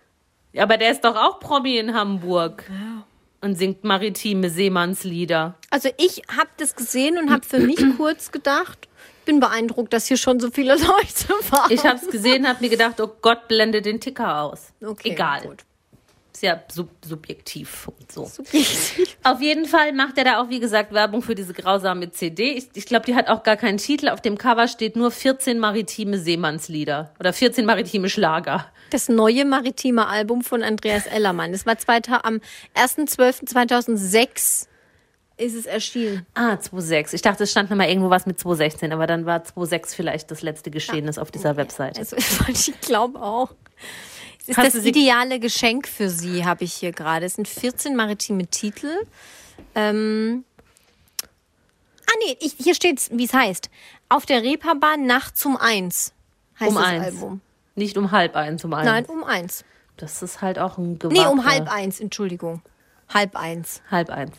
Ja, 0.53 0.65
aber 0.65 0.77
der 0.77 0.93
ist 0.93 1.05
doch 1.05 1.17
auch 1.17 1.41
Promi 1.41 1.79
in 1.79 1.95
Hamburg. 1.95 2.65
Ja 2.69 3.05
und 3.43 3.57
singt 3.57 3.85
maritime 3.85 4.49
Seemannslieder. 4.49 5.57
Also 5.71 5.91
ich 5.99 6.23
habe 6.35 6.49
das 6.57 6.75
gesehen 6.75 7.19
und 7.19 7.31
habe 7.31 7.45
für 7.45 7.59
mich 7.59 7.79
kurz 7.99 8.31
gedacht, 8.31 8.89
bin 9.25 9.41
beeindruckt, 9.41 9.93
dass 9.93 10.07
hier 10.07 10.17
schon 10.17 10.41
so 10.41 10.51
viele 10.51 10.73
Leute 10.77 11.29
waren. 11.51 11.71
Ich 11.71 11.85
habe 11.85 11.97
es 11.97 12.09
gesehen, 12.09 12.49
habe 12.49 12.61
mir 12.61 12.71
gedacht, 12.71 13.01
oh 13.01 13.11
Gott, 13.21 13.49
blende 13.49 13.83
den 13.83 14.01
Ticker 14.01 14.43
aus. 14.43 14.73
Okay, 14.83 15.11
Egal. 15.11 15.43
Gut. 15.43 15.65
Ist 16.33 16.43
ja 16.43 16.63
sub 16.73 16.89
subjektiv 17.05 17.89
und 17.89 18.11
so. 18.11 18.25
Subjektiv. 18.25 19.17
Auf 19.23 19.41
jeden 19.43 19.67
Fall 19.67 19.93
macht 19.93 20.17
er 20.17 20.25
da 20.25 20.41
auch, 20.41 20.49
wie 20.49 20.61
gesagt, 20.61 20.93
Werbung 20.93 21.21
für 21.23 21.35
diese 21.35 21.53
grausame 21.53 22.11
CD. 22.11 22.53
Ich, 22.53 22.71
ich 22.75 22.87
glaube, 22.87 23.05
die 23.05 23.15
hat 23.15 23.29
auch 23.29 23.43
gar 23.43 23.57
keinen 23.57 23.77
Titel. 23.77 24.09
Auf 24.09 24.23
dem 24.23 24.39
Cover 24.39 24.67
steht 24.67 24.97
nur 24.97 25.11
14 25.11 25.59
maritime 25.59 26.19
Seemannslieder 26.19 27.13
oder 27.21 27.33
14 27.33 27.67
maritime 27.67 28.09
Schlager. 28.09 28.67
Das 28.91 29.09
neue 29.09 29.45
maritime 29.45 30.07
Album 30.07 30.43
von 30.43 30.63
Andreas 30.63 31.07
Ellermann. 31.07 31.53
Das 31.53 31.67
war 31.67 31.77
am 32.25 32.41
1.12.2006 32.77 34.69
ist 35.39 35.55
es 35.55 35.67
erschienen. 35.67 36.27
Ah, 36.35 36.55
2.6. 36.55 37.15
Ich 37.15 37.23
dachte, 37.23 37.45
es 37.45 37.51
stand 37.51 37.71
nochmal 37.71 37.89
irgendwo 37.89 38.11
was 38.11 38.27
mit 38.27 38.39
2.16, 38.39 38.93
aber 38.93 39.07
dann 39.07 39.27
war 39.27 39.41
2.6 39.41 39.95
vielleicht 39.95 40.31
das 40.31 40.43
letzte 40.43 40.71
Geschehnis 40.71 41.17
ja. 41.17 41.23
auf 41.23 41.31
dieser 41.31 41.57
Webseite. 41.57 42.01
Also, 42.01 42.17
ich 42.49 42.73
glaube 42.81 43.21
auch. 43.21 43.55
Es 44.43 44.49
ist 44.49 44.57
Hast 44.57 44.75
das 44.75 44.85
ideale 44.85 45.39
Geschenk 45.39 45.87
für 45.87 46.11
Sie, 46.11 46.45
habe 46.45 46.65
ich 46.65 46.75
hier 46.75 46.91
gerade. 46.91 47.27
Es 47.27 47.35
sind 47.35 47.47
14 47.47 47.95
maritime 47.95 48.49
Titel. 48.49 48.91
Ähm 49.77 50.45
ah 52.07 52.13
nee, 52.27 52.37
ich, 52.41 52.55
hier 52.59 52.75
steht 52.75 53.09
wie 53.13 53.25
es 53.25 53.33
heißt. 53.33 53.71
Auf 54.09 54.27
der 54.27 54.43
Reeperbahn 54.43 55.07
Nacht 55.07 55.35
um 55.47 55.57
eins 55.57 56.13
heißt 56.59 56.71
um 56.71 56.75
das 56.77 56.85
eins. 56.85 57.05
Album. 57.05 57.41
Nicht 57.77 57.97
um 57.97 58.11
halb 58.11 58.35
eins, 58.35 58.65
um 58.65 58.75
eins. 58.75 58.85
Nein, 58.85 59.05
um 59.07 59.23
eins. 59.23 59.65
Das 59.97 60.23
ist 60.23 60.43
halt 60.43 60.59
auch 60.59 60.77
ein 60.77 60.99
gewagter... 60.99 61.23
Nee, 61.23 61.29
um 61.29 61.45
halb 61.45 61.73
eins, 61.73 62.01
Entschuldigung. 62.01 62.63
Halb 63.09 63.37
eins. 63.37 63.81
Halb 63.91 64.11
eins. 64.11 64.37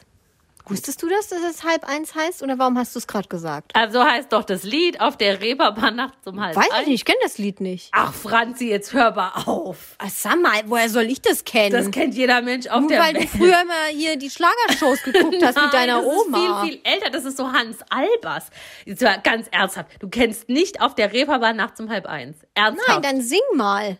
Wusstest 0.65 1.03
du 1.03 1.09
das, 1.09 1.27
dass 1.27 1.41
es 1.41 1.63
halb 1.65 1.83
eins 1.87 2.15
heißt 2.15 2.41
oder 2.41 2.57
warum 2.57 2.77
hast 2.77 2.95
du 2.95 2.99
es 2.99 3.05
gerade 3.07 3.27
gesagt? 3.27 3.75
Also 3.75 4.01
heißt 4.03 4.31
doch 4.31 4.43
das 4.43 4.63
Lied 4.63 5.01
auf 5.01 5.17
der 5.17 5.41
Reeperbahn 5.41 5.95
nachts 5.97 6.25
um 6.25 6.39
halb 6.41 6.55
Weiß 6.55 6.65
ich 6.81 6.87
nicht, 6.87 6.95
ich 7.01 7.05
kenne 7.05 7.17
das 7.21 7.37
Lied 7.37 7.59
nicht. 7.59 7.89
Ach, 7.91 8.13
Franzi, 8.13 8.69
jetzt 8.69 8.93
hör 8.93 9.13
mal 9.13 9.31
auf. 9.45 9.95
Ach, 9.97 10.09
sag 10.09 10.41
mal, 10.41 10.61
woher 10.67 10.87
soll 10.89 11.03
ich 11.03 11.21
das 11.21 11.43
kennen? 11.43 11.71
Das 11.73 11.91
kennt 11.91 12.15
jeder 12.15 12.41
Mensch 12.41 12.67
auf 12.67 12.79
Nur 12.79 12.89
der 12.89 13.01
weil 13.01 13.13
du 13.13 13.19
Welt. 13.19 13.29
früher 13.29 13.61
immer 13.61 13.85
hier 13.91 14.15
die 14.15 14.29
Schlagershows 14.29 15.03
geguckt 15.03 15.43
hast 15.43 15.61
mit 15.61 15.73
deiner 15.73 16.01
Nein, 16.01 16.05
das 16.05 16.25
Oma. 16.27 16.37
ist 16.37 16.61
viel, 16.69 16.71
viel 16.79 16.81
älter. 16.93 17.09
Das 17.09 17.25
ist 17.25 17.35
so 17.37 17.51
Hans 17.51 17.79
Albers. 17.89 18.45
Jetzt 18.85 19.01
mal 19.01 19.19
ganz 19.21 19.47
ernsthaft. 19.51 19.91
Du 19.99 20.07
kennst 20.07 20.47
nicht 20.47 20.81
auf 20.81 20.95
der 20.95 21.11
Reeperbahn 21.11 21.57
nachts 21.57 21.79
um 21.81 21.89
halb 21.89 22.05
eins. 22.05 22.37
Ernsthaft. 22.55 22.87
Nein, 22.87 23.01
dann 23.01 23.21
sing 23.21 23.39
mal. 23.55 23.97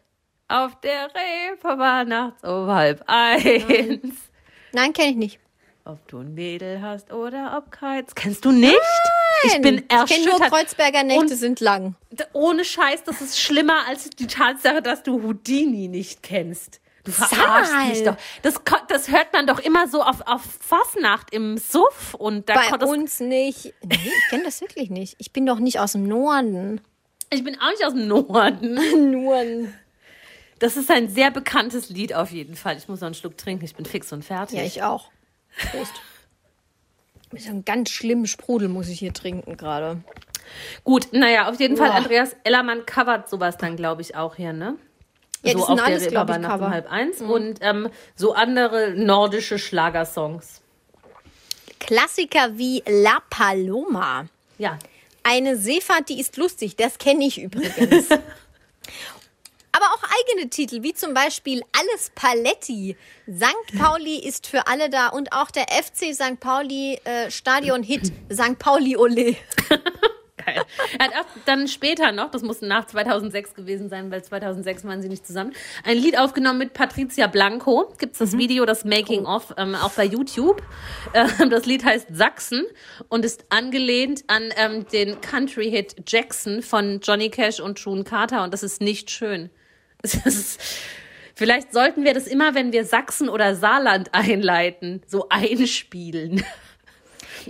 auf 0.47 0.79
der 0.79 1.09
Reeperbahn 1.13 2.07
nachts 2.07 2.41
um 2.45 2.67
halb 2.71 3.03
eins. 3.07 4.15
Nein, 4.71 4.93
kenne 4.93 5.09
ich 5.09 5.15
nicht. 5.17 5.39
Ob 5.85 6.07
du 6.07 6.19
ein 6.19 6.33
Mädel 6.33 6.81
hast 6.81 7.11
oder 7.11 7.57
ob 7.57 7.71
keins. 7.71 8.15
Kennst 8.15 8.45
du 8.45 8.51
nicht? 8.51 8.73
Ich 9.43 9.61
bin 9.61 9.79
Ich 9.79 9.87
kenne 9.89 9.99
nur 10.23 10.33
erschüttert. 10.33 10.49
Kreuzberger 10.49 11.03
Nächte 11.03 11.21
Und- 11.21 11.35
sind 11.35 11.59
lang. 11.59 11.95
Ohne 12.31 12.63
Scheiß, 12.63 13.03
das 13.03 13.19
ist 13.21 13.39
schlimmer 13.39 13.85
als 13.87 14.09
die 14.11 14.27
Tatsache, 14.27 14.81
dass 14.81 15.03
du 15.03 15.21
Houdini 15.21 15.89
nicht 15.89 16.23
kennst. 16.23 16.79
Du 17.03 17.11
verarschst 17.11 17.73
mal. 17.73 17.89
mich 17.89 18.03
doch. 18.05 18.15
Das, 18.43 18.61
das 18.87 19.11
hört 19.11 19.33
man 19.33 19.45
doch 19.45 19.59
immer 19.59 19.89
so 19.89 20.01
auf, 20.01 20.21
auf 20.25 20.41
Fasnacht 20.61 21.33
im 21.33 21.57
Suff 21.57 22.13
und 22.13 22.47
da 22.47 22.53
Bei 22.77 22.85
uns 22.85 23.19
nicht. 23.19 23.73
Nee, 23.83 23.97
ich 24.05 24.29
kenne 24.29 24.43
das 24.45 24.61
wirklich 24.61 24.89
nicht. 24.89 25.15
Ich 25.17 25.33
bin 25.33 25.45
doch 25.45 25.59
nicht 25.59 25.81
aus 25.81 25.91
dem 25.91 26.07
Norden. 26.07 26.79
Ich 27.29 27.43
bin 27.43 27.59
auch 27.59 27.71
nicht 27.71 27.83
aus 27.85 27.93
dem 27.93 28.07
Norden. 28.07 28.75
Norden. 29.11 29.73
Das 30.59 30.77
ist 30.77 30.89
ein 30.89 31.09
sehr 31.09 31.29
bekanntes 31.29 31.89
Lied 31.89 32.13
auf 32.13 32.31
jeden 32.31 32.55
Fall. 32.55 32.77
Ich 32.77 32.87
muss 32.87 33.01
noch 33.01 33.07
einen 33.07 33.15
Schluck 33.15 33.37
trinken, 33.37 33.65
ich 33.65 33.75
bin 33.75 33.85
fix 33.85 34.13
und 34.13 34.23
fertig. 34.23 34.57
Ja, 34.59 34.63
ich 34.63 34.81
auch. 34.83 35.09
Prost. 35.71 35.93
Mit 37.31 37.41
so 37.41 37.49
einem 37.49 37.65
ganz 37.65 37.89
schlimmen 37.89 38.27
Sprudel 38.27 38.67
muss 38.69 38.89
ich 38.89 38.99
hier 38.99 39.13
trinken 39.13 39.57
gerade. 39.57 40.03
Gut, 40.83 41.13
naja, 41.13 41.49
auf 41.49 41.59
jeden 41.59 41.77
Fall, 41.77 41.89
Boah. 41.89 41.97
Andreas 41.97 42.35
Ellermann 42.43 42.85
covert 42.85 43.29
sowas 43.29 43.57
dann, 43.57 43.75
glaube 43.75 44.01
ich, 44.01 44.15
auch 44.15 44.35
hier, 44.35 44.53
ne? 44.53 44.75
Ja, 45.43 45.53
so 45.53 45.57
das 45.59 45.67
sind 45.67 45.73
auf 45.73 45.75
der 45.77 45.85
alles, 45.85 46.05
Reeperbahn 46.05 46.41
nachts 46.41 46.53
um 46.53 46.59
Cover. 46.59 46.67
Mhm. 46.69 46.73
halb 46.73 46.91
eins 46.91 47.21
und 47.21 47.57
ähm, 47.61 47.89
so 48.15 48.33
andere 48.33 48.93
nordische 48.95 49.57
Schlagersongs. 49.59 50.61
Klassiker 51.79 52.57
wie 52.57 52.83
La 52.87 53.21
Paloma. 53.29 54.27
Ja, 54.57 54.77
Eine 55.23 55.57
Seefahrt, 55.57 56.09
die 56.09 56.19
ist 56.19 56.37
lustig. 56.37 56.75
Das 56.75 56.97
kenne 56.97 57.25
ich 57.25 57.41
übrigens. 57.41 58.09
Aber 59.75 59.85
auch 59.87 60.03
eigene 60.03 60.49
Titel, 60.49 60.83
wie 60.83 60.93
zum 60.93 61.13
Beispiel 61.13 61.61
Alles 61.77 62.11
Paletti. 62.15 62.95
St. 63.29 63.79
Pauli 63.79 64.17
ist 64.17 64.47
für 64.47 64.67
alle 64.67 64.89
da 64.89 65.09
und 65.09 65.33
auch 65.33 65.51
der 65.51 65.65
FC 65.67 66.13
St. 66.13 66.39
Pauli 66.39 66.99
äh, 67.03 67.29
Stadion-Hit. 67.31 68.11
St. 68.31 68.59
Pauli 68.59 68.95
Ole. 68.95 69.35
geil. 70.45 70.61
Er 70.99 71.05
hat 71.05 71.13
auch 71.15 71.25
dann 71.45 71.67
später 71.67 72.11
noch, 72.11 72.31
das 72.31 72.41
muss 72.41 72.61
nach 72.61 72.85
2006 72.85 73.53
gewesen 73.53 73.89
sein, 73.89 74.11
weil 74.11 74.23
2006 74.23 74.85
waren 74.85 75.01
sie 75.01 75.09
nicht 75.09 75.25
zusammen, 75.25 75.53
ein 75.83 75.97
Lied 75.97 76.17
aufgenommen 76.17 76.59
mit 76.59 76.73
Patricia 76.73 77.27
Blanco. 77.27 77.93
Gibt's 77.97 78.19
Mhm. 78.19 78.23
das 78.25 78.37
Video, 78.37 78.65
das 78.65 78.85
Making 78.85 79.25
of, 79.25 79.53
ähm, 79.57 79.75
auch 79.75 79.91
bei 79.91 80.05
YouTube. 80.05 80.61
Ähm, 81.13 81.49
das 81.49 81.65
Lied 81.65 81.83
heißt 81.85 82.07
Sachsen 82.11 82.65
und 83.09 83.25
ist 83.25 83.45
angelehnt 83.49 84.23
an 84.27 84.49
ähm, 84.57 84.85
den 84.91 85.21
Country-Hit 85.21 85.95
Jackson 86.07 86.61
von 86.61 86.99
Johnny 87.01 87.29
Cash 87.29 87.59
und 87.59 87.79
June 87.79 88.03
Carter 88.03 88.43
und 88.43 88.53
das 88.53 88.63
ist 88.63 88.81
nicht 88.81 89.11
schön. 89.11 89.49
Ist, 90.25 90.59
vielleicht 91.35 91.73
sollten 91.73 92.03
wir 92.03 92.13
das 92.13 92.27
immer, 92.27 92.53
wenn 92.55 92.71
wir 92.73 92.85
Sachsen 92.85 93.29
oder 93.29 93.55
Saarland 93.55 94.09
einleiten, 94.13 95.01
so 95.07 95.27
einspielen. 95.29 96.43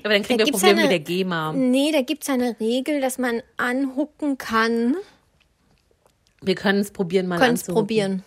Aber 0.04 0.10
dann 0.14 0.24
kriegen 0.24 0.40
wir 0.40 0.46
gibt's 0.46 0.60
Probleme 0.62 0.82
eine- 0.82 0.90
mit 0.90 0.92
der 0.92 1.00
GEMA. 1.16 1.54
Nee, 1.54 1.92
da 1.92 2.02
gibt 2.02 2.24
es 2.24 2.30
eine 2.30 2.60
Regel, 2.60 3.02
dass 3.02 3.18
man 3.18 3.42
anhucken 3.58 4.38
kann. 4.38 4.96
Wir 6.42 6.56
können 6.56 6.80
es 6.80 6.92
probieren, 6.92 7.28
mal 7.28 7.40
Können 7.40 7.54
es 7.56 7.64
probieren. 7.64 8.24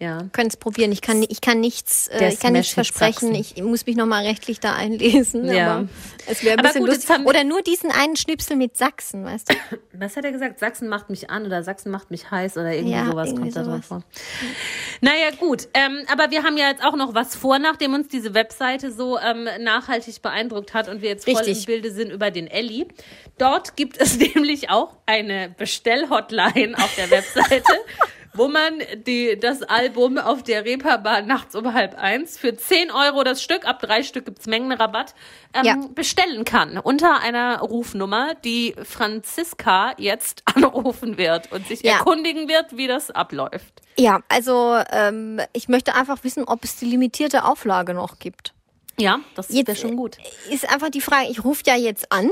Ja. 0.00 0.28
Können 0.32 0.48
es 0.48 0.56
probieren. 0.56 0.92
Ich 0.92 1.00
kann, 1.00 1.24
ich 1.28 1.40
kann 1.40 1.58
nichts, 1.58 2.06
äh, 2.08 2.28
ich 2.28 2.38
kann 2.38 2.52
nichts 2.52 2.72
versprechen. 2.72 3.34
Ich 3.34 3.60
muss 3.60 3.84
mich 3.84 3.96
nochmal 3.96 4.24
rechtlich 4.26 4.60
da 4.60 4.74
einlesen. 4.74 5.44
Ja. 5.46 5.76
Aber 5.78 5.88
es 6.26 6.44
wäre 6.44 6.54
ein 6.54 6.60
Aber 6.60 6.68
bisschen 6.68 6.86
gut, 6.86 6.94
lustig. 6.94 7.26
Oder 7.26 7.42
nur 7.42 7.62
diesen 7.62 7.90
einen 7.90 8.14
Schnipsel 8.14 8.56
mit 8.56 8.76
Sachsen, 8.76 9.24
weißt 9.24 9.50
du? 9.50 9.54
Was 9.94 10.16
hat 10.16 10.24
er 10.24 10.30
gesagt? 10.30 10.60
Sachsen 10.60 10.88
macht 10.88 11.10
mich 11.10 11.30
an 11.30 11.46
oder 11.46 11.64
Sachsen 11.64 11.90
macht 11.90 12.12
mich 12.12 12.30
heiß 12.30 12.56
oder 12.56 12.72
irgendwie 12.72 12.92
Ja, 12.94 13.06
sowas 13.06 13.30
irgendwie 13.30 13.50
kommt 13.50 13.56
da 13.56 13.62
drin 13.62 13.82
sowas. 13.82 13.86
vor. 13.86 14.02
Naja, 15.00 15.30
gut. 15.38 15.68
Ähm, 15.74 16.04
aber 16.12 16.30
wir 16.30 16.44
haben 16.44 16.56
ja 16.56 16.68
jetzt 16.68 16.84
auch 16.84 16.94
noch 16.94 17.14
was 17.14 17.34
vor, 17.34 17.58
nachdem 17.58 17.94
uns 17.94 18.06
diese 18.06 18.34
Webseite 18.34 18.92
so 18.92 19.18
ähm, 19.18 19.48
nachhaltig 19.60 20.22
beeindruckt 20.22 20.74
hat 20.74 20.88
und 20.88 21.02
wir 21.02 21.08
jetzt 21.08 21.24
voll 21.24 21.34
Richtig. 21.34 21.58
im 21.60 21.64
Bilde 21.64 21.90
sind 21.90 22.12
über 22.12 22.30
den 22.30 22.46
Elli. 22.46 22.86
Dort 23.36 23.74
gibt 23.74 24.00
es 24.00 24.16
nämlich 24.34 24.70
auch 24.70 24.94
eine 25.06 25.52
Bestellhotline 25.58 26.76
auf 26.76 26.94
der 26.96 27.10
Webseite. 27.10 27.64
wo 28.38 28.48
man 28.48 28.80
die, 29.06 29.38
das 29.38 29.62
Album 29.62 30.16
auf 30.16 30.42
der 30.42 30.64
Reeperbahn 30.64 31.26
nachts 31.26 31.54
um 31.54 31.74
halb 31.74 31.98
eins 31.98 32.38
für 32.38 32.56
10 32.56 32.90
Euro 32.90 33.24
das 33.24 33.42
Stück, 33.42 33.66
ab 33.66 33.80
drei 33.80 34.02
Stück 34.02 34.24
gibt's 34.24 34.46
Mengenrabatt, 34.46 35.14
ähm, 35.52 35.64
Ja. 35.64 35.76
bestellen 35.94 36.44
kann. 36.44 36.78
Unter 36.78 37.20
einer 37.20 37.60
Rufnummer, 37.60 38.34
die 38.44 38.74
Franziska 38.82 39.92
jetzt 39.98 40.42
anrufen 40.54 41.18
wird 41.18 41.50
und 41.52 41.66
sich 41.66 41.82
Ja. 41.82 41.98
erkundigen 41.98 42.48
wird, 42.48 42.76
wie 42.76 42.86
das 42.86 43.10
abläuft. 43.10 43.72
Ja, 43.98 44.20
also 44.28 44.78
ähm, 44.92 45.40
ich 45.52 45.68
möchte 45.68 45.94
einfach 45.94 46.22
wissen, 46.22 46.44
ob 46.44 46.62
es 46.64 46.76
die 46.76 46.84
limitierte 46.84 47.44
Auflage 47.44 47.94
noch 47.94 48.18
gibt. 48.18 48.54
Ja, 49.00 49.20
das 49.34 49.52
wäre 49.52 49.76
schon 49.76 49.96
gut. 49.96 50.18
Ist 50.50 50.68
einfach 50.72 50.90
die 50.90 51.00
Frage, 51.00 51.28
ich 51.30 51.44
rufe 51.44 51.62
ja 51.66 51.76
jetzt 51.76 52.10
an. 52.12 52.30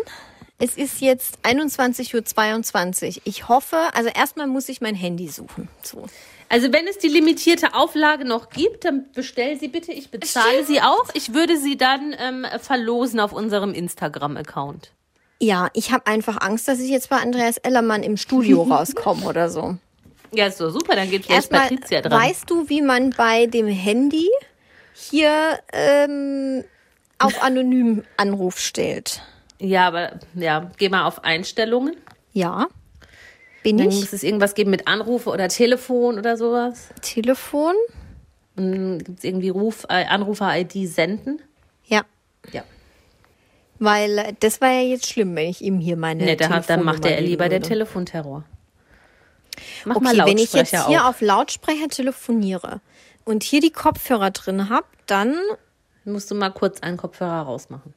Es 0.58 0.76
ist 0.76 1.00
jetzt 1.00 1.38
21.22 1.42 3.16
Uhr. 3.16 3.22
Ich 3.24 3.48
hoffe, 3.48 3.76
also 3.92 4.08
erstmal 4.08 4.46
muss 4.46 4.68
ich 4.68 4.80
mein 4.80 4.94
Handy 4.94 5.28
suchen. 5.28 5.68
So. 5.82 6.06
Also 6.48 6.72
wenn 6.72 6.86
es 6.86 6.98
die 6.98 7.08
limitierte 7.08 7.74
Auflage 7.74 8.24
noch 8.24 8.48
gibt, 8.48 8.84
dann 8.84 9.04
bestell 9.12 9.58
sie 9.58 9.68
bitte. 9.68 9.92
Ich 9.92 10.10
bezahle 10.10 10.64
sie 10.64 10.80
auch. 10.80 11.08
Ich 11.12 11.34
würde 11.34 11.58
sie 11.58 11.76
dann 11.76 12.14
ähm, 12.18 12.46
verlosen 12.60 13.20
auf 13.20 13.32
unserem 13.32 13.74
Instagram-Account. 13.74 14.92
Ja, 15.40 15.68
ich 15.74 15.92
habe 15.92 16.06
einfach 16.06 16.40
Angst, 16.40 16.68
dass 16.68 16.80
ich 16.80 16.88
jetzt 16.88 17.10
bei 17.10 17.16
Andreas 17.16 17.58
Ellermann 17.58 18.02
im 18.02 18.16
Studio 18.16 18.62
rauskomme 18.70 19.26
oder 19.26 19.50
so. 19.50 19.76
Ja, 20.32 20.46
ist 20.46 20.60
doch 20.60 20.70
super. 20.70 20.96
Dann 20.96 21.10
geht 21.10 21.26
vielleicht 21.26 21.52
Erstmal, 21.52 21.68
Patricia 21.68 22.00
dran. 22.00 22.20
weißt 22.20 22.48
du, 22.48 22.68
wie 22.70 22.80
man 22.80 23.10
bei 23.10 23.46
dem 23.46 23.66
Handy 23.66 24.28
hier 24.94 25.58
ähm, 25.72 26.64
auf 27.18 27.42
anonym 27.42 28.04
Anruf 28.16 28.58
stellt? 28.58 29.20
Ja, 29.58 29.86
aber 29.88 30.12
ja, 30.34 30.70
geh 30.76 30.88
mal 30.88 31.04
auf 31.06 31.24
Einstellungen. 31.24 31.96
Ja. 32.32 32.66
Bin 33.62 33.78
Dann 33.78 33.88
ich? 33.88 33.96
muss 33.96 34.12
es 34.12 34.22
irgendwas 34.22 34.54
geben 34.54 34.70
mit 34.70 34.86
Anrufe 34.86 35.30
oder 35.30 35.48
Telefon 35.48 36.18
oder 36.18 36.36
sowas. 36.36 36.88
Telefon? 37.02 37.74
Gibt 38.56 39.18
es 39.18 39.24
irgendwie 39.24 39.48
Ruf, 39.50 39.84
äh, 39.88 40.04
Anrufer-ID 40.06 40.88
senden. 40.88 41.42
Ja. 41.84 42.02
Ja. 42.52 42.62
Weil 43.78 44.18
äh, 44.18 44.32
das 44.40 44.60
war 44.60 44.70
ja 44.70 44.80
jetzt 44.82 45.06
schlimm, 45.10 45.34
wenn 45.36 45.48
ich 45.48 45.60
ihm 45.62 45.78
hier 45.78 45.96
meine 45.96 46.24
Ne, 46.24 46.36
hat, 46.48 46.70
dann 46.70 46.82
macht 46.84 47.04
er 47.04 47.20
lieber 47.20 47.44
würde. 47.50 47.60
Telefonterror. 47.60 48.44
Mach 49.84 49.96
Okay, 49.96 50.04
mal 50.04 50.26
wenn 50.26 50.38
ich 50.38 50.52
jetzt 50.52 50.72
Lautsprecher 50.72 50.86
hier 50.88 51.02
auf. 51.04 51.08
auf 51.16 51.20
Lautsprecher 51.20 51.88
telefoniere 51.88 52.80
und 53.24 53.42
hier 53.42 53.60
die 53.60 53.72
Kopfhörer 53.72 54.30
drin 54.30 54.68
habe, 54.68 54.86
dann 55.06 55.36
Musst 56.04 56.30
du 56.30 56.34
mal 56.36 56.50
kurz 56.50 56.80
einen 56.80 56.96
Kopfhörer 56.96 57.40
rausmachen. 57.42 57.92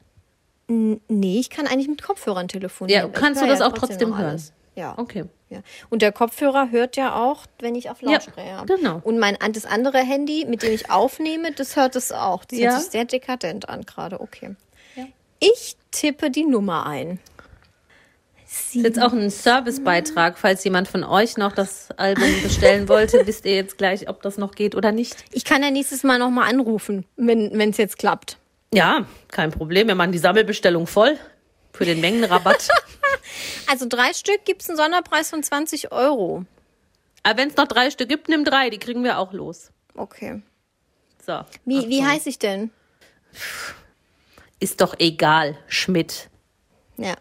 Nee, 0.69 1.39
ich 1.39 1.49
kann 1.49 1.67
eigentlich 1.67 1.87
mit 1.87 2.01
Kopfhörern 2.01 2.47
telefonieren. 2.47 3.01
Ja, 3.03 3.07
Ich 3.07 3.13
kannst 3.13 3.41
du 3.41 3.47
das 3.47 3.59
ja 3.59 3.67
auch 3.67 3.73
trotzdem 3.73 4.09
noch 4.11 4.17
hören? 4.17 4.29
alles. 4.29 4.53
Ja. 4.75 4.93
Okay. 4.97 5.25
Ja. 5.49 5.59
Und 5.89 6.01
der 6.03 6.11
Kopfhörer 6.11 6.69
hört 6.71 6.95
ja 6.95 7.15
auch, 7.15 7.45
wenn 7.59 7.73
ich 7.75 7.89
auf 7.89 8.01
Ja, 8.01 8.11
Lautsprecher 8.11 8.57
habe. 8.57 8.75
genau. 8.75 9.01
Und 9.03 9.17
mein 9.17 9.35
das 9.51 9.65
andere 9.65 9.97
Handy, 9.97 10.45
mit 10.47 10.61
dem 10.61 10.71
ich 10.73 10.91
aufnehme, 10.91 11.51
das 11.51 11.75
hört 11.75 11.95
es 11.95 12.11
auch. 12.11 12.45
Das 12.45 12.59
Ja. 12.59 12.71
hört 12.71 12.81
sich 12.83 12.91
sehr 12.91 13.05
dekadent 13.05 13.67
an 13.67 13.83
gerade. 13.85 14.21
Okay. 14.21 14.55
Ich 15.41 15.75
tippe 15.91 16.29
die 16.29 16.43
Nummer 16.45 16.85
ein. 16.85 17.19
Das 18.43 18.75
ist 18.75 18.83
jetzt 18.83 19.01
auch 19.01 19.13
ein 19.13 19.29
Servicebeitrag, 19.29 20.37
falls 20.37 20.63
jemand 20.63 20.87
von 20.87 21.03
euch 21.03 21.37
noch 21.37 21.51
das 21.53 21.91
Album 21.97 22.25
bestellen 22.43 22.89
wollte. 22.89 23.21
Wisst 23.27 23.45
ihr 23.45 23.55
jetzt 23.55 23.77
gleich, 23.77 24.09
ob 24.09 24.21
das 24.21 24.37
noch 24.37 24.51
geht 24.51 24.75
oder 24.75 24.91
nicht? 24.91 25.23
Ich 25.31 25.45
kann 25.45 25.61
ja 25.63 25.69
nächstes 25.71 26.03
Mal 26.03 26.19
nochmal 26.19 26.49
anrufen, 26.49 27.05
wenn 27.15 27.57
es 27.69 27.77
jetzt 27.77 27.97
klappt. 27.97 28.37
Ja, 28.73 29.05
kein 29.29 29.51
Problem. 29.51 29.87
Wir 29.87 29.95
machen 29.95 30.11
die 30.11 30.19
Sammelbestellung 30.19 30.87
voll 30.87 31.17
für 31.73 31.85
den 31.85 32.01
Mengenrabatt. 32.01 32.67
Also 33.67 33.85
drei 33.87 34.13
Stück 34.13 34.45
gibt 34.45 34.61
es 34.63 34.69
einen 34.69 34.77
Sonderpreis 34.77 35.29
von 35.29 35.43
20 35.43 35.91
Euro. 35.91 36.45
Aber 37.23 37.37
wenn 37.37 37.49
es 37.49 37.55
noch 37.55 37.67
drei 37.67 37.91
Stück 37.91 38.09
gibt, 38.09 38.29
nimm 38.29 38.43
drei. 38.43 38.69
Die 38.69 38.79
kriegen 38.79 39.03
wir 39.03 39.19
auch 39.19 39.33
los. 39.33 39.71
Okay. 39.95 40.41
So. 41.25 41.41
Wie, 41.65 41.87
wie 41.89 42.03
heiße 42.03 42.29
ich 42.29 42.39
denn? 42.39 42.71
Ist 44.59 44.81
doch 44.81 44.95
egal. 44.97 45.57
Schmidt. 45.67 46.29
Ja. 46.97 47.15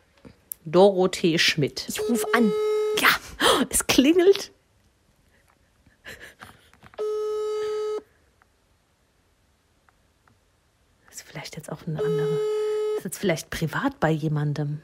Dorothee 0.65 1.39
Schmidt. 1.39 1.85
Ich 1.89 2.01
rufe 2.01 2.27
an. 2.35 2.53
Ja, 3.01 3.09
es 3.71 3.87
klingelt. 3.87 4.51
Ist 11.11 11.28
vielleicht 11.39 11.57
jetzt 11.57 11.71
auch 11.71 11.87
eine 11.87 12.01
andere. 12.01 12.41
Ist 12.97 13.05
jetzt 13.05 13.19
vielleicht 13.19 13.51
privat 13.51 14.01
bei 14.01 14.11
jemandem, 14.11 14.83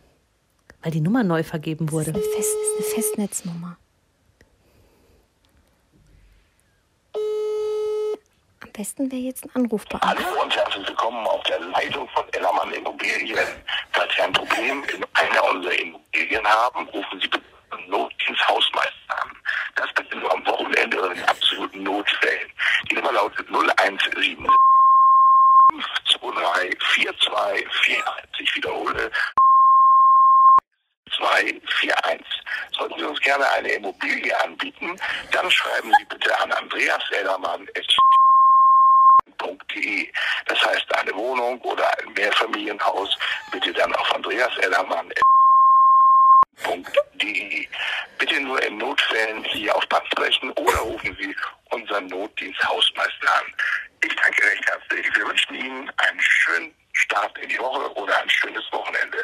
weil 0.83 0.93
die 0.93 1.01
Nummer 1.01 1.25
neu 1.25 1.43
vergeben 1.43 1.91
wurde. 1.91 2.11
Eine, 2.11 2.21
Fest, 2.21 2.39
ist 2.39 2.77
eine 2.77 2.95
Festnetznummer. 2.95 3.77
Am 8.61 8.73
besten 8.73 9.11
wäre 9.11 9.23
jetzt 9.23 9.45
ein 9.45 9.51
Anrufbeantworter. 9.55 10.31
Hallo 10.31 10.43
und 10.43 10.55
herzlich 10.55 10.87
willkommen 10.87 11.27
auf 11.27 11.43
der 11.43 11.59
Leitung 11.59 12.09
von 12.11 12.25
Ellermann 12.33 12.73
Immobilien. 12.73 13.47
Falls 13.91 14.15
Sie 14.15 14.23
ein 14.23 14.33
Problem 14.33 14.85
in 14.95 15.05
einer 15.15 15.45
unserer 15.51 15.73
Immobilien 15.73 16.45
haben, 16.45 16.89
rufen 16.89 17.21
Sie 17.21 17.27
bitte 17.27 17.45
Notdienst 17.89 18.49
Hausmeister 18.49 19.23
an. 19.23 19.31
Das 19.75 19.93
bitte 19.95 20.17
nur 20.19 20.33
am 20.33 20.47
Wochenende 20.47 20.99
in 21.17 21.25
absoluten 21.25 21.83
Notfällen. 21.83 22.49
Die 22.89 22.95
Nummer 22.95 23.13
lautet 23.13 23.49
0176 23.49 24.15
234241. 26.33 28.03
Ich 28.39 28.57
wiederhole 28.57 29.11
241. 31.17 32.27
Sollten 32.77 32.99
Sie 32.99 33.05
uns 33.05 33.21
gerne 33.21 33.49
eine 33.51 33.73
Immobilie 33.73 34.37
anbieten, 34.43 34.99
dann 35.31 35.51
schreiben 35.51 35.93
Sie 35.99 36.05
bitte 36.07 36.41
an 36.41 36.51
Andreas 36.53 37.03
Ellermann. 37.11 37.69
Das 40.47 40.65
heißt, 40.65 40.95
eine 40.95 41.15
Wohnung 41.15 41.61
oder 41.63 41.87
ein 41.99 42.13
Mehrfamilienhaus 42.13 43.17
bitte 43.51 43.73
dann 43.73 43.95
auf 43.95 44.15
Andreas 44.15 44.57
Ellermann. 44.59 45.11
.de. 47.15 47.69
Bitte 48.19 48.41
nur 48.41 48.63
in 48.63 48.79
Notfällen 48.79 49.45
hier 49.45 49.77
auf 49.77 49.87
Band 49.89 50.07
sprechen 50.07 50.51
oder 50.53 50.79
rufen 50.79 51.17
Sie 51.21 51.37
unseren 51.71 52.07
Notdienst 52.07 52.63
Hausmeister 52.63 53.35
an. 53.35 53.45
Ich 54.07 54.17
danke 54.17 54.43
recht 54.43 54.67
herzlich. 54.67 55.17
Wir 55.17 55.27
wünschen 55.27 55.55
Ihnen 55.55 55.91
einen 55.97 56.21
schönen 56.21 56.75
Start 56.93 57.39
in 57.39 57.49
die 57.49 57.59
Woche 57.59 57.91
oder 57.95 58.21
ein 58.21 58.29
schönes 58.29 58.65
Wochenende. 58.71 59.19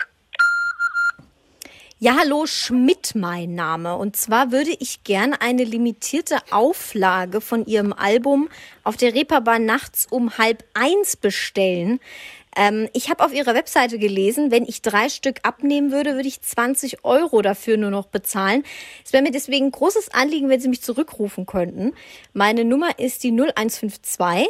Ja, 1.99 2.17
hallo, 2.19 2.47
Schmidt 2.47 3.15
mein 3.15 3.55
Name. 3.55 3.97
Und 3.97 4.17
zwar 4.17 4.53
würde 4.53 4.71
ich 4.71 5.05
gern 5.05 5.35
eine 5.35 5.65
limitierte 5.65 6.39
Auflage 6.51 7.43
von 7.43 7.67
Ihrem 7.67 7.93
Album 7.93 8.49
auf 8.83 8.97
der 8.97 9.13
Reeperbahn 9.13 9.67
nachts 9.67 10.07
um 10.09 10.39
halb 10.39 10.65
eins 10.73 11.15
bestellen. 11.15 12.01
Ähm, 12.57 12.89
ich 12.95 13.11
habe 13.11 13.23
auf 13.23 13.35
Ihrer 13.35 13.55
Webseite 13.55 13.99
gelesen, 13.99 14.51
wenn 14.51 14.65
ich 14.65 14.81
drei 14.81 15.11
Stück 15.11 15.41
abnehmen 15.43 15.93
würde, 15.93 16.15
würde 16.15 16.29
ich 16.29 16.41
20 16.41 17.05
Euro 17.05 17.43
dafür 17.43 17.77
nur 17.77 17.91
noch 17.91 18.07
bezahlen. 18.07 18.65
Es 19.05 19.13
wäre 19.13 19.23
mir 19.23 19.31
deswegen 19.31 19.67
ein 19.67 19.73
großes 19.73 20.15
Anliegen, 20.15 20.49
wenn 20.49 20.61
Sie 20.61 20.69
mich 20.69 20.81
zurückrufen 20.81 21.45
könnten. 21.45 21.93
Meine 22.33 22.65
Nummer 22.65 22.99
ist 22.99 23.25
die 23.25 23.31
0152 23.31 24.49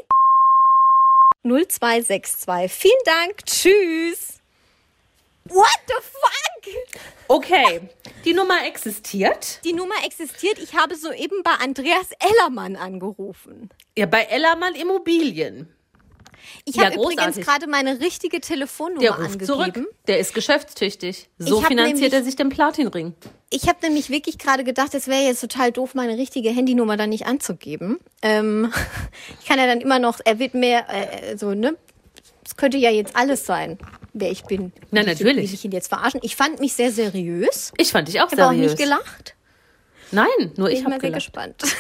0262. 1.43 2.71
Vielen 2.71 3.05
Dank. 3.05 3.47
Tschüss. 3.47 4.41
What 5.45 5.81
the 5.89 5.95
fuck? 6.03 6.41
Okay, 7.29 7.81
die 8.25 8.35
Nummer 8.35 8.67
existiert. 8.67 9.61
Die 9.65 9.73
Nummer 9.73 9.95
existiert. 10.05 10.59
Ich 10.59 10.75
habe 10.75 10.97
soeben 10.97 11.43
bei 11.43 11.53
Andreas 11.53 12.09
Ellermann 12.19 12.77
angerufen. 12.77 13.71
Ja, 13.97 14.07
bei 14.07 14.23
Ellermann 14.25 14.75
Immobilien. 14.75 15.73
Ich 16.65 16.77
Ja, 16.77 16.87
habe 16.87 16.97
übrigens 16.97 17.37
gerade 17.37 17.67
meine 17.67 18.01
richtige 18.01 18.41
Telefonnummer 18.41 19.01
Der 19.01 19.11
ruft 19.13 19.21
angegeben. 19.21 19.47
zurück. 19.47 19.89
Der 20.09 20.19
ist 20.19 20.35
geschäftstüchtig. 20.35 21.29
So 21.39 21.61
Ich 21.61 21.67
finanziert 21.67 21.97
nämlich- 22.01 22.13
er 22.13 22.25
sich 22.25 22.37
den 22.37 22.49
Platinring. 22.49 23.15
Ich 23.51 23.69
habe 23.69 23.79
nämlich 23.83 24.11
wirklich 24.11 24.39
gerade 24.39 24.63
gedacht, 24.65 24.95
es 24.95 25.07
wäre 25.09 25.23
jetzt 25.23 25.41
total 25.41 25.73
doof, 25.73 25.95
meine 25.95 26.17
richtige 26.17 26.51
Handynummer 26.51 26.97
dann 26.97 27.11
nicht 27.11 27.27
anzugeben. 27.27 27.99
Ähm, 28.23 28.73
ich 29.41 29.47
kann 29.47 29.59
ja 29.59 29.67
dann 29.67 29.81
immer 29.81 29.99
noch, 29.99 30.21
er 30.25 30.39
wird 30.39 30.55
mehr, 30.55 30.87
äh, 30.89 31.37
so, 31.37 31.53
ne? 31.55 31.77
Es 32.45 32.57
könnte 32.57 32.79
ja 32.79 32.91
jetzt 32.91 33.15
alles 33.17 33.47
sein, 33.47 33.79
wer 34.13 34.31
ich 34.31 34.43
bin. 34.45 34.73
Na, 34.91 35.01
Will 35.03 35.09
ich- 35.13 35.19
natürlich. 35.19 35.37
Will 35.49 35.55
ich 35.55 35.65
ihn 35.65 35.73
jetzt 35.73 35.89
verarschen? 35.89 36.21
Ich 36.23 36.37
fand 36.37 36.59
mich 36.61 36.73
sehr 36.73 36.91
seriös. 36.91 37.73
Ich 37.77 37.93
fand 37.93 38.09
dich 38.09 38.21
auch 38.21 38.27
Ich 38.27 38.33
habe 38.39 38.47
auch 38.47 38.51
seriös. 38.53 38.73
nicht 38.73 38.83
gelacht. 38.83 39.35
Nein, 40.13 40.27
nur 40.57 40.67
Bin 40.67 40.67
ich 40.69 40.73
ich 40.73 40.85
habe 40.85 40.91
mal 40.97 41.01
sehr 41.01 41.11
gelacht. 41.11 41.25
gespannt. 41.27 41.63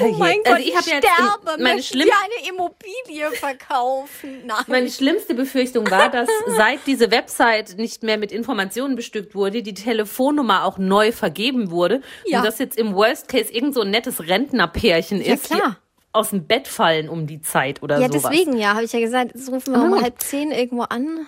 Oh 0.00 0.12
Mein 0.18 0.38
Gott, 0.44 0.54
also 0.54 0.68
ich 0.68 0.76
habe 0.76 0.88
ja 0.88 0.98
sterbe. 0.98 1.56
in, 1.56 1.62
meine, 1.62 1.82
schlimm, 1.82 2.08
eine 2.24 2.48
Immobilie 2.48 3.30
verkaufen? 3.32 4.42
Nein. 4.46 4.56
meine 4.68 4.90
schlimmste 4.90 5.34
Befürchtung 5.34 5.90
war, 5.90 6.10
dass 6.10 6.28
seit 6.56 6.80
diese 6.86 7.10
Website 7.10 7.76
nicht 7.76 8.02
mehr 8.02 8.18
mit 8.18 8.30
Informationen 8.32 8.94
bestückt 8.96 9.34
wurde, 9.34 9.62
die 9.62 9.74
Telefonnummer 9.74 10.64
auch 10.64 10.78
neu 10.78 11.10
vergeben 11.12 11.70
wurde 11.70 12.02
Ja. 12.26 12.38
und 12.38 12.44
dass 12.46 12.58
jetzt 12.58 12.78
im 12.78 12.94
Worst 12.94 13.28
Case 13.28 13.52
irgend 13.52 13.74
so 13.74 13.80
ein 13.82 13.90
nettes 13.90 14.26
Rentnerpärchen 14.28 15.20
Ja, 15.22 15.34
ist, 15.34 15.44
klar. 15.44 15.76
die 15.80 15.88
aus 16.12 16.30
dem 16.30 16.46
Bett 16.46 16.68
fallen 16.68 17.08
um 17.08 17.26
die 17.26 17.40
Zeit 17.42 17.82
oder 17.82 17.98
ja, 17.98 18.08
sowas. 18.08 18.30
deswegen 18.30 18.56
ja, 18.58 18.74
habe 18.74 18.84
ich 18.84 18.92
ja 18.92 19.00
gesagt, 19.00 19.32
jetzt 19.34 19.48
rufen 19.50 19.72
wir 19.72 19.78
Aber 19.78 19.86
um 19.86 19.92
gut. 19.94 20.02
halb 20.02 20.20
zehn 20.20 20.50
irgendwo 20.52 20.82
an. 20.84 21.26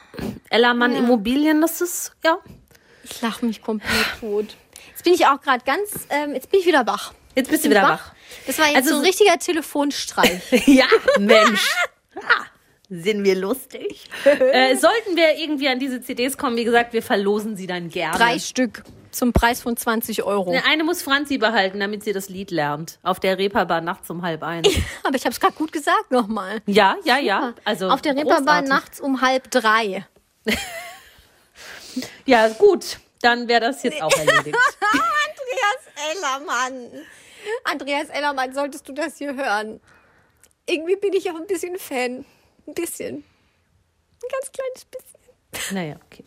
Ellermann 0.49 0.95
Immobilien, 0.95 1.61
das 1.61 1.81
ist, 1.81 2.13
ja. 2.25 2.39
Ich 3.05 3.21
lache 3.23 3.45
mich 3.45 3.61
komplett 3.63 3.91
tot. 4.21 4.57
Jetzt 4.91 5.05
bin 5.05 5.15
ich 5.15 5.27
auch 5.27 5.41
gerade 5.41 5.65
ganz, 5.65 6.07
ähm, 6.11 6.35
jetzt 6.35 6.51
bin 6.51 6.61
ich 6.61 6.67
wieder 6.67 6.87
wach. 6.87 7.13
Jetzt 7.35 7.51
bist 7.51 7.65
du 7.65 7.71
wieder 7.71 7.83
wach. 7.83 8.13
Das 8.47 8.59
war 8.59 8.67
jetzt 8.67 8.77
Also 8.77 8.91
so 8.91 8.97
ein 8.97 9.05
richtiger 9.05 9.39
Telefonstreich. 9.39 10.41
Ja, 10.67 10.87
Mensch. 11.19 11.75
Sind 12.93 13.23
wir 13.23 13.37
lustig? 13.37 14.09
äh, 14.25 14.75
sollten 14.77 15.15
wir 15.17 15.37
irgendwie 15.39 15.69
an 15.69 15.79
diese 15.79 16.01
CDs 16.01 16.37
kommen, 16.37 16.57
wie 16.57 16.65
gesagt, 16.65 16.93
wir 16.93 17.03
verlosen 17.05 17.57
sie 17.57 17.69
dann 17.69 17.89
gerne. 17.89 18.17
Drei 18.19 18.39
Stück 18.41 18.83
zum 19.13 19.33
Preis 19.33 19.63
von 19.63 19.77
20 19.77 20.25
Euro. 20.25 20.51
Ne, 20.53 20.63
Eine 20.69 20.83
muss 20.83 21.01
Franzi 21.03 21.39
behalten, 21.39 21.79
damit 21.79 22.03
sie 22.03 22.13
das 22.13 22.29
Lied 22.29 22.51
lernt. 22.51 22.99
Auf 23.05 23.21
der 23.21 23.39
Reeperbahn 23.39 23.85
nachts 23.85 24.11
um 24.11 24.23
halb 24.23 24.43
eins. 24.43 24.69
Aber 25.05 25.15
ich 25.15 25.25
habe 25.25 25.33
es 25.33 25.39
gerade 25.39 25.55
gut 25.55 25.71
gesagt 25.73 26.11
nochmal. 26.11 26.63
Ja, 26.67 26.97
ja, 27.05 27.19
ja. 27.19 27.55
Also 27.65 27.89
Auf 27.91 28.03
der 28.03 28.17
Reeperbahn 28.17 28.65
großartig. 28.65 28.69
nachts 28.69 29.01
um 29.01 29.21
halb 29.21 29.51
drei. 29.53 30.07
Ja, 32.27 32.49
gut. 32.49 32.99
Dann 33.23 33.49
wäre 33.49 33.61
das 33.61 33.83
jetzt 33.83 34.03
auch 34.03 34.17
erledigt. 34.17 34.57
Andreas 36.01 36.17
Ellermann. 36.17 36.91
Andreas 37.65 38.09
Ellermann, 38.09 38.53
solltest 38.55 38.89
du 38.89 38.93
das 38.93 39.17
hier 39.19 39.35
hören? 39.35 39.81
Irgendwie 40.67 40.97
bin 40.97 41.13
ich 41.13 41.31
auch 41.31 41.37
ein 41.37 41.47
bisschen 41.47 41.77
Fan. 41.79 42.25
Ein 42.67 42.75
bisschen. 42.75 43.17
Ein 43.17 44.29
ganz 44.31 44.53
kleines 44.53 44.85
bisschen. 44.85 45.75
naja, 45.77 45.97
okay. 46.07 46.25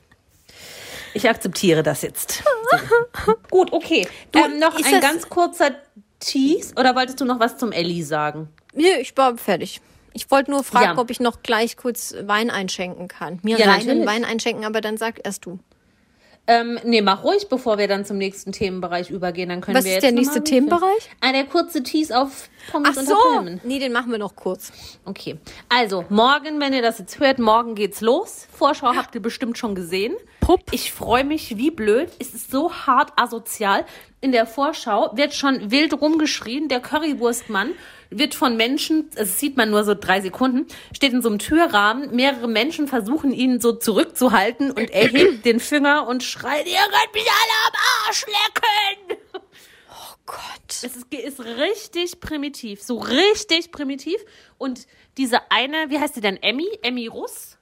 Ich 1.13 1.29
akzeptiere 1.29 1.83
das 1.83 2.01
jetzt. 2.01 2.43
So. 2.71 3.33
Gut, 3.51 3.71
okay. 3.71 4.07
ähm, 4.33 4.59
noch 4.59 4.75
ein 4.75 5.01
ganz 5.01 5.29
kurzer 5.29 5.71
Tease. 6.19 6.73
Oder 6.75 6.95
wolltest 6.95 7.21
du 7.21 7.25
noch 7.25 7.39
was 7.39 7.57
zum 7.57 7.71
Elli 7.71 8.01
sagen? 8.03 8.49
Nee, 8.73 8.95
ich 8.99 9.15
war 9.15 9.37
fertig. 9.37 9.79
Ich 10.13 10.29
wollte 10.31 10.51
nur 10.51 10.63
fragen, 10.63 10.95
Ja. 10.95 11.01
ob 11.01 11.09
ich 11.09 11.19
noch 11.19 11.41
gleich 11.43 11.77
kurz 11.77 12.13
Wein 12.21 12.49
einschenken 12.49 13.07
kann. 13.07 13.39
Mir 13.43 13.57
Ja, 13.57 13.71
reinen. 13.71 14.05
Wein 14.05 14.25
einschenken, 14.25 14.65
aber 14.65 14.81
dann 14.81 14.97
sag 14.97 15.25
erst 15.25 15.45
du. 15.45 15.59
Ähm, 16.45 16.77
nee, 16.83 17.01
mach 17.01 17.23
ruhig, 17.23 17.47
bevor 17.47 17.77
wir 17.77 17.87
dann 17.87 18.03
zum 18.03 18.17
nächsten 18.17 18.51
Themenbereich 18.51 19.09
übergehen. 19.09 19.47
Dann 19.47 19.61
können 19.61 19.77
Was 19.77 19.85
wir 19.85 19.91
ist 19.91 19.95
jetzt 19.95 20.03
der 20.03 20.11
nächste 20.11 20.43
Themenbereich? 20.43 21.09
Ah, 21.21 21.31
der 21.31 21.45
kurze 21.45 21.83
Tease 21.83 22.17
auf 22.17 22.49
Ach 22.67 22.71
Pommes 22.73 22.97
unter 22.97 23.03
so. 23.03 23.15
Filmen. 23.31 23.61
Nee, 23.63 23.79
den 23.79 23.93
machen 23.93 24.11
wir 24.11 24.17
noch 24.17 24.35
kurz. 24.35 24.73
Okay. 25.05 25.37
Also, 25.69 26.03
morgen, 26.09 26.59
wenn 26.59 26.73
ihr 26.73 26.81
das 26.81 26.99
jetzt 26.99 27.17
hört, 27.19 27.39
morgen 27.39 27.75
geht's 27.75 28.01
los. 28.01 28.45
Vorschau 28.51 28.93
habt 28.93 29.15
ihr 29.15 29.21
bestimmt 29.21 29.57
schon 29.57 29.73
gesehen. 29.73 30.15
Pupp. 30.41 30.61
Ich 30.71 30.91
freue 30.91 31.23
mich 31.23 31.57
wie 31.57 31.71
blöd. 31.71 32.09
Es 32.19 32.33
ist 32.33 32.51
so 32.51 32.73
hart 32.73 33.13
asozial. 33.15 33.85
In 34.19 34.33
der 34.33 34.45
Vorschau 34.45 35.11
wird 35.15 35.33
schon 35.33 35.71
wild 35.71 35.93
rumgeschrien. 36.01 36.67
Der 36.67 36.81
Currywurstmann 36.81 37.71
wird 38.17 38.35
von 38.35 38.57
Menschen, 38.57 39.09
das 39.15 39.39
sieht 39.39 39.57
man 39.57 39.69
nur 39.69 39.83
so 39.83 39.93
drei 39.93 40.21
Sekunden, 40.21 40.67
steht 40.93 41.13
in 41.13 41.21
so 41.21 41.29
einem 41.29 41.39
Türrahmen. 41.39 42.15
Mehrere 42.15 42.47
Menschen 42.47 42.87
versuchen 42.87 43.33
ihn 43.33 43.59
so 43.59 43.73
zurückzuhalten 43.73 44.71
und 44.71 44.89
er 44.89 45.07
hebt 45.07 45.45
den 45.45 45.59
Finger 45.59 46.07
und 46.07 46.23
schreit, 46.23 46.65
ihr 46.67 46.77
könnt 46.77 47.13
mich 47.13 47.27
alle 47.27 47.67
am 47.67 48.07
Arsch 48.07 48.25
lecken. 48.25 49.17
Gott. 50.25 50.39
Es 50.69 50.83
ist, 50.83 51.13
ist 51.13 51.39
richtig 51.41 52.19
primitiv, 52.19 52.81
so 52.81 52.97
richtig 52.97 53.71
primitiv. 53.71 54.15
Und 54.57 54.87
diese 55.17 55.51
eine, 55.51 55.89
wie 55.89 55.99
heißt 55.99 56.15
sie 56.15 56.21
denn? 56.21 56.37
Emmy? 56.41 56.67
Emmy 56.81 57.07
Russ? 57.07 57.57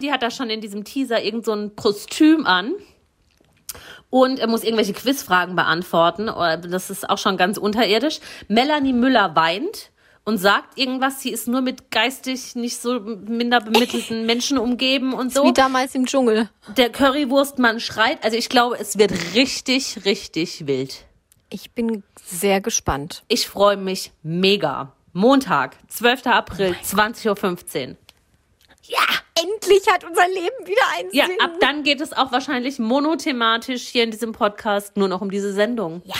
Die 0.00 0.10
hat 0.10 0.22
da 0.22 0.30
schon 0.30 0.50
in 0.50 0.60
diesem 0.60 0.84
Teaser 0.84 1.22
irgend 1.22 1.44
so 1.44 1.52
ein 1.52 1.76
Kostüm 1.76 2.46
an. 2.46 2.74
Und 4.10 4.38
er 4.38 4.46
muss 4.46 4.62
irgendwelche 4.62 4.92
Quizfragen 4.92 5.56
beantworten. 5.56 6.28
Oder 6.28 6.56
Das 6.56 6.90
ist 6.90 7.08
auch 7.08 7.18
schon 7.18 7.36
ganz 7.36 7.58
unterirdisch. 7.58 8.20
Melanie 8.48 8.92
Müller 8.92 9.34
weint 9.34 9.90
und 10.24 10.38
sagt 10.38 10.78
irgendwas, 10.78 11.20
sie 11.20 11.30
ist 11.30 11.48
nur 11.48 11.60
mit 11.60 11.90
geistig 11.90 12.54
nicht 12.54 12.80
so 12.80 13.00
minder 13.00 13.60
bemittelten 13.60 14.26
Menschen 14.26 14.58
umgeben 14.58 15.12
und 15.12 15.32
so. 15.32 15.44
Wie 15.44 15.52
damals 15.52 15.94
im 15.94 16.06
Dschungel. 16.06 16.48
Der 16.76 16.90
Currywurstmann 16.90 17.80
schreit. 17.80 18.24
Also 18.24 18.36
ich 18.36 18.48
glaube, 18.48 18.78
es 18.78 18.98
wird 18.98 19.12
richtig, 19.34 20.04
richtig 20.04 20.66
wild. 20.66 21.04
Ich 21.50 21.72
bin 21.72 22.02
sehr 22.24 22.60
gespannt. 22.60 23.22
Ich 23.28 23.46
freue 23.46 23.76
mich 23.76 24.12
mega. 24.22 24.92
Montag, 25.12 25.76
12. 25.88 26.26
April, 26.26 26.74
20.15 26.84 27.90
Uhr. 27.90 27.96
Ja, 28.86 28.98
endlich 29.40 29.82
hat 29.90 30.04
unser 30.04 30.28
Leben 30.28 30.66
wieder 30.66 30.82
einen 30.98 31.08
Ja, 31.12 31.26
Sinn. 31.26 31.40
ab 31.40 31.52
dann 31.60 31.82
geht 31.84 32.00
es 32.00 32.12
auch 32.12 32.32
wahrscheinlich 32.32 32.78
monothematisch 32.78 33.82
hier 33.88 34.04
in 34.04 34.10
diesem 34.10 34.32
Podcast 34.32 34.96
nur 34.96 35.08
noch 35.08 35.20
um 35.20 35.30
diese 35.30 35.52
Sendung. 35.52 36.02
Ja. 36.04 36.14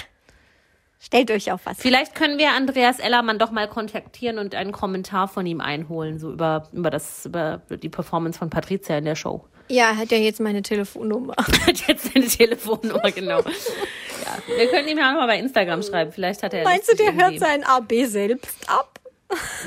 Stellt 0.98 1.30
euch 1.30 1.52
auf 1.52 1.60
was. 1.66 1.76
Vielleicht 1.78 2.14
können 2.14 2.38
wir 2.38 2.52
Andreas 2.52 2.98
Ellermann 2.98 3.38
doch 3.38 3.50
mal 3.50 3.68
kontaktieren 3.68 4.38
und 4.38 4.54
einen 4.54 4.72
Kommentar 4.72 5.28
von 5.28 5.44
ihm 5.44 5.60
einholen, 5.60 6.18
so 6.18 6.32
über, 6.32 6.66
über, 6.72 6.88
das, 6.88 7.26
über 7.26 7.60
die 7.68 7.90
Performance 7.90 8.38
von 8.38 8.48
Patricia 8.48 8.96
in 8.96 9.04
der 9.04 9.14
Show. 9.14 9.44
Ja, 9.68 9.90
er 9.90 9.96
hat 9.98 10.10
ja 10.10 10.16
jetzt 10.18 10.40
meine 10.40 10.62
Telefonnummer. 10.62 11.34
Hat 11.66 11.86
jetzt 11.88 12.12
seine 12.12 12.26
Telefonnummer, 12.26 13.10
genau. 13.10 13.40
Ja, 13.40 14.56
wir 14.58 14.66
können 14.68 14.88
ihm 14.88 14.98
ja 14.98 15.10
auch 15.10 15.14
mal 15.16 15.26
bei 15.26 15.38
Instagram 15.38 15.82
schreiben. 15.82 16.12
Vielleicht 16.12 16.42
hat 16.42 16.52
er. 16.54 16.64
Meinst 16.64 16.90
du, 16.90 16.96
der 16.96 17.12
hört 17.14 17.32
irgendwie- 17.32 17.38
sein 17.38 17.64
AB 17.64 17.92
selbst 18.06 18.68
ab? 18.68 18.98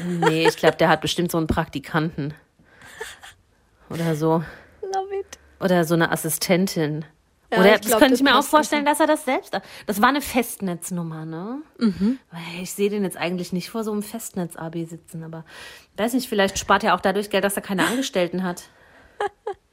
Nee, 0.07 0.47
ich 0.47 0.55
glaube, 0.57 0.77
der 0.77 0.89
hat 0.89 1.01
bestimmt 1.01 1.31
so 1.31 1.37
einen 1.39 1.47
Praktikanten. 1.47 2.33
Oder 3.89 4.15
so. 4.15 4.43
Love 4.81 5.15
it. 5.19 5.39
Oder 5.59 5.83
so 5.83 5.95
eine 5.95 6.11
Assistentin. 6.11 7.05
Ja, 7.51 7.59
Oder 7.59 7.75
ich 7.75 7.81
das 7.81 7.88
glaub, 7.88 7.99
könnte 7.99 8.13
das 8.13 8.19
ich 8.19 8.23
mir 8.25 8.38
auch 8.38 8.43
vorstellen, 8.43 8.83
dass 8.83 8.99
er 8.99 9.07
das 9.07 9.23
selbst. 9.23 9.57
Das 9.85 10.01
war 10.01 10.09
eine 10.09 10.21
Festnetznummer, 10.21 11.25
ne? 11.25 11.61
Mhm. 11.79 12.19
Ich 12.61 12.73
sehe 12.73 12.89
den 12.89 13.03
jetzt 13.03 13.15
eigentlich 13.15 13.53
nicht 13.53 13.69
vor 13.69 13.85
so 13.85 13.91
einem 13.93 14.03
Festnetz-AB 14.03 14.85
sitzen, 14.85 15.23
aber 15.23 15.45
weiß 15.95 16.13
nicht, 16.13 16.27
vielleicht 16.27 16.59
spart 16.59 16.83
er 16.83 16.93
auch 16.93 16.99
dadurch 16.99 17.29
Geld, 17.29 17.45
dass 17.45 17.55
er 17.55 17.61
keine 17.61 17.88
Angestellten 17.88 18.43
hat. 18.43 18.63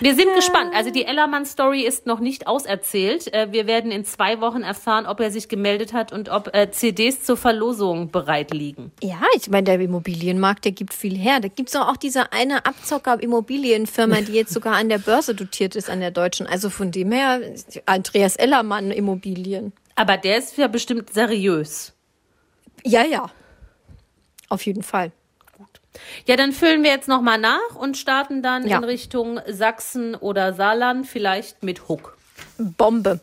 Wir 0.00 0.14
sind 0.14 0.34
gespannt. 0.34 0.72
Also 0.74 0.90
die 0.90 1.04
Ellermann-Story 1.04 1.82
ist 1.82 2.06
noch 2.06 2.20
nicht 2.20 2.46
auserzählt. 2.46 3.32
Äh, 3.32 3.48
Wir 3.50 3.66
werden 3.66 3.90
in 3.90 4.04
zwei 4.04 4.40
Wochen 4.40 4.62
erfahren, 4.62 5.06
ob 5.06 5.20
er 5.20 5.30
sich 5.30 5.48
gemeldet 5.48 5.92
hat 5.92 6.12
und 6.12 6.28
ob 6.28 6.54
äh, 6.54 6.70
CDs 6.70 7.22
zur 7.22 7.36
Verlosung 7.36 8.10
bereit 8.10 8.52
liegen. 8.52 8.92
Ja, 9.02 9.20
ich 9.36 9.48
meine, 9.48 9.64
der 9.64 9.80
Immobilienmarkt, 9.80 10.64
der 10.64 10.72
gibt 10.72 10.94
viel 10.94 11.16
her. 11.16 11.40
Da 11.40 11.48
gibt's 11.48 11.72
doch 11.72 11.88
auch 11.88 11.96
diese 11.96 12.32
eine 12.32 12.66
Abzocker-Immobilienfirma, 12.66 14.22
die 14.22 14.32
jetzt 14.32 14.52
sogar 14.52 14.74
an 14.76 14.88
der 14.88 14.98
Börse 14.98 15.34
dotiert 15.34 15.76
ist, 15.76 15.90
an 15.90 16.00
der 16.00 16.10
deutschen. 16.10 16.46
Also 16.46 16.70
von 16.70 16.90
dem 16.90 17.12
her, 17.12 17.40
Andreas 17.86 18.36
Ellermann 18.36 18.90
Immobilien. 18.90 19.72
Aber 19.94 20.16
der 20.16 20.38
ist 20.38 20.56
ja 20.58 20.68
bestimmt 20.68 21.12
seriös. 21.12 21.92
Ja, 22.84 23.04
ja. 23.04 23.26
Auf 24.48 24.64
jeden 24.64 24.82
Fall. 24.82 25.10
Ja, 26.26 26.36
dann 26.36 26.52
füllen 26.52 26.82
wir 26.82 26.90
jetzt 26.90 27.08
nochmal 27.08 27.38
nach 27.38 27.74
und 27.78 27.96
starten 27.96 28.42
dann 28.42 28.66
Ja. 28.66 28.78
in 28.78 28.84
Richtung 28.84 29.40
Sachsen 29.46 30.14
oder 30.14 30.52
Saarland, 30.54 31.06
vielleicht 31.06 31.62
mit 31.62 31.88
Huck. 31.88 32.16
Bombe. 32.58 33.20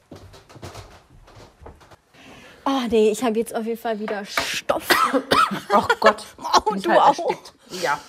Oh 2.65 2.82
nee, 2.89 3.11
ich 3.11 3.24
habe 3.24 3.38
jetzt 3.39 3.53
auf 3.53 3.65
jeden 3.65 3.80
Fall 3.80 3.99
wieder 3.99 4.24
Stoff. 4.26 4.88
Ach 5.74 5.88
Gott. 5.99 6.24
Oh, 6.65 6.76
du 6.76 6.89
halt 6.89 6.99
auch. 7.01 7.07
erstickt. 7.30 7.53
Ja. 7.82 7.99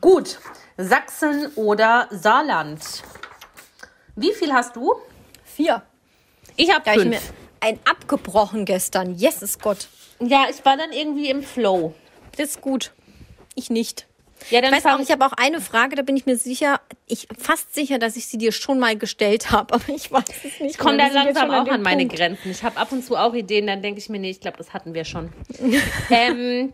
Gut. 0.00 0.38
Sachsen 0.76 1.48
oder 1.56 2.06
Saarland. 2.10 2.80
Wie 4.14 4.32
viel 4.32 4.52
hast 4.52 4.76
du? 4.76 4.94
Vier. 5.44 5.82
Ich 6.56 6.70
habe 6.72 6.82
Da 6.84 6.92
hab 6.92 6.98
ich 6.98 7.04
mir 7.04 7.18
fünf. 7.18 7.32
ein 7.60 7.78
abgebrochen 7.84 8.64
gestern. 8.64 9.14
Yes, 9.16 9.42
ist 9.42 9.60
Gott. 9.60 9.88
Ja, 10.20 10.46
ich 10.48 10.64
war 10.64 10.76
dann 10.76 10.92
irgendwie 10.92 11.28
im 11.28 11.42
Flow. 11.42 11.94
Das 12.36 12.50
ist 12.50 12.60
gut. 12.60 12.92
Ich 13.54 13.70
nicht. 13.70 14.06
Ja, 14.50 14.58
Ich 14.58 14.64
dann 14.64 14.72
weiß 14.72 14.86
auch, 14.86 14.90
fang 14.92 15.02
ich 15.02 15.10
habe 15.12 15.24
auch 15.24 15.32
eine 15.36 15.60
Frage, 15.60 15.94
da 15.94 16.02
bin 16.02 16.16
ich 16.16 16.26
mir 16.26 16.36
sicher, 16.36 16.80
ich 17.06 17.28
fast 17.38 17.74
sicher, 17.74 17.98
dass 17.98 18.16
ich 18.16 18.26
sie 18.26 18.38
dir 18.38 18.50
schon 18.52 18.78
mal 18.80 18.96
gestellt 18.96 19.50
habe, 19.52 19.74
aber 19.74 19.88
ich 19.94 20.10
weiß 20.10 20.24
es 20.28 20.42
nicht. 20.60 20.60
Ich 20.72 20.78
komme 20.78 20.98
da 20.98 21.06
langsam 21.08 21.50
auch 21.50 21.64
dem 21.64 21.74
an 21.74 21.82
meine. 21.82 22.06
Grenzen. 22.06 22.50
Ich 22.50 22.64
habe 22.64 22.76
ab 22.76 22.90
und 22.90 23.04
zu 23.04 23.16
auch 23.16 23.34
Ideen, 23.34 23.66
dann 23.68 23.82
denke 23.82 24.00
ich 24.00 24.08
mir, 24.08 24.18
nee, 24.18 24.30
ich 24.30 24.40
glaube, 24.40 24.56
das 24.56 24.72
hatten 24.74 24.94
wir 24.94 25.04
schon. 25.04 25.32
ähm, 26.10 26.72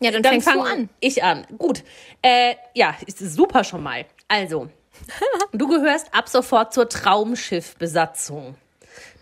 Ja, 0.00 0.10
dann, 0.12 0.22
dann 0.22 0.32
fängst 0.34 0.46
du 0.46 0.52
fange 0.52 0.70
an. 0.70 0.88
ich 1.00 1.24
an. 1.24 1.46
Gut. 1.58 1.82
Äh, 2.22 2.54
ja, 2.74 2.94
ist 3.06 3.18
super 3.18 3.64
schon 3.64 3.82
mal. 3.82 4.04
Also, 4.28 4.68
du 5.52 5.66
gehörst 5.66 6.14
ab 6.14 6.28
sofort 6.28 6.72
zur 6.72 6.88
Traumschiffbesatzung. 6.88 8.54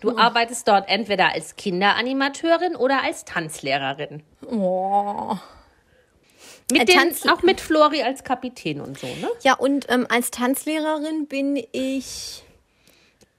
Du 0.01 0.17
arbeitest 0.17 0.67
dort 0.67 0.87
entweder 0.87 1.33
als 1.33 1.55
Kinderanimateurin 1.55 2.75
oder 2.75 3.03
als 3.03 3.25
Tanzlehrerin. 3.25 4.23
Oh. 4.49 5.35
Mit 6.71 6.81
Äh, 6.81 6.85
den, 6.85 6.95
Tanz- 6.97 7.25
auch 7.27 7.41
mit 7.41 7.59
Flori 7.61 8.03
als 8.03 8.23
Kapitän 8.23 8.79
und 8.81 8.99
so, 8.99 9.07
ne? 9.07 9.29
Ja, 9.43 9.53
und 9.55 9.87
ähm, 9.89 10.05
als 10.09 10.29
Tanzlehrerin 10.31 11.25
bin 11.27 11.61
ich 11.71 12.43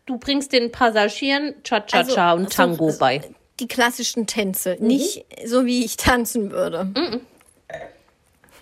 Du 0.07 0.17
bringst 0.19 0.53
den 0.53 0.73
Passagieren 0.73 1.55
Cha-Cha-Cha 1.63 2.31
Also, 2.33 2.43
und 2.43 2.53
so- 2.53 2.57
Tango 2.57 2.91
so- 2.91 2.99
bei. 2.99 3.21
die 3.61 3.69
klassischen 3.69 4.27
Tänze, 4.27 4.77
Mhm. 4.81 4.87
nicht 4.89 5.25
so 5.47 5.65
wie 5.67 5.85
ich 5.85 5.97
tanzen 5.97 6.51
würde. 6.51 6.91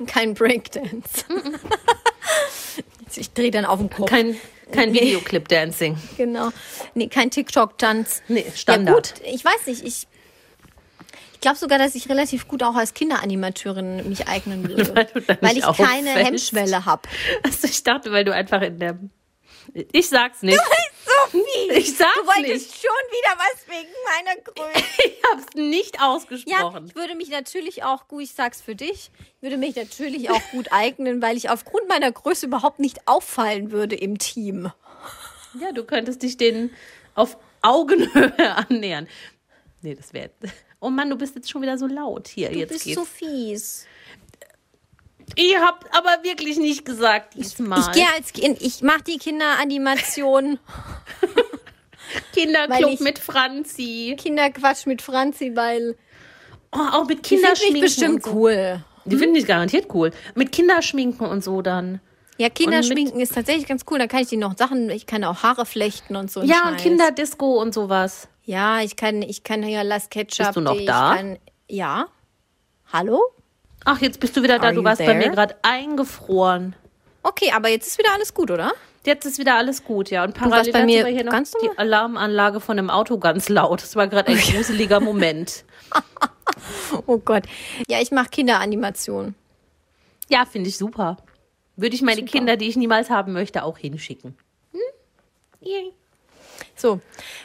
Kein 0.06 0.34
Breakdance. 0.34 1.24
ich 3.16 3.30
drehe 3.32 3.50
dann 3.50 3.64
auf 3.64 3.78
den 3.78 3.88
Kopf. 3.90 4.10
Kein, 4.10 4.36
kein 4.72 4.92
Nee. 4.92 5.00
Videoclip-Dancing. 5.00 5.96
Genau. 6.18 6.50
Nee, 6.94 7.08
kein 7.08 7.30
TikTok-Tanz. 7.30 8.22
Nee, 8.28 8.44
Ja 8.46 8.52
Standard. 8.54 9.14
gut, 9.14 9.26
ich 9.26 9.44
weiß 9.44 9.66
nicht, 9.66 9.84
ich, 9.84 10.06
ich 11.38 11.40
glaube 11.42 11.56
sogar, 11.56 11.78
dass 11.78 11.94
ich 11.94 12.08
relativ 12.08 12.48
gut 12.48 12.64
auch 12.64 12.74
als 12.74 12.94
Kinderanimateurin 12.94 14.08
mich 14.08 14.26
eignen 14.26 14.68
würde. 14.68 14.92
Weil 14.96 15.04
du 15.04 15.28
weil 15.40 15.54
nicht 15.54 15.58
ich 15.58 15.62
keine 15.76 16.10
auffällst. 16.10 16.26
Hemmschwelle 16.26 16.84
habe. 16.84 17.02
Also 17.44 17.68
ich 17.68 17.84
dachte, 17.84 18.10
weil 18.10 18.24
du 18.24 18.34
einfach 18.34 18.60
in 18.62 18.80
der. 18.80 18.98
Ich 19.92 20.08
sag's 20.08 20.42
nicht. 20.42 20.58
Sophie, 21.30 21.70
Ich 21.78 21.96
sag's 21.96 22.14
du 22.16 22.26
wolltest 22.26 22.70
nicht. 22.70 22.74
schon 22.82 22.90
wieder 23.12 23.36
was 23.38 23.68
wegen 23.68 23.88
meiner 24.16 24.40
Größe. 24.42 24.84
Ich 25.04 25.22
hab's 25.30 25.54
nicht 25.54 25.96
Ja, 25.96 26.08
ausgesprochen. 26.08 26.86
ich 26.88 26.94
würde 26.96 27.14
mich 27.14 27.28
natürlich 27.28 27.84
auch 27.84 28.08
gut, 28.08 28.22
ich 28.22 28.32
sag's 28.32 28.60
für 28.60 28.74
dich, 28.74 29.10
ich 29.36 29.42
würde 29.42 29.56
mich 29.58 29.76
natürlich 29.76 30.30
auch 30.30 30.40
gut 30.50 30.68
eignen, 30.72 31.20
weil 31.22 31.36
ich 31.36 31.50
aufgrund 31.50 31.88
meiner 31.88 32.10
Größe 32.10 32.46
überhaupt 32.46 32.78
nicht 32.80 33.06
auffallen 33.06 33.70
würde 33.70 33.94
im 33.94 34.18
Team. 34.18 34.72
Ja, 35.60 35.70
du 35.72 35.84
könntest 35.84 36.22
dich 36.22 36.36
denen 36.36 36.70
auf 37.14 37.36
Augenhöhe 37.62 38.56
annähern. 38.56 39.06
Nee, 39.82 39.94
das 39.94 40.12
wäre. 40.12 40.30
Oh 40.80 40.90
Mann, 40.90 41.10
du 41.10 41.16
bist 41.16 41.34
jetzt 41.34 41.50
schon 41.50 41.62
wieder 41.62 41.76
so 41.78 41.86
laut 41.86 42.28
hier. 42.28 42.50
Du 42.50 42.58
jetzt 42.58 42.70
bist 42.72 42.84
geht's. 42.84 42.96
so 42.98 43.04
fies. 43.04 43.86
Ihr 45.36 45.60
habt 45.60 45.86
aber 45.94 46.22
wirklich 46.22 46.56
nicht 46.58 46.84
gesagt 46.84 47.34
diesmal. 47.34 47.80
Ich 47.80 47.92
gehe 47.92 48.06
als 48.16 48.32
Kind, 48.32 48.62
ich 48.62 48.80
mache 48.82 49.02
die 49.02 49.18
Kinderanimation, 49.18 50.58
Kinderclub 52.32 52.90
ich- 52.92 53.00
mit 53.00 53.18
Franzi. 53.18 54.16
Kinderquatsch 54.18 54.86
mit 54.86 55.02
Franzi, 55.02 55.52
weil 55.54 55.96
Oh, 56.70 56.78
auch 56.92 57.06
mit 57.06 57.24
die 57.24 57.28
finde 57.36 57.42
Kinderschminken. 57.44 57.76
ich 57.76 57.82
bestimmt 57.82 58.22
so. 58.24 58.32
cool. 58.32 58.84
Die 59.06 59.16
finde 59.16 59.40
ich 59.40 59.46
garantiert 59.46 59.86
cool. 59.94 60.10
Mit 60.34 60.52
Kinderschminken 60.52 61.26
und 61.26 61.42
so 61.42 61.62
dann. 61.62 62.00
Ja, 62.36 62.50
Kinderschminken 62.50 63.20
ist 63.20 63.34
tatsächlich 63.34 63.66
ganz 63.66 63.84
cool. 63.90 63.98
Da 63.98 64.06
kann 64.06 64.20
ich 64.20 64.28
die 64.28 64.36
noch 64.36 64.56
Sachen, 64.56 64.90
ich 64.90 65.06
kann 65.06 65.24
auch 65.24 65.42
Haare 65.42 65.64
flechten 65.64 66.14
und 66.14 66.30
so. 66.30 66.42
Ja, 66.42 66.68
und. 66.68 66.76
Kinderdisco 66.76 67.60
und 67.60 67.72
sowas. 67.72 68.28
Ja, 68.48 68.80
ich 68.80 68.96
kann, 68.96 69.20
ich 69.20 69.42
kann 69.44 69.62
ja 69.62 69.82
Las 69.82 70.08
Ketchup. 70.08 70.46
Bist 70.46 70.56
du 70.56 70.62
noch 70.62 70.80
da? 70.86 71.16
Kann, 71.16 71.38
ja. 71.68 72.06
Hallo? 72.90 73.20
Ach, 73.84 74.00
jetzt 74.00 74.20
bist 74.20 74.38
du 74.38 74.42
wieder 74.42 74.58
da. 74.58 74.68
Are 74.68 74.74
Du 74.74 74.82
warst 74.82 75.00
bei 75.00 75.04
there? 75.04 75.18
mir 75.18 75.28
gerade 75.28 75.54
eingefroren. 75.60 76.74
Okay, 77.22 77.52
aber 77.54 77.68
jetzt 77.68 77.88
ist 77.88 77.98
wieder 77.98 78.10
alles 78.14 78.32
gut, 78.32 78.50
oder? 78.50 78.72
Jetzt 79.04 79.26
ist 79.26 79.38
wieder 79.38 79.56
alles 79.56 79.84
gut, 79.84 80.08
ja. 80.08 80.24
Und 80.24 80.32
parallel 80.32 80.72
bei 80.72 80.86
mir 80.86 81.04
war 81.04 81.10
hier 81.10 81.24
noch 81.24 81.32
ganz 81.32 81.52
die? 81.62 81.68
Alarmanlage 81.76 82.60
von 82.60 82.78
einem 82.78 82.88
Auto 82.88 83.18
ganz 83.18 83.50
laut. 83.50 83.82
Das 83.82 83.96
war 83.96 84.08
gerade 84.08 84.28
ein 84.32 84.38
gruseliger 84.52 85.00
Moment. 85.00 85.64
Oh 87.06 87.18
Gott. 87.18 87.44
Ja, 87.88 88.00
ich 88.00 88.10
mache 88.10 88.30
Kinderanimation. 88.30 89.34
Ja, 90.28 90.44
finde 90.46 90.70
ich 90.70 90.78
super. 90.78 91.18
Würde 91.76 91.94
ich 91.94 92.02
meine 92.02 92.24
Kinder, 92.24 92.56
die 92.56 92.68
ich 92.68 92.76
niemals 92.76 93.10
haben 93.10 93.32
möchte, 93.32 93.62
auch 93.62 93.78
hinschicken. 93.78 94.36
Yay. 95.60 95.92
So. 96.76 97.00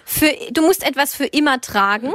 Für, 0.05 0.29
du 0.51 0.61
musst 0.61 0.85
etwas 0.85 1.15
für 1.15 1.25
immer 1.25 1.59
tragen. 1.61 2.13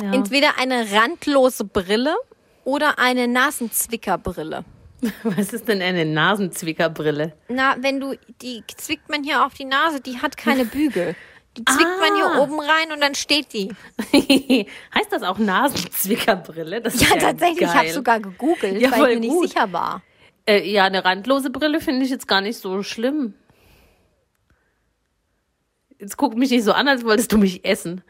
Ja. 0.00 0.12
Entweder 0.12 0.58
eine 0.58 0.90
randlose 0.92 1.64
Brille 1.64 2.16
oder 2.64 2.98
eine 2.98 3.28
Nasenzwickerbrille. 3.28 4.64
Was 5.24 5.52
ist 5.52 5.66
denn 5.68 5.82
eine 5.82 6.04
Nasenzwickerbrille? 6.04 7.32
Na, 7.48 7.76
wenn 7.80 8.00
du, 8.00 8.14
die 8.40 8.62
zwickt 8.76 9.08
man 9.08 9.24
hier 9.24 9.44
auf 9.44 9.54
die 9.54 9.64
Nase, 9.64 10.00
die 10.00 10.18
hat 10.18 10.36
keine 10.36 10.64
Bügel. 10.66 11.14
Die 11.56 11.64
zwickt 11.66 12.00
man 12.00 12.14
hier 12.16 12.24
Ah. 12.26 12.38
oben 12.38 12.58
rein 12.60 12.92
und 12.94 13.00
dann 13.02 13.14
steht 13.14 13.52
die. 13.52 13.68
heißt 14.94 15.10
das 15.12 15.22
auch 15.22 15.38
Nasenzwickerbrille? 15.38 16.80
Das 16.80 16.94
ist 16.94 17.02
Ja, 17.02 17.16
tatsächlich, 17.16 17.60
ich 17.62 17.66
geil. 17.66 17.76
habe 17.76 17.90
sogar 17.92 18.20
gegoogelt, 18.20 18.80
Ja, 18.80 18.90
weil 18.92 19.10
ich 19.10 19.14
mir 19.16 19.20
nicht 19.20 19.30
gut. 19.30 19.48
sicher 19.50 19.70
war. 19.72 20.02
Äh, 20.46 20.66
ja, 20.70 20.84
eine 20.84 21.04
randlose 21.04 21.50
Brille 21.50 21.80
finde 21.80 22.04
ich 22.04 22.10
jetzt 22.10 22.26
gar 22.26 22.40
nicht 22.40 22.58
so 22.58 22.82
schlimm. 22.82 23.34
Jetzt 26.02 26.16
guck 26.16 26.36
mich 26.36 26.50
nicht 26.50 26.64
so 26.64 26.72
an, 26.72 26.88
als 26.88 27.04
wolltest 27.04 27.30
du 27.30 27.38
mich 27.38 27.64
essen. 27.64 28.02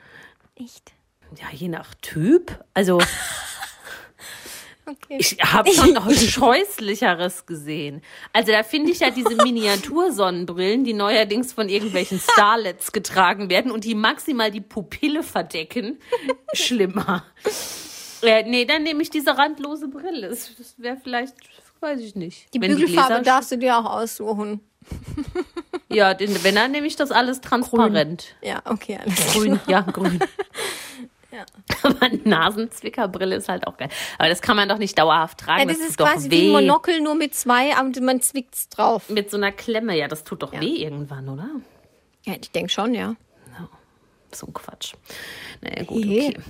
Echt? 0.54 0.92
Ja, 1.38 1.48
je 1.52 1.68
nach 1.68 1.94
Typ. 2.00 2.64
Also, 2.72 2.98
Okay. 4.86 5.18
ich 5.18 5.36
habe 5.42 5.70
schon 5.70 5.92
noch 5.92 6.10
Scheußlicheres 6.10 7.44
gesehen. 7.44 8.00
Also, 8.32 8.50
da 8.50 8.62
finde 8.62 8.92
ich 8.92 9.00
ja 9.00 9.10
diese 9.10 9.36
Miniatursonnenbrillen, 9.36 10.84
die 10.84 10.94
neuerdings 10.94 11.52
von 11.52 11.68
irgendwelchen 11.68 12.18
Starlets 12.18 12.92
getragen 12.92 13.50
werden 13.50 13.70
und 13.70 13.84
die 13.84 13.94
maximal 13.94 14.50
die 14.50 14.62
Pupille 14.62 15.22
verdecken, 15.22 15.98
schlimmer. 16.54 17.26
Äh, 18.22 18.44
nee, 18.44 18.64
dann 18.64 18.84
nehme 18.84 19.02
ich 19.02 19.10
diese 19.10 19.36
randlose 19.36 19.88
Brille. 19.88 20.30
Das, 20.30 20.50
das 20.56 20.76
wäre 20.78 20.96
vielleicht, 20.96 21.34
weiß 21.82 22.00
ich 22.00 22.14
nicht. 22.14 22.52
Die 22.54 22.60
Wenn 22.60 22.74
Bügelfarbe 22.76 23.14
Gläser- 23.14 23.22
darfst 23.24 23.52
du 23.52 23.58
dir 23.58 23.76
auch 23.78 23.84
aussuchen. 23.86 24.60
Ja, 25.88 26.14
den, 26.14 26.42
wenn 26.42 26.54
dann 26.54 26.70
nehme 26.72 26.86
ich 26.86 26.96
das 26.96 27.10
alles 27.12 27.42
transparent. 27.42 28.34
Ja, 28.40 28.62
okay, 28.64 28.98
alles 29.04 29.34
Grün, 29.34 29.60
klar. 29.62 29.68
ja, 29.68 29.80
grün. 29.82 30.18
Aber 31.82 32.08
Nasenzwickerbrille 32.24 33.36
ist 33.36 33.50
halt 33.50 33.66
auch 33.66 33.76
geil. 33.76 33.90
Aber 34.18 34.30
das 34.30 34.40
kann 34.40 34.56
man 34.56 34.70
doch 34.70 34.78
nicht 34.78 34.98
dauerhaft 34.98 35.38
tragen. 35.38 35.60
Ja, 35.60 35.66
das 35.66 35.78
tut 35.78 35.88
ist 35.90 35.98
quasi 35.98 36.30
weh. 36.30 36.40
wie 36.40 36.46
ein 36.46 36.52
Monokel, 36.52 37.00
nur 37.02 37.14
mit 37.14 37.34
zwei, 37.34 37.78
und 37.78 38.00
man 38.00 38.22
zwickt's 38.22 38.70
drauf. 38.70 39.10
Mit 39.10 39.30
so 39.30 39.36
einer 39.36 39.52
Klemme, 39.52 39.94
ja, 39.94 40.08
das 40.08 40.24
tut 40.24 40.42
doch 40.42 40.52
weh 40.58 40.76
irgendwann, 40.82 41.28
oder? 41.28 41.48
Ja, 42.24 42.34
ich 42.40 42.50
denke 42.50 42.70
schon, 42.70 42.94
ja. 42.94 43.14
So 44.32 44.46
ein 44.46 44.54
Quatsch. 44.54 44.94
Naja, 45.60 45.82
gut, 45.84 46.04
Hey. 46.06 46.28
okay. 46.30 46.40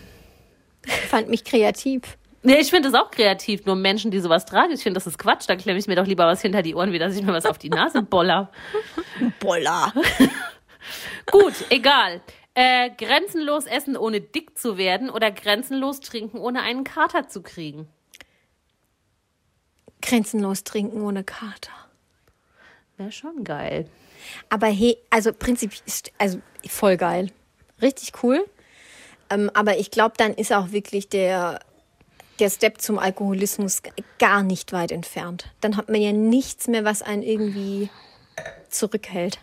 Ich 0.87 0.93
fand 1.09 1.29
mich 1.31 1.43
kreativ. 1.43 2.03
Nee, 2.45 2.59
ich 2.59 2.71
finde 2.71 2.91
das 2.91 3.01
auch 3.01 3.11
kreativ. 3.11 3.67
Nur 3.67 3.77
Menschen, 3.77 4.11
die 4.11 4.19
sowas 4.19 4.45
tragen, 4.47 4.73
ich 4.73 4.83
finde, 4.83 4.99
das 4.99 5.07
ist 5.07 5.19
Quatsch. 5.19 5.49
Dann 5.49 5.59
klemme 5.59 5.79
ich 5.79 5.87
mir 5.87 5.95
doch 5.95 6.07
lieber 6.07 6.27
was 6.27 6.43
hinter 6.43 6.63
die 6.63 6.75
Ohren, 6.75 6.93
wie 6.93 6.99
dass 6.99 7.17
ich 7.17 7.23
mir 7.23 7.33
was 7.33 7.47
auf 7.47 7.59
die 7.59 7.71
Nase 7.71 8.03
boller. 8.03 8.51
Boller. 9.41 9.93
Gut, 11.31 11.55
egal. 11.71 12.21
Äh, 12.55 12.91
grenzenlos 12.91 13.67
essen, 13.67 13.97
ohne 13.97 14.21
dick 14.21 14.59
zu 14.59 14.77
werden 14.77 15.09
oder 15.09 15.31
grenzenlos 15.31 16.01
trinken, 16.01 16.39
ohne 16.39 16.63
einen 16.63 16.85
Kater 16.85 17.29
zu 17.29 17.43
kriegen. 17.43 17.89
Grenzenlos 20.03 20.65
trinken 20.65 21.01
ohne 21.03 21.23
Kater. 21.25 21.73
Wäre 22.97 23.13
schon 23.13 23.45
geil. 23.45 23.89
Aber 24.49 24.67
hey, 24.67 24.99
also 25.11 25.33
prinzipiell 25.33 25.83
ist, 25.87 26.13
also 26.19 26.41
voll 26.69 26.97
geil. 26.97 27.31
Richtig 27.81 28.13
cool. 28.23 28.45
Ähm, 29.31 29.51
aber 29.55 29.79
ich 29.79 29.91
glaube, 29.91 30.15
dann 30.19 30.35
ist 30.35 30.53
auch 30.53 30.73
wirklich 30.73 31.09
der, 31.09 31.61
der 32.43 32.51
Step 32.51 32.81
zum 32.81 32.99
Alkoholismus 32.99 33.83
gar 34.19 34.43
nicht 34.43 34.73
weit 34.73 34.91
entfernt. 34.93 35.47
Dann 35.61 35.77
hat 35.77 35.89
man 35.89 36.01
ja 36.03 36.13
nichts 36.13 36.67
mehr, 36.69 36.85
was 36.85 37.01
einen 37.01 37.23
irgendwie 37.23 37.89
zurückhält. 38.69 39.39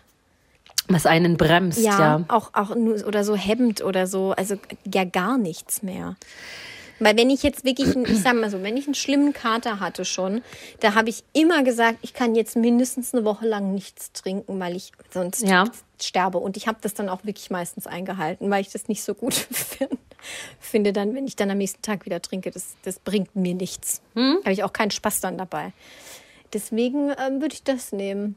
Was 0.88 1.06
einen 1.06 1.36
bremst, 1.36 1.78
ja. 1.80 1.98
Ja, 1.98 2.24
auch, 2.28 2.50
auch 2.52 2.74
nur 2.74 3.06
oder 3.06 3.24
so 3.24 3.34
hemmt 3.36 3.82
oder 3.82 4.06
so. 4.06 4.32
Also 4.36 4.56
ja 4.92 5.04
gar 5.04 5.38
nichts 5.38 5.82
mehr. 5.82 6.16
Weil 6.98 7.16
wenn 7.16 7.30
ich 7.30 7.42
jetzt 7.42 7.64
wirklich, 7.64 7.96
einen- 7.96 8.04
ich 8.04 8.20
sag 8.20 8.34
mal 8.34 8.50
so, 8.50 8.62
wenn 8.62 8.76
ich 8.76 8.84
einen 8.86 8.94
schlimmen 8.94 9.32
Kater 9.32 9.80
hatte 9.80 10.04
schon, 10.04 10.42
da 10.80 10.94
habe 10.94 11.08
ich 11.08 11.24
immer 11.32 11.62
gesagt, 11.62 11.98
ich 12.02 12.12
kann 12.12 12.34
jetzt 12.34 12.56
mindestens 12.56 13.14
eine 13.14 13.24
Woche 13.24 13.46
lang 13.46 13.72
nichts 13.74 14.12
trinken, 14.12 14.60
weil 14.60 14.76
ich 14.76 14.92
sonst 15.10 15.42
Ja. 15.42 15.64
sterbe. 16.02 16.36
Und 16.38 16.58
ich 16.58 16.66
habe 16.68 16.76
das 16.82 16.92
dann 16.92 17.08
auch 17.08 17.24
wirklich 17.24 17.48
meistens 17.50 17.86
eingehalten, 17.86 18.50
weil 18.50 18.60
ich 18.60 18.70
das 18.70 18.88
nicht 18.88 19.02
so 19.02 19.14
gut 19.14 19.32
find, 19.50 19.96
finde 20.58 20.92
dann, 20.92 21.14
wenn 21.14 21.26
ich 21.26 21.36
dann 21.36 21.50
am 21.50 21.58
nächsten 21.58 21.82
Tag 21.82 22.04
wieder 22.06 22.20
trinke, 22.22 22.50
das, 22.50 22.76
das 22.82 22.98
bringt 22.98 23.34
mir 23.36 23.54
nichts. 23.54 24.02
Habe 24.44 24.52
ich 24.52 24.64
auch 24.64 24.72
keinen 24.72 24.90
Spaß 24.90 25.20
dann 25.20 25.38
dabei. 25.38 25.72
Deswegen 26.52 27.10
ähm, 27.10 27.40
würde 27.40 27.54
ich 27.54 27.62
das 27.62 27.92
nehmen. 27.92 28.36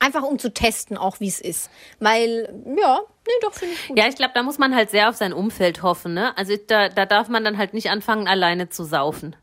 Einfach 0.00 0.22
um 0.22 0.38
zu 0.38 0.52
testen, 0.52 0.98
auch 0.98 1.20
wie 1.20 1.28
es 1.28 1.40
ist. 1.40 1.70
Weil, 1.98 2.52
ja, 2.78 3.00
nee, 3.26 3.32
doch, 3.42 3.54
finde 3.54 3.74
ich 3.74 3.88
gut. 3.88 3.98
Ja, 3.98 4.08
ich 4.08 4.16
glaube, 4.16 4.32
da 4.34 4.42
muss 4.42 4.58
man 4.58 4.74
halt 4.74 4.90
sehr 4.90 5.08
auf 5.08 5.16
sein 5.16 5.32
Umfeld 5.32 5.82
hoffen, 5.82 6.14
ne? 6.14 6.36
Also 6.36 6.54
da, 6.66 6.88
da 6.88 7.06
darf 7.06 7.28
man 7.28 7.44
dann 7.44 7.56
halt 7.56 7.72
nicht 7.72 7.88
anfangen, 7.90 8.28
alleine 8.28 8.68
zu 8.68 8.84
saufen. 8.84 9.36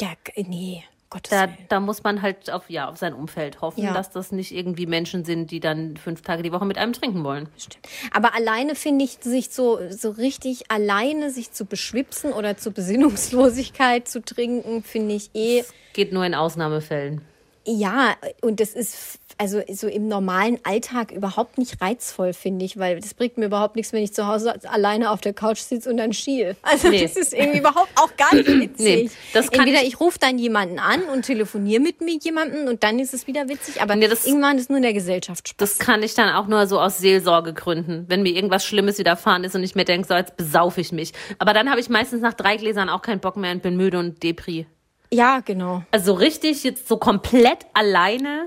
Ja, 0.00 0.12
nee, 0.36 0.84
Gottes 1.10 1.30
Da, 1.30 1.42
Willen. 1.46 1.56
da 1.68 1.80
muss 1.80 2.02
man 2.02 2.22
halt 2.22 2.50
auf, 2.50 2.70
ja, 2.70 2.88
auf 2.88 2.96
sein 2.96 3.14
Umfeld 3.14 3.60
hoffen, 3.60 3.82
Ja. 3.84 3.92
dass 3.92 4.10
das 4.10 4.32
nicht 4.32 4.52
irgendwie 4.52 4.86
Menschen 4.86 5.24
sind, 5.24 5.50
die 5.50 5.60
dann 5.60 5.96
fünf 5.96 6.22
Tage 6.22 6.42
die 6.42 6.52
Woche 6.52 6.64
mit 6.64 6.78
einem 6.78 6.92
trinken 6.92 7.24
wollen. 7.24 7.48
Stimmt. 7.58 7.86
Aber 8.12 8.34
alleine 8.34 8.74
finde 8.74 9.04
ich, 9.04 9.18
sich 9.20 9.50
so, 9.50 9.78
so 9.90 10.10
richtig 10.10 10.70
alleine 10.70 11.30
sich 11.30 11.52
zu 11.52 11.64
beschwipsen 11.66 12.32
oder 12.32 12.56
zur 12.56 12.72
Besinnungslosigkeit 12.72 14.08
zu 14.08 14.22
trinken, 14.22 14.82
finde 14.82 15.14
ich 15.14 15.30
eh, 15.34 15.64
Geht 15.92 16.12
nur 16.12 16.24
in 16.24 16.34
Ausnahmefällen. 16.34 17.20
ja, 17.66 18.14
und 18.40 18.60
das 18.60 18.70
ist 18.70 19.19
also 19.40 19.62
so 19.72 19.88
im 19.88 20.06
normalen 20.06 20.58
Alltag 20.64 21.10
überhaupt 21.12 21.56
nicht 21.58 21.80
reizvoll, 21.80 22.34
finde 22.34 22.64
ich, 22.66 22.78
weil 22.78 23.00
das 23.00 23.14
bringt 23.14 23.38
mir 23.38 23.46
überhaupt 23.46 23.74
nichts, 23.74 23.92
wenn 23.94 24.02
ich 24.02 24.12
zu 24.12 24.26
Hause 24.26 24.54
alleine 24.70 25.10
auf 25.10 25.20
der 25.22 25.32
Couch 25.32 25.58
sitze 25.58 25.88
und 25.90 25.96
dann 25.96 26.12
schiel. 26.12 26.56
Also 26.62 26.88
Nee. 26.88 27.02
das 27.02 27.16
ist 27.16 27.32
irgendwie 27.32 27.58
überhaupt 27.60 27.88
auch 27.96 28.14
gar 28.16 28.34
nicht 28.34 28.46
witzig. 28.46 28.78
Nee, 28.78 29.10
das 29.32 29.50
kann 29.50 29.60
Entweder 29.66 29.82
ich- 29.82 29.94
ich 29.94 30.00
rufe 30.00 30.18
dann 30.18 30.38
jemanden 30.38 30.78
an 30.78 31.02
und 31.04 31.22
telefoniere 31.24 31.80
mit 31.80 32.00
mir 32.02 32.16
jemanden 32.18 32.68
und 32.68 32.82
dann 32.84 32.98
ist 32.98 33.14
es 33.14 33.26
wieder 33.26 33.48
witzig, 33.48 33.80
aber 33.80 33.96
Nee, 33.96 34.08
das- 34.08 34.26
irgendwann 34.26 34.58
ist 34.58 34.68
nur 34.68 34.76
in 34.76 34.82
der 34.82 34.92
Gesellschaft 34.92 35.48
Spaß. 35.48 35.56
Das 35.56 35.78
kann 35.78 36.02
ich 36.02 36.14
dann 36.14 36.34
auch 36.34 36.46
nur 36.46 36.66
so 36.66 36.78
aus 36.78 36.98
Seelsorgegründen, 36.98 38.04
wenn 38.08 38.22
mir 38.22 38.34
irgendwas 38.34 38.64
Schlimmes 38.64 38.98
widerfahren 38.98 39.44
ist 39.44 39.54
und 39.56 39.62
ich 39.64 39.74
mir 39.74 39.84
denke, 39.84 40.06
so 40.06 40.14
jetzt 40.14 40.36
besaufe 40.36 40.80
ich 40.80 40.92
mich. 40.92 41.12
Aber 41.38 41.54
dann 41.54 41.70
habe 41.70 41.80
ich 41.80 41.88
meistens 41.88 42.20
nach 42.20 42.34
drei 42.34 42.56
Gläsern 42.56 42.88
auch 42.88 43.02
keinen 43.02 43.20
Bock 43.20 43.36
mehr 43.36 43.52
und 43.52 43.62
bin 43.62 43.76
müde 43.76 43.98
und 43.98 44.22
Depri. 44.22 44.66
ja, 45.10 45.40
genau. 45.40 45.82
Also 45.90 46.12
so 46.12 46.18
richtig 46.18 46.62
jetzt 46.64 46.86
so 46.86 46.96
komplett 46.98 47.66
alleine 47.74 48.46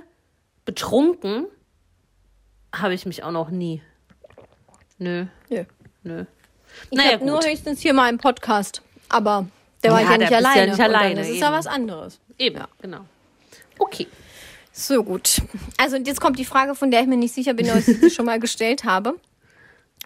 betrunken 0.66 1.46
habe 2.74 2.94
ich 2.94 3.06
mich 3.06 3.24
auch 3.24 3.32
noch 3.32 3.50
nie. 3.50 3.82
Nö, 4.98 5.26
Nö. 5.50 5.64
nö. 6.04 6.26
Ich 6.90 6.98
Naja, 6.98 7.14
habe 7.14 7.26
nur 7.26 7.42
höchstens 7.44 7.82
hier 7.82 7.94
mal 7.94 8.10
einen 8.10 8.18
Podcast, 8.18 8.82
aber 9.10 9.48
der 9.84 9.92
war 9.92 10.02
Ja, 10.02 10.06
ich 10.06 10.12
ja 10.12 10.18
da 10.18 10.18
nicht 10.18 10.30
du 10.30 10.34
ja 10.34 10.38
alleine. 10.50 10.72
nicht 10.72 10.80
alleine, 10.82 11.22
Dann 11.22 11.32
ist 11.32 11.40
ja 11.40 11.52
was 11.52 11.68
anderes. 11.68 12.20
Eben, 12.40 12.64
genau. 12.82 13.02
Okay. 13.78 14.08
So 14.72 15.04
gut. 15.04 15.42
Also 15.78 15.98
und 15.98 16.08
jetzt 16.08 16.20
kommt 16.20 16.40
die 16.40 16.46
Frage, 16.46 16.74
von 16.74 16.90
der 16.90 17.02
ich 17.02 17.08
mir 17.08 17.18
nicht 17.18 17.34
sicher 17.36 17.54
bin, 17.54 17.70
ob 17.70 17.78
ich 17.78 17.86
sie 17.86 18.10
schon 18.10 18.26
mal 18.26 18.40
gestellt 18.40 18.86
habe. 18.86 19.16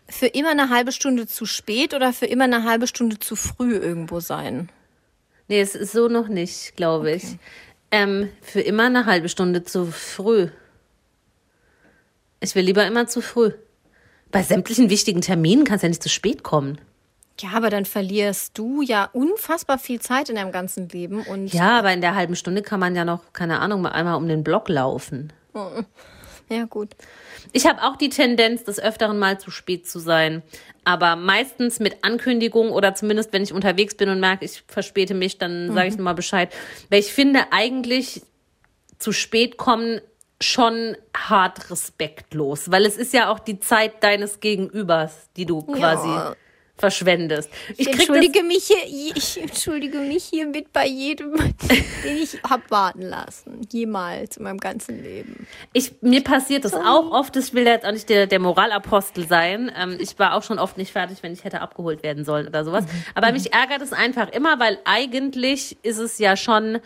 Für 0.09 0.27
immer 0.27 0.51
eine 0.51 0.69
halbe 0.69 0.91
Stunde 0.91 1.27
zu 1.27 1.45
spät 1.45 1.93
oder 1.93 2.11
für 2.11 2.25
immer 2.25 2.45
eine 2.45 2.63
halbe 2.63 2.87
Stunde 2.87 3.19
zu 3.19 3.35
früh 3.35 3.75
irgendwo 3.75 4.19
sein? 4.19 4.69
Nee, 5.47 5.61
es 5.61 5.75
ist 5.75 5.93
so 5.93 6.09
noch 6.09 6.27
nicht, 6.27 6.75
glaube 6.75 7.11
ich. 7.13 7.23
Ähm, 7.91 8.29
für 8.41 8.61
immer 8.61 8.85
eine 8.85 9.05
halbe 9.05 9.29
Stunde 9.29 9.63
zu 9.63 9.85
früh. 9.85 10.49
Ich 12.39 12.53
will 12.53 12.65
lieber 12.65 12.85
immer 12.85 13.07
zu 13.07 13.21
früh. 13.21 13.51
Bei 14.31 14.43
sämtlichen 14.43 14.89
wichtigen 14.89 15.21
Terminen 15.21 15.63
kannst 15.63 15.83
du 15.83 15.88
ja 15.88 15.89
nicht 15.89 16.03
zu 16.03 16.09
spät 16.09 16.43
kommen. 16.43 16.79
Ja, 17.39 17.51
aber 17.53 17.69
dann 17.69 17.85
verlierst 17.85 18.57
du 18.57 18.81
ja 18.81 19.09
unfassbar 19.13 19.77
viel 19.77 20.01
Zeit 20.01 20.29
in 20.29 20.35
deinem 20.35 20.51
ganzen 20.51 20.89
Leben 20.89 21.21
und 21.21 21.53
Ja, 21.53 21.77
aber 21.79 21.93
in 21.93 22.01
der 22.01 22.15
halben 22.15 22.35
Stunde 22.35 22.63
kann 22.63 22.79
man 22.79 22.95
ja 22.95 23.05
noch, 23.05 23.31
keine 23.31 23.59
Ahnung, 23.59 23.81
mal 23.81 23.91
einmal 23.91 24.15
um 24.15 24.27
den 24.27 24.43
Block 24.43 24.69
laufen. 24.69 25.31
Ja 26.49 26.65
gut. 26.65 26.89
Ich 27.53 27.65
habe 27.65 27.83
auch 27.83 27.95
die 27.95 28.09
Tendenz, 28.09 28.63
des 28.63 28.79
Öfteren 28.79 29.19
mal 29.19 29.39
zu 29.39 29.51
spät 29.51 29.87
zu 29.87 29.99
sein. 29.99 30.43
Aber 30.83 31.15
meistens 31.15 31.79
mit 31.79 32.03
Ankündigung 32.03 32.71
oder 32.71 32.95
zumindest, 32.95 33.33
wenn 33.33 33.43
ich 33.43 33.51
unterwegs 33.51 33.95
bin 33.95 34.09
und 34.09 34.19
merke, 34.19 34.45
ich 34.45 34.63
verspäte 34.67 35.13
mich, 35.13 35.37
dann 35.37 35.73
sage 35.73 35.89
ich 35.89 35.97
nochmal 35.97 36.15
Bescheid. 36.15 36.53
Weil 36.89 36.99
ich 36.99 37.11
finde 37.11 37.51
eigentlich 37.51 38.21
zu 38.97 39.11
spät 39.11 39.57
kommen 39.57 40.01
schon 40.41 40.95
hart 41.15 41.69
respektlos. 41.69 42.71
Weil 42.71 42.85
es 42.85 42.97
ist 42.97 43.13
ja 43.13 43.29
auch 43.29 43.39
die 43.39 43.59
Zeit 43.59 44.03
deines 44.03 44.39
Gegenübers, 44.39 45.29
die 45.35 45.45
du 45.45 45.63
quasi 45.63 46.07
Ja. 46.07 46.35
Verschwendest. 46.78 47.49
Ich 47.78 47.86
das- 47.88 47.95
entschuldige 47.95 48.43
mich 48.43 48.65
hier, 48.67 49.11
ich 49.15 49.41
entschuldige 49.41 49.97
mich 49.99 50.25
hiermit 50.25 50.71
bei 50.73 50.88
jedem, 50.88 51.34
den 52.03 52.17
ich 52.21 52.39
hab 52.43 52.69
warten 52.71 53.01
lassen. 53.01 53.61
Jemals 53.71 54.38
in 54.38 54.43
meinem 54.43 54.59
ganzen 54.59 55.01
Leben. 55.03 55.47
Ich, 55.73 55.93
mir 56.01 56.23
passiert 56.23 56.65
das 56.65 56.73
auch 56.73 57.11
oft. 57.11 57.36
Ich 57.36 57.53
will 57.53 57.65
jetzt 57.65 57.86
auch 57.86 57.91
nicht 57.91 58.09
der, 58.09 58.28
der 58.28 58.39
Moralapostel 58.39 59.28
sein. 59.28 59.71
Ähm, 59.78 59.97
ich 59.99 60.17
war 60.19 60.36
auch 60.36 60.43
schon 60.43 60.59
oft 60.59 60.78
nicht 60.78 60.91
fertig, 60.91 61.17
wenn 61.23 61.34
ich 61.34 61.43
hätte 61.43 61.61
abgeholt 61.61 62.03
werden 62.03 62.25
sollen 62.25 62.47
oder 62.47 62.63
sowas. 62.63 62.86
Aber 63.15 63.32
mich 63.32 63.53
ärgert 63.53 63.82
es 63.82 63.93
einfach 63.93 64.30
immer, 64.30 64.59
weil 64.59 64.78
eigentlich 64.86 65.78
ist 65.84 65.97
es 65.97 66.19
ja 66.19 66.36
schon 66.38 66.80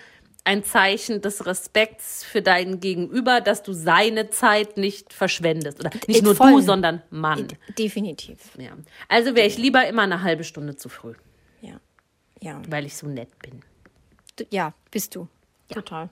ein 0.43 0.63
Zeichen 0.63 1.21
des 1.21 1.45
Respekts 1.45 2.23
für 2.23 2.41
deinen 2.41 2.79
Gegenüber, 2.79 3.41
dass 3.41 3.61
du 3.63 3.73
seine 3.73 4.29
Zeit 4.31 4.75
nicht 4.77 5.13
verschwendest. 5.13 5.79
Oder 5.79 5.91
nicht 6.07 6.23
nur 6.23 6.35
voll. 6.35 6.51
du, 6.53 6.61
sondern 6.61 7.01
Mann. 7.11 7.47
Definitiv. 7.77 8.37
Ja. 8.57 8.71
Also 9.07 9.35
wäre 9.35 9.47
ich 9.47 9.57
lieber 9.57 9.87
immer 9.87 10.01
eine 10.01 10.23
halbe 10.23 10.43
Stunde 10.43 10.75
zu 10.75 10.89
früh, 10.89 11.13
Ja. 11.61 11.79
Ja. 12.39 12.61
weil 12.69 12.85
ich 12.87 12.95
so 12.97 13.07
nett 13.07 13.29
bin. 13.39 13.61
Du- 14.37 14.45
Ja, 14.49 14.73
bist 14.89 15.13
du. 15.15 15.27
Total. 15.69 16.09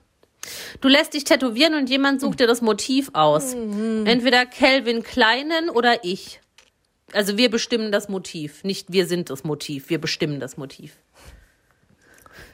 Du 0.80 0.88
lässt 0.88 1.12
dich 1.14 1.24
tätowieren 1.24 1.74
und 1.74 1.90
jemand 1.90 2.20
sucht 2.20 2.40
dir 2.40 2.46
das 2.46 2.62
Motiv 2.62 3.10
aus. 3.12 3.52
Entweder 3.52 4.46
Calvin 4.46 5.02
Kleinen 5.02 5.68
oder 5.68 6.02
ich. 6.04 6.40
Also 7.12 7.36
wir 7.36 7.50
bestimmen 7.50 7.90
das 7.92 8.08
Motiv. 8.08 8.62
Nicht 8.64 8.92
wir 8.92 9.06
sind 9.06 9.28
das 9.28 9.42
Motiv, 9.44 9.90
wir 9.90 10.00
bestimmen 10.00 10.38
das 10.40 10.56
Motiv. 10.56 10.96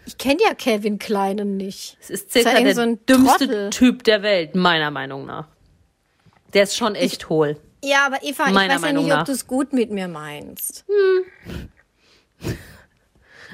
Ich 0.07 0.18
kenne 0.18 0.38
ja 0.46 0.54
Kevin 0.54 0.98
Kleinen 0.98 1.57
nicht. 1.57 1.96
Es 2.00 2.11
ist 2.11 2.32
circa 2.32 2.50
er 2.50 2.62
der 2.62 2.74
so 2.74 2.82
ein 2.82 3.04
dümmste 3.07 3.46
Trottel? 3.46 3.70
Typ 3.70 4.04
der 4.04 4.22
Welt, 4.22 4.54
meiner 4.54 4.90
Meinung 4.90 5.26
nach. 5.26 5.48
Der 6.54 6.62
ist 6.62 6.76
schon 6.76 6.94
echt 6.94 7.28
hohl. 7.28 7.57
Ja, 7.82 8.07
aber 8.07 8.22
Eva, 8.22 8.48
ich 8.48 8.54
weiß 8.54 8.72
ja 8.72 8.78
Meinung 8.78 9.04
nicht, 9.04 9.16
ob 9.16 9.24
du 9.24 9.32
es 9.32 9.46
gut 9.46 9.72
mit 9.72 9.90
mir 9.90 10.09
meinst. 10.09 10.84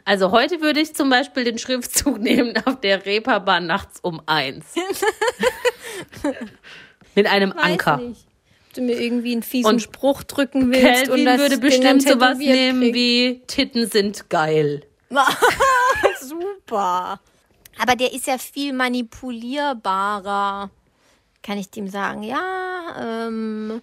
Also 0.05 0.31
heute 0.31 0.61
würde 0.61 0.81
ich 0.81 0.95
zum 0.95 1.11
Beispiel 1.11 1.45
den 1.45 1.59
Schriftzug 1.59 2.19
nehmen 2.21 2.55
auf 2.67 2.81
der 2.81 3.05
Reeperbahn 3.07 3.67
nachts 3.67 4.01
um 4.01 4.21
eins. 4.27 4.67
Mit 7.15 7.27
einem 7.27 7.55
Weiß 7.55 7.63
Anker. 7.63 7.97
nicht. 7.99 8.27
Ob 8.69 8.75
du 8.75 8.81
mir 8.83 9.01
irgendwie 9.01 9.33
einen 9.33 9.43
fiesen 9.43 9.71
Und 9.71 9.83
Spruch 9.83 10.23
drücken 10.23 10.73
willst 10.73 11.09
und 11.09 11.09
Calvin 11.09 11.25
das 11.27 11.39
würde 11.39 11.59
bestimmt 11.59 12.03
sowas 12.03 12.39
nehmen 12.39 12.81
krieg. 12.81 12.95
wie 12.95 13.43
Titten 13.47 13.87
sind 13.89 14.31
geil. 14.31 14.83
Super. 16.73 17.21
Aber 17.79 17.97
der 17.97 18.13
ist 18.13 18.27
ja 18.27 18.39
viel 18.39 18.73
manipulierbarer. 18.73 20.71
Kann 21.43 21.59
ich 21.59 21.71
dem 21.71 21.89
sagen, 21.89 22.23
ja, 22.23 23.27
ähm, 23.27 23.83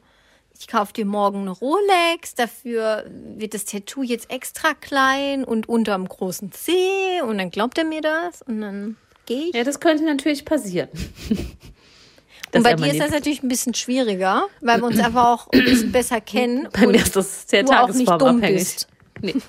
ich 0.58 0.68
kaufe 0.68 0.94
dir 0.94 1.06
morgen 1.06 1.42
eine 1.42 1.52
Rolex, 1.52 2.36
dafür 2.36 3.06
wird 3.38 3.54
das 3.54 3.66
Tattoo 3.66 4.04
jetzt 4.04 4.32
extra 4.32 4.74
klein 4.74 5.44
und 5.44 5.70
unterm 5.70 6.08
großen 6.08 6.52
C 6.52 7.22
und 7.22 7.38
dann 7.38 7.52
glaubt 7.52 7.78
er 7.78 7.84
mir 7.86 8.02
das 8.02 8.42
und 8.42 8.62
dann 8.62 8.98
gehe 9.26 9.50
ich. 9.50 9.56
Ja, 9.56 9.64
das 9.64 9.80
könnte 9.80 10.04
natürlich 10.06 10.46
passieren. 10.46 10.90
und 12.54 12.64
bei 12.64 12.74
dir 12.76 12.92
ist 12.92 13.00
das 13.00 13.12
natürlich 13.12 13.44
ein 13.44 13.50
bisschen 13.50 13.74
schwieriger, 13.74 14.48
weil 14.62 14.80
wir 14.80 14.88
uns 14.88 15.00
einfach 15.00 15.26
auch 15.26 15.48
ein 15.52 15.64
bisschen 15.64 15.92
besser 15.92 16.22
kennen 16.22 16.70
Bei 16.72 16.86
und 16.86 16.92
mir 16.94 17.02
ist 17.02 17.16
das 17.16 17.48
sehr 17.48 17.64
du 17.64 17.72
auch 17.72 17.88
nicht 17.90 18.10
dumm 18.10 18.42
tagesformabhängig. 18.42 18.88
Nee. 19.22 19.36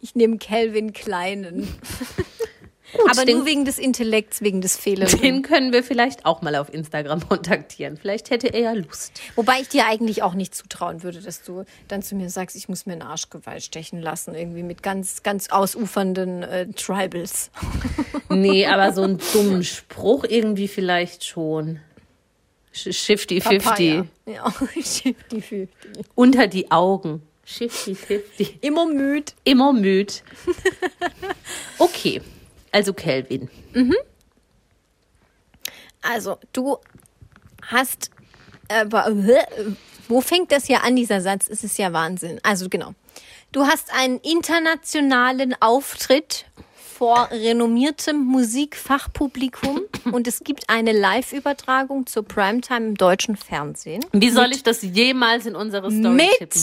Ich 0.00 0.14
nehme 0.14 0.38
Calvin 0.38 0.92
Kleinen. 0.92 1.62
Gut, 2.92 3.10
Aber 3.10 3.24
den, 3.24 3.38
nur 3.38 3.46
wegen 3.46 3.64
des 3.64 3.78
Intellekts, 3.78 4.42
wegen 4.42 4.60
des 4.60 4.76
Fehlenden. 4.76 5.18
den 5.22 5.40
können 5.40 5.72
wir 5.72 5.82
vielleicht 5.82 6.26
auch 6.26 6.42
mal 6.42 6.54
auf 6.56 6.72
Instagram 6.72 7.26
kontaktieren. 7.28 7.96
Vielleicht 7.96 8.28
hätte 8.28 8.48
er 8.52 8.60
ja 8.60 8.72
Lust. 8.72 9.12
Wobei 9.34 9.60
ich 9.62 9.68
dir 9.68 9.86
eigentlich 9.86 10.22
auch 10.22 10.34
nicht 10.34 10.54
zutrauen 10.54 11.02
würde, 11.02 11.22
dass 11.22 11.42
du 11.42 11.64
dann 11.88 12.02
zu 12.02 12.14
mir 12.16 12.28
sagst, 12.28 12.54
ich 12.54 12.68
muss 12.68 12.84
mir 12.84 12.92
einen 12.92 13.00
Arschgeweih 13.02 13.60
stechen 13.60 13.98
lassen, 14.02 14.34
irgendwie 14.34 14.62
mit 14.62 14.82
ganz, 14.82 15.22
ganz 15.22 15.48
ausufernden 15.48 16.42
äh, 16.42 16.66
Tribals. 16.74 17.50
Nee, 18.28 18.66
aber 18.66 18.92
so 18.92 19.02
einen 19.02 19.18
dummen 19.32 19.64
Spruch 19.64 20.24
irgendwie 20.28 20.68
vielleicht 20.68 21.24
schon. 21.24 21.80
Sch- 22.74 22.92
Shifty 22.92 23.40
Papaya. 23.40 24.04
50. 24.26 24.34
Ja, 24.34 24.46
50-50. 24.48 25.68
Unter 26.14 26.46
die 26.46 26.70
Augen. 26.70 27.22
Shifty 27.44 27.94
50. 27.94 28.58
Immer 28.62 28.86
müde. 28.86 29.32
Immer 29.44 29.72
müde. 29.72 30.12
Okay. 31.78 32.22
Also 32.70 32.92
Kelvin. 32.94 33.50
Also, 36.00 36.38
du 36.52 36.78
hast. 37.62 38.10
Äh, 38.68 38.86
wo 40.08 40.20
fängt 40.20 40.52
das 40.52 40.66
hier 40.66 40.82
an, 40.82 40.96
dieser 40.96 41.20
Satz? 41.20 41.48
Es 41.48 41.64
ist 41.64 41.78
ja 41.78 41.92
Wahnsinn. 41.92 42.40
Also, 42.42 42.68
genau. 42.68 42.94
Du 43.52 43.66
hast 43.66 43.92
einen 43.92 44.18
internationalen 44.18 45.54
Auftritt 45.60 46.46
vor 47.02 47.28
renommiertem 47.30 48.16
Musikfachpublikum 48.24 49.80
und 50.12 50.26
es 50.26 50.40
gibt 50.40 50.70
eine 50.70 50.92
Live-Übertragung 50.92 52.06
zur 52.06 52.22
Primetime 52.24 52.86
im 52.88 52.94
deutschen 52.94 53.36
Fernsehen. 53.36 54.04
Wie 54.12 54.30
soll 54.30 54.52
ich 54.52 54.62
das 54.62 54.82
jemals 54.82 55.46
in 55.46 55.56
unsere 55.56 55.90
Story 55.90 56.14
Mit 56.14 56.30
tippen? 56.38 56.62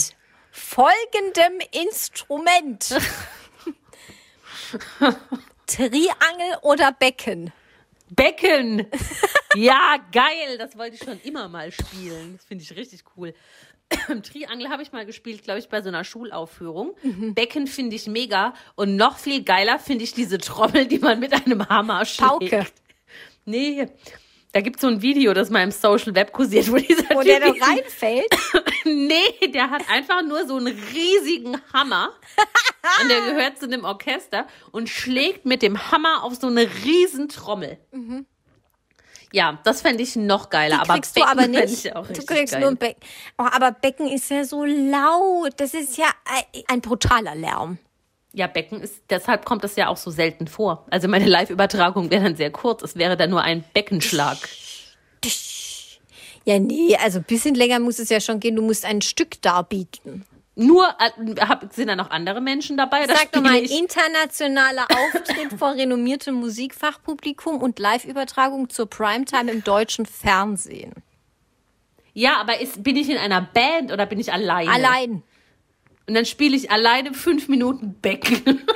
Folgendem 0.52 1.60
Instrument. 1.72 2.89
Triangel 5.68 6.58
oder 6.62 6.91
Becken? 6.91 7.52
Becken! 8.10 8.88
Ja, 9.56 9.97
geil! 10.12 10.60
Das 10.60 10.78
wollte 10.78 10.95
ich 10.95 11.04
schon 11.04 11.20
immer 11.22 11.47
mal 11.47 11.72
spielen. 11.72 12.36
Das 12.38 12.45
finde 12.45 12.64
ich 12.64 12.76
richtig 12.76 13.04
cool. 13.18 13.34
Triangel 14.22 14.70
habe 14.70 14.84
ich 14.84 14.91
mal 14.91 15.08
gespielt, 15.08 15.43
glaube 15.43 15.60
ich, 15.60 15.70
bei 15.70 15.82
so 15.82 15.88
einer 15.88 16.04
Schulaufführung. 16.04 16.95
Mhm. 17.02 17.34
Becken 17.34 17.66
finde 17.66 17.95
ich 17.95 18.06
mega. 18.06 18.54
Und 18.76 18.95
noch 18.95 19.18
viel 19.18 19.43
geiler 19.43 19.80
finde 19.80 20.04
ich 20.04 20.14
diese 20.14 20.38
Trommel, 20.38 20.86
die 20.86 21.00
man 21.00 21.20
mit 21.20 21.34
einem 21.34 21.68
Hammer 21.68 22.06
schlägt. 22.06 22.30
Pauke. 22.30 22.68
Nee, 23.45 23.88
da 24.52 24.62
gibt 24.62 24.78
es 24.78 24.82
so 24.82 24.88
ein 24.88 25.02
Video, 25.02 25.34
das 25.34 25.50
mal 25.50 25.62
im 25.64 25.72
Social 25.72 26.16
Web 26.16 26.32
kursiert, 26.32 26.72
wo 26.72 26.78
dieser 26.78 27.16
Wo 27.16 27.22
der 27.22 27.39
da 27.39 27.47
reinfällt? 27.47 28.36
Nee, 28.86 29.47
der 29.54 29.70
hat 29.70 29.84
einfach 29.89 30.24
nur 30.24 30.47
so 30.47 30.56
einen 30.56 30.76
riesigen 30.93 31.58
Hammer. 31.74 32.12
und 33.02 33.10
der 33.10 33.22
gehört 33.22 33.60
zu 33.60 33.66
einem 33.66 33.84
Orchester 33.84 34.47
und 34.72 34.89
schlägt 34.89 35.45
mit 35.45 35.62
dem 35.62 35.91
Hammer 35.91 36.24
auf 36.24 36.36
so 36.36 36.47
eine 36.47 36.68
riesen 36.86 37.30
Trommel. 37.30 37.78
Ja, 39.32 39.60
das 39.64 39.82
fände 39.82 40.02
ich 40.02 40.16
noch 40.16 40.50
geiler. 40.50 40.78
Die 40.78 40.82
aber 40.82 40.93
kriegst 40.95 41.16
du 41.16 41.20
Becken 41.20 41.32
aber 41.32 41.41
fänd 41.41 41.56
nicht. 41.56 41.86
Du 41.86 42.26
kriegst 42.26 42.54
geil. 42.54 42.62
nur 42.62 42.70
ein 42.70 42.78
Becken. 42.78 43.02
Oh, 43.38 43.45
aber 43.52 43.72
Becken 43.72 44.08
ist 44.08 44.30
ja 44.32 44.43
so 44.43 44.66
laut. 44.66 45.54
Das 45.58 45.74
ist 45.74 45.97
ja 45.97 46.08
ein, 46.26 46.64
ein 46.68 46.82
brutaler 46.82 47.36
Lärm. 47.36 47.78
Ja, 48.32 48.47
Becken 48.47 48.82
ist, 48.82 49.01
deshalb 49.09 49.43
kommt 49.45 49.63
das 49.63 49.75
ja 49.75 49.88
auch 49.88 49.97
so 49.97 50.11
selten 50.11 50.47
vor. 50.47 50.86
Also 50.91 51.07
meine 51.07 51.25
Live-Übertragung 51.25 52.11
wäre 52.11 52.23
dann 52.23 52.36
sehr 52.36 52.51
kurz. 52.51 52.84
Es 52.84 52.95
wäre 52.95 53.17
dann 53.17 53.32
nur 53.32 53.41
ein 53.41 53.63
Beckenschlag. 53.73 54.38
Ja, 56.45 56.59
nee, 56.59 56.95
also 56.95 57.19
ein 57.19 57.25
bisschen 57.25 57.55
länger 57.55 57.80
muss 57.80 57.99
es 57.99 58.09
ja 58.09 58.21
schon 58.21 58.39
gehen. 58.39 58.55
Du 58.55 58.61
musst 58.61 58.86
ein 58.86 59.01
Stück 59.01 59.41
darbieten. 59.41 60.25
Nur, 60.55 60.88
äh, 60.99 61.45
hab, 61.45 61.71
sind 61.73 61.88
da 61.88 61.95
noch 61.95 62.09
andere 62.09 62.41
Menschen 62.41 62.75
dabei? 62.75 63.05
oder 63.05 63.15
Sag 63.15 63.32
doch 63.32 63.41
mal, 63.41 63.57
internationaler 63.57 64.88
Auftritt 64.91 65.57
vor 65.57 65.75
renommiertem 65.75 66.36
Musikfachpublikum 66.36 67.61
und 67.61 67.80
Live-Übertragung 67.80 68.69
zur 68.69 68.89
Primetime 68.89 69.51
im 69.51 69.63
deutschen 69.63 70.05
Fernsehen. 70.05 70.93
Ja, 72.13 72.38
aber 72.41 72.59
ist, 72.59 72.84
bin 72.84 72.97
ich 72.97 73.09
in 73.09 73.17
einer 73.17 73.41
Band 73.41 73.93
oder 73.93 74.05
bin 74.05 74.19
ich 74.19 74.34
alleine? 74.34 74.69
Allein. 74.69 75.23
Und 76.10 76.16
dann 76.16 76.26
spiele 76.26 76.57
ich 76.57 76.72
alleine 76.72 77.14
fünf 77.14 77.47
Minuten 77.47 77.93
Becken. 78.01 78.66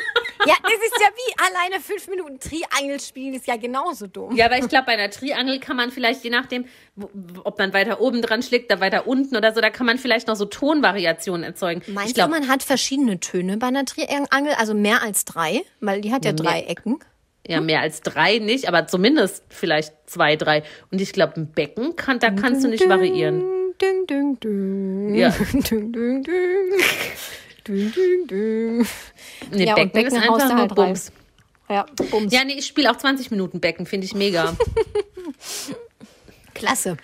Ja, 0.45 0.55
das 0.61 0.73
ist 0.73 0.99
ja 0.99 1.07
wie 1.07 1.33
alleine 1.37 1.81
fünf 1.81 2.09
Minuten 2.09 2.37
Triangel 2.37 2.99
spielen, 2.99 3.33
ist 3.33 3.47
ja 3.47 3.55
genauso 3.55 4.07
dumm. 4.07 4.35
Ja, 4.35 4.47
aber 4.47 4.57
ich 4.57 4.67
glaube, 4.67 4.87
bei 4.87 4.91
einer 4.91 5.09
Triangel 5.09 5.57
kann 5.61 5.77
man 5.77 5.89
vielleicht, 5.89 6.25
je 6.25 6.31
nachdem, 6.31 6.65
ob 7.45 7.57
man 7.57 7.71
weiter 7.71 8.01
oben 8.01 8.21
dran 8.21 8.43
schlägt 8.43 8.69
oder 8.69 8.81
weiter 8.81 9.07
unten 9.07 9.37
oder 9.37 9.53
so, 9.53 9.61
da 9.61 9.69
kann 9.69 9.85
man 9.85 9.97
vielleicht 9.97 10.27
noch 10.27 10.35
so 10.35 10.43
Tonvariationen 10.43 11.45
erzeugen. 11.45 11.81
Meinst 11.87 12.09
ich 12.09 12.15
glaub, 12.15 12.29
du, 12.29 12.37
man 12.37 12.49
hat 12.49 12.61
verschiedene 12.61 13.21
Töne 13.21 13.55
bei 13.55 13.67
einer 13.67 13.85
Triangel? 13.85 14.53
Also 14.57 14.73
mehr 14.73 15.01
als 15.01 15.23
drei? 15.23 15.61
Weil 15.79 16.01
die 16.01 16.11
hat 16.11 16.25
ja, 16.25 16.33
mehr. 16.33 16.43
drei 16.43 16.59
Ecken. 16.63 16.99
Ja, 17.47 17.61
mehr 17.61 17.79
als 17.79 18.01
drei 18.01 18.39
nicht, 18.39 18.67
aber 18.67 18.87
zumindest 18.87 19.45
vielleicht 19.47 19.93
zwei, 20.07 20.35
drei. 20.35 20.63
Und 20.91 20.99
ich 20.99 21.13
glaube, 21.13 21.35
ein 21.37 21.53
Becken, 21.53 21.95
kann, 21.95 22.19
da 22.19 22.31
kannst 22.31 22.65
du 22.65 22.67
nicht 22.67 22.89
variieren. 22.89 23.62
Ding, 23.83 24.07
ding, 24.07 24.39
ding. 24.39 25.15
Ja. 25.15 25.29
Ding, 25.53 25.91
ding, 25.91 26.23
ding. 26.23 26.23
Ding, 27.67 27.91
ding, 27.91 28.27
ding. 28.27 28.87
Nee, 29.51 29.65
Ja, 29.65 29.75
und 29.75 29.91
Becken, 29.91 30.07
ist 30.07 30.13
Becken 30.13 30.29
haust 30.29 30.41
einfach 30.43 30.55
nur 30.55 30.59
halt. 30.59 30.75
Bums. 30.75 31.11
Ja, 31.69 31.85
Bums. 32.11 32.33
Ja, 32.33 32.43
nee, 32.45 32.53
ich 32.53 32.65
spiele 32.65 32.89
auch 32.89 32.95
20 32.95 33.31
Minuten 33.31 33.59
Becken, 33.59 33.85
finde 33.85 34.05
ich 34.05 34.13
mega. 34.13 34.55
Klasse. 36.53 36.95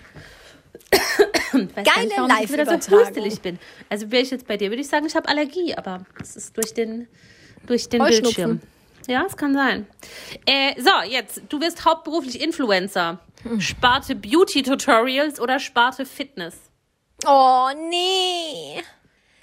Gar 1.52 2.04
nicht, 2.04 2.16
warum 2.16 2.30
ich 2.42 2.48
so 2.48 2.56
Live-Übertragung. 2.56 3.04
pustelig 3.04 3.40
bin. 3.40 3.58
Also 3.88 4.10
wäre 4.10 4.22
ich 4.22 4.30
jetzt 4.30 4.46
bei 4.46 4.56
dir, 4.56 4.70
würde 4.70 4.80
ich 4.80 4.88
sagen, 4.88 5.04
ich 5.06 5.14
habe 5.14 5.28
Allergie, 5.28 5.74
aber 5.74 6.06
es 6.20 6.36
ist 6.36 6.56
durch 6.56 6.72
den, 6.72 7.08
durch 7.66 7.88
den. 7.88 8.02
Bildschirm. 8.02 8.60
Ja, 9.06 9.24
es 9.26 9.36
kann 9.36 9.54
sein. 9.54 9.86
Äh, 10.46 10.80
so, 10.80 10.90
jetzt, 11.08 11.42
du 11.48 11.60
wirst 11.60 11.84
hauptberuflich 11.84 12.40
Influencer. 12.40 13.18
Hm. 13.42 13.60
Sparte 13.60 14.14
Beauty-Tutorials 14.14 15.40
oder 15.40 15.58
Sparte 15.58 16.06
Fitness? 16.06 16.69
Oh, 17.26 17.68
nee. 17.88 18.82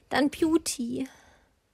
Dann 0.09 0.30
Beauty. 0.30 1.07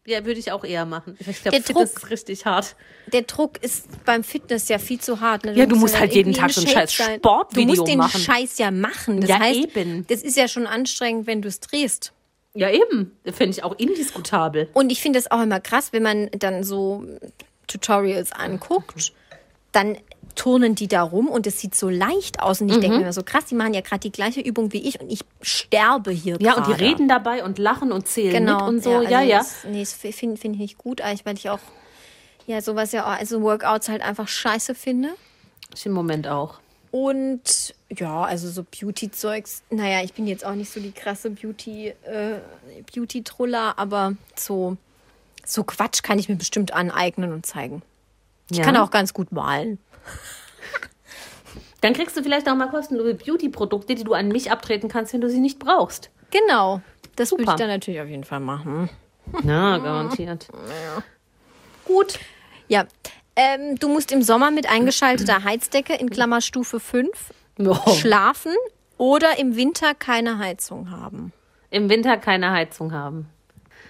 Ja, 0.06 0.26
würde 0.26 0.40
ich 0.40 0.52
auch 0.52 0.66
eher 0.66 0.86
machen. 0.86 1.16
Ich 1.20 1.26
glaube, 1.42 1.52
Der 1.58 1.64
Fitness 1.64 1.94
Druck. 1.94 2.04
ist 2.04 2.10
richtig 2.10 2.46
hart. 2.46 2.76
Der 3.14 3.22
Druck 3.22 3.64
ist 3.64 3.88
beim 4.04 4.24
Fitness 4.26 4.68
ja 4.68 4.78
viel 4.78 5.00
zu 5.00 5.22
hart. 5.22 5.46
Ne? 5.46 5.54
Ja, 5.54 5.66
du 5.66 5.78
musst 5.78 5.98
halt 5.98 6.12
dann 6.12 6.18
jeden 6.18 6.34
Tag 6.34 6.52
so 6.52 6.60
ein 6.62 6.68
scheiß 6.68 6.98
sein. 6.98 7.20
Sportvideo 7.20 7.70
Du 7.76 7.76
musst 7.78 7.88
den 7.88 7.98
machen. 8.00 8.20
Scheiß 8.20 8.58
ja 8.58 8.70
machen. 8.72 9.22
Das 9.22 9.30
Ja, 9.30 9.40
heißt, 9.40 9.60
eben. 9.60 10.06
das 10.08 10.22
ist 10.22 10.36
ja 10.36 10.50
schon 10.50 10.68
anstrengend, 10.68 11.26
wenn 11.26 11.42
du 11.42 11.48
es 11.48 11.62
drehst. 11.62 12.12
Ja, 12.54 12.70
eben. 12.70 13.18
Finde 13.26 13.52
ich 13.52 13.64
auch 13.64 13.78
indiskutabel. 13.80 14.70
Und 14.74 14.92
ich 14.92 15.02
finde 15.02 15.20
es 15.20 15.32
auch 15.32 15.42
immer 15.42 15.62
krass, 15.62 15.94
wenn 15.94 16.04
man 16.04 16.30
dann 16.32 16.64
so 16.66 17.06
Tutorials 17.68 18.34
anguckt, 18.34 19.14
dann 19.72 19.98
turnen 20.36 20.76
die 20.76 20.88
da 20.88 21.02
rum 21.04 21.28
und 21.30 21.46
es 21.48 21.60
sieht 21.60 21.76
so 21.76 21.90
leicht 21.90 22.40
aus. 22.40 22.62
Und 22.62 22.70
ich 22.70 22.78
Mhm. 22.78 22.82
denke 22.82 22.98
mir 22.98 23.04
immer 23.04 23.14
so, 23.14 23.24
krass, 23.24 23.46
die 23.46 23.56
machen 23.56 23.74
ja 23.74 23.82
gerade 23.82 24.00
die 24.00 24.12
gleiche 24.12 24.42
Übung 24.42 24.72
wie 24.74 24.88
ich 24.88 25.00
und 25.00 25.12
ich 25.12 25.22
sterbe 25.42 26.12
hier 26.12 26.38
Ja, 26.42 26.56
und 26.56 26.68
die 26.68 26.72
reden 26.74 27.08
dabei 27.08 27.44
und 27.44 27.58
lachen 27.60 27.92
und 27.92 28.08
zählen 28.08 28.32
genau. 28.34 28.58
mit 28.66 28.68
und 28.76 28.84
so. 28.84 28.90
Ja, 29.04 29.20
also 29.20 29.30
ja. 29.30 29.38
Das, 29.40 29.64
nee, 29.66 29.80
das 29.82 29.94
finde 29.94 30.38
find 30.38 30.56
ich 30.56 30.60
nicht 30.62 30.78
gut, 30.78 31.02
eigentlich, 31.02 31.26
weil 31.26 31.36
ich 31.36 31.50
auch 31.50 31.60
ja 32.48 32.62
sowas 32.62 32.92
ja 32.92 33.06
auch, 33.06 33.20
also 33.20 33.42
Workouts 33.42 33.90
halt 33.90 34.02
einfach 34.02 34.28
scheiße 34.28 34.76
finde. 34.76 35.10
Ich 35.76 35.86
im 35.86 35.94
Moment 35.94 36.28
auch. 36.28 36.60
Und 36.92 37.74
ja, 37.90 38.22
also 38.24 38.50
so 38.50 38.64
Beauty-Zeugs. 38.64 39.64
Naja, 39.72 40.04
ich 40.04 40.14
bin 40.14 40.28
jetzt 40.28 40.46
auch 40.46 40.54
nicht 40.54 40.72
so 40.72 40.80
die 40.80 40.92
krasse 40.92 41.32
Beauty, 41.32 41.88
äh, 42.04 42.40
aber 43.76 44.14
so, 44.36 44.78
so 45.46 45.64
Quatsch 45.64 46.04
kann 46.04 46.20
ich 46.20 46.30
mir 46.30 46.36
bestimmt 46.36 46.74
aneignen 46.74 47.34
und 47.34 47.46
zeigen. 47.46 47.82
Ich 48.52 48.58
Ja. 48.58 48.64
kann 48.66 48.78
auch 48.78 48.92
ganz 48.92 49.14
gut 49.14 49.32
malen. 49.32 49.80
Dann 51.82 51.94
kriegst 51.94 52.16
du 52.16 52.24
vielleicht 52.24 52.48
auch 52.50 52.56
mal 52.56 52.70
kostenlose 52.70 53.14
Beauty-Produkte, 53.16 53.96
die 53.96 54.04
du 54.04 54.14
an 54.14 54.30
mich 54.30 54.52
abtreten 54.52 54.88
kannst, 54.90 55.14
wenn 55.14 55.22
du 55.22 55.30
sie 55.30 55.40
nicht 55.42 55.60
brauchst. 55.60 56.10
Genau. 56.32 56.82
Das 57.16 57.32
würde 57.32 57.44
Super. 57.44 57.54
ich 57.56 57.60
dann 57.60 57.68
natürlich 57.70 58.00
auf 58.02 58.08
jeden 58.08 58.24
Fall 58.24 58.40
machen. 58.40 58.90
Na, 59.44 59.78
garantiert. 59.78 60.48
Gut. 61.86 62.20
Ja. 62.68 62.86
Ähm, 63.36 63.78
du 63.80 63.90
musst 63.90 64.12
im 64.12 64.22
Sommer 64.22 64.52
mit 64.52 64.70
eingeschalteter 64.70 65.44
Heizdecke 65.44 65.94
in 65.96 66.10
Klammer 66.10 66.42
Stufe 66.42 66.80
5 66.80 67.10
Oh. 67.60 67.76
schlafen 67.94 68.54
oder 68.98 69.38
im 69.38 69.56
Winter 69.56 69.94
keine 69.94 70.40
Heizung 70.40 70.90
haben. 70.90 71.32
Im 71.70 71.88
Winter 71.90 72.18
keine 72.18 72.50
Heizung 72.52 72.94
haben. 72.94 73.30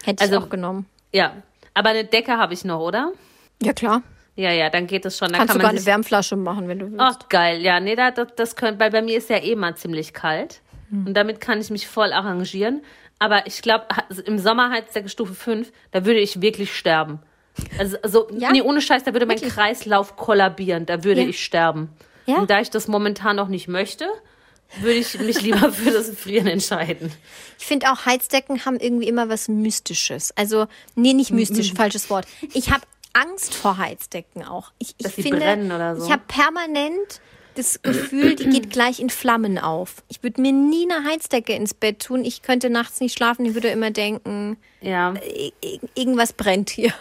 Hätte 0.04 0.22
Also- 0.24 0.36
ich 0.38 0.44
auch 0.44 0.50
genommen. 0.50 0.86
Ja, 1.14 1.34
aber 1.74 1.90
eine 1.90 2.04
Decke 2.04 2.38
habe 2.38 2.54
ich 2.54 2.66
noch, 2.66 2.80
oder? 2.82 3.14
Ja, 3.62 3.72
klar. 3.72 4.02
Ja, 4.36 4.52
ja, 4.52 4.70
dann 4.70 4.88
geht 4.88 5.06
es 5.06 5.18
schon. 5.18 5.30
Dann 5.30 5.38
Kannst 5.38 5.52
kann 5.54 5.60
sogar 5.62 5.68
man 5.74 5.78
eine 5.78 5.86
Wärmflasche 5.86 6.36
machen, 6.36 6.68
wenn 6.68 6.80
du 6.80 6.86
willst. 6.92 7.00
Ach, 7.00 7.30
geil. 7.30 7.62
Ja, 7.62 7.80
nee, 7.80 7.96
da, 7.96 8.10
das, 8.12 8.30
das 8.36 8.56
könnte, 8.56 8.80
weil 8.80 8.90
bei 8.92 9.02
mir 9.02 9.18
ist 9.18 9.30
ja 9.30 9.38
eh 9.38 9.56
mal 9.56 9.76
ziemlich 9.76 10.14
kalt. 10.14 10.62
Hm. 10.90 11.08
Und 11.08 11.14
damit 11.14 11.40
kann 11.40 11.62
ich 11.62 11.70
mich 11.70 11.88
voll 11.88 12.12
arrangieren. 12.12 12.82
Aber 13.20 13.46
ich 13.46 13.62
glaube, 13.62 13.86
im 14.26 14.40
Sommer 14.40 14.72
Heizdecke 14.72 15.08
Stufe 15.10 15.34
5, 15.36 15.72
da 15.92 16.06
würde 16.06 16.20
ich 16.20 16.42
wirklich 16.42 16.76
sterben. 16.76 17.20
Also, 17.78 17.98
also 18.02 18.28
Ja? 18.32 18.52
nee, 18.52 18.62
ohne 18.62 18.82
Scheiß, 18.82 19.04
da 19.04 19.14
würde 19.14 19.28
mein 19.28 19.38
Wirklich? 19.38 19.54
Kreislauf 19.54 20.16
kollabieren. 20.16 20.88
Da 20.88 21.04
würde 21.04 21.22
Ja. 21.22 21.28
ich 21.30 21.44
sterben. 21.44 21.90
Ja? 22.26 22.38
Und 22.38 22.50
da 22.50 22.60
ich 22.60 22.72
das 22.72 22.88
momentan 22.88 23.36
noch 23.36 23.48
nicht 23.50 23.68
möchte, 23.68 24.08
würde 24.80 24.96
ich 24.96 25.20
mich 25.20 25.42
lieber 25.42 25.72
für 25.72 25.92
das 25.92 26.10
Frieren 26.10 26.48
entscheiden. 26.48 27.12
Ich 27.60 27.66
finde 27.66 27.92
auch 27.92 28.08
Heizdecken 28.08 28.66
haben 28.66 28.78
irgendwie 28.80 29.08
immer 29.08 29.30
was 29.30 29.48
Mystisches. 29.48 30.36
Also, 30.36 30.66
nee, 30.96 31.14
nicht 31.14 31.30
mystisch, 31.32 31.74
falsches 31.74 32.10
Wort. 32.10 32.26
Ich 32.54 32.72
habe 32.72 32.82
Angst 33.14 33.54
vor 33.54 33.78
Heizdecken 33.78 34.44
auch. 34.44 34.72
Ich, 34.80 34.96
ich 34.98 35.04
Dass 35.06 35.16
sie 35.16 35.24
finde, 35.24 35.40
brennen 35.40 35.72
oder 35.72 35.96
so. 35.96 36.06
Ich 36.06 36.12
habe 36.12 36.24
permanent 36.28 37.22
das 37.56 37.82
Gefühl, 37.84 38.36
die 38.36 38.50
geht 38.50 38.72
gleich 38.72 39.00
in 39.00 39.12
Flammen 39.12 39.60
auf. 39.60 40.04
Ich 40.08 40.24
würde 40.24 40.42
mir 40.42 40.52
nie 40.52 40.92
eine 40.92 41.08
Heizdecke 41.08 41.54
ins 41.54 41.76
Bett 41.76 42.00
tun. 42.04 42.26
Ich 42.26 42.42
könnte 42.42 42.72
nachts 42.72 43.00
nicht 43.00 43.16
schlafen. 43.16 43.46
Ich 43.46 43.54
würde 43.54 43.68
immer 43.68 43.92
denken, 43.92 44.58
Ja, 44.82 45.14
irgendwas 45.94 46.34
brennt 46.34 46.72
hier. 46.72 46.92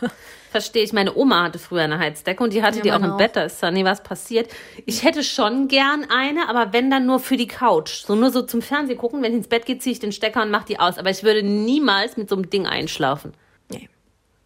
verstehe 0.50 0.82
ich. 0.82 0.92
Meine 0.92 1.16
Oma 1.16 1.44
hatte 1.44 1.58
früher 1.58 1.80
eine 1.84 1.98
Heizdecke 1.98 2.44
und 2.44 2.52
die 2.52 2.62
hatte 2.62 2.78
Ja, 2.78 2.82
die 2.82 2.92
auch 2.92 3.00
im 3.02 3.12
auch. 3.12 3.16
Bett. 3.16 3.34
Da 3.36 3.44
ist 3.44 3.62
da 3.62 3.70
nie 3.70 3.84
was 3.86 4.02
passiert. 4.02 4.50
Ich 4.84 5.02
hätte 5.04 5.24
schon 5.24 5.68
gern 5.68 6.06
eine, 6.10 6.46
aber 6.50 6.74
wenn 6.74 6.90
dann 6.90 7.06
nur 7.06 7.20
für 7.20 7.38
die 7.38 7.48
Couch. 7.48 8.04
So 8.04 8.14
nur 8.14 8.30
so 8.30 8.42
zum 8.42 8.60
Fernsehen 8.60 8.98
gucken. 8.98 9.22
Wenn 9.22 9.32
ich 9.32 9.38
ins 9.38 9.48
Bett 9.48 9.64
gehe, 9.64 9.78
ziehe 9.78 9.94
ich 9.94 10.00
den 10.00 10.12
Stecker 10.12 10.42
und 10.42 10.50
mache 10.50 10.66
die 10.66 10.78
aus. 10.78 10.98
Aber 10.98 11.08
ich 11.08 11.22
würde 11.22 11.42
niemals 11.42 12.18
mit 12.18 12.28
so 12.28 12.36
einem 12.36 12.50
Ding 12.50 12.66
einschlafen. 12.66 13.32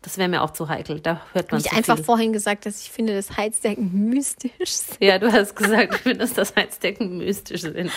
Das 0.02 0.18
wäre 0.18 0.28
mir 0.28 0.42
auch 0.42 0.50
zu 0.52 0.68
heikel. 0.68 1.00
Da 1.00 1.20
hört 1.32 1.50
man 1.50 1.58
Habe 1.58 1.66
ich 1.66 1.70
zu 1.70 1.76
einfach 1.76 1.96
viel. 1.96 2.04
vorhin 2.04 2.32
gesagt, 2.32 2.64
dass 2.66 2.80
ich 2.80 2.90
finde, 2.90 3.14
dass 3.14 3.36
Heizdecken 3.36 4.08
mystisch 4.08 4.52
sind. 4.66 4.98
Ja, 5.00 5.18
du 5.18 5.32
hast 5.32 5.56
gesagt, 5.56 5.94
ich 5.94 6.00
finde, 6.00 6.18
dass 6.18 6.34
das 6.34 6.54
Heizdecken 6.54 7.18
mystisch 7.18 7.62
sind. 7.62 7.90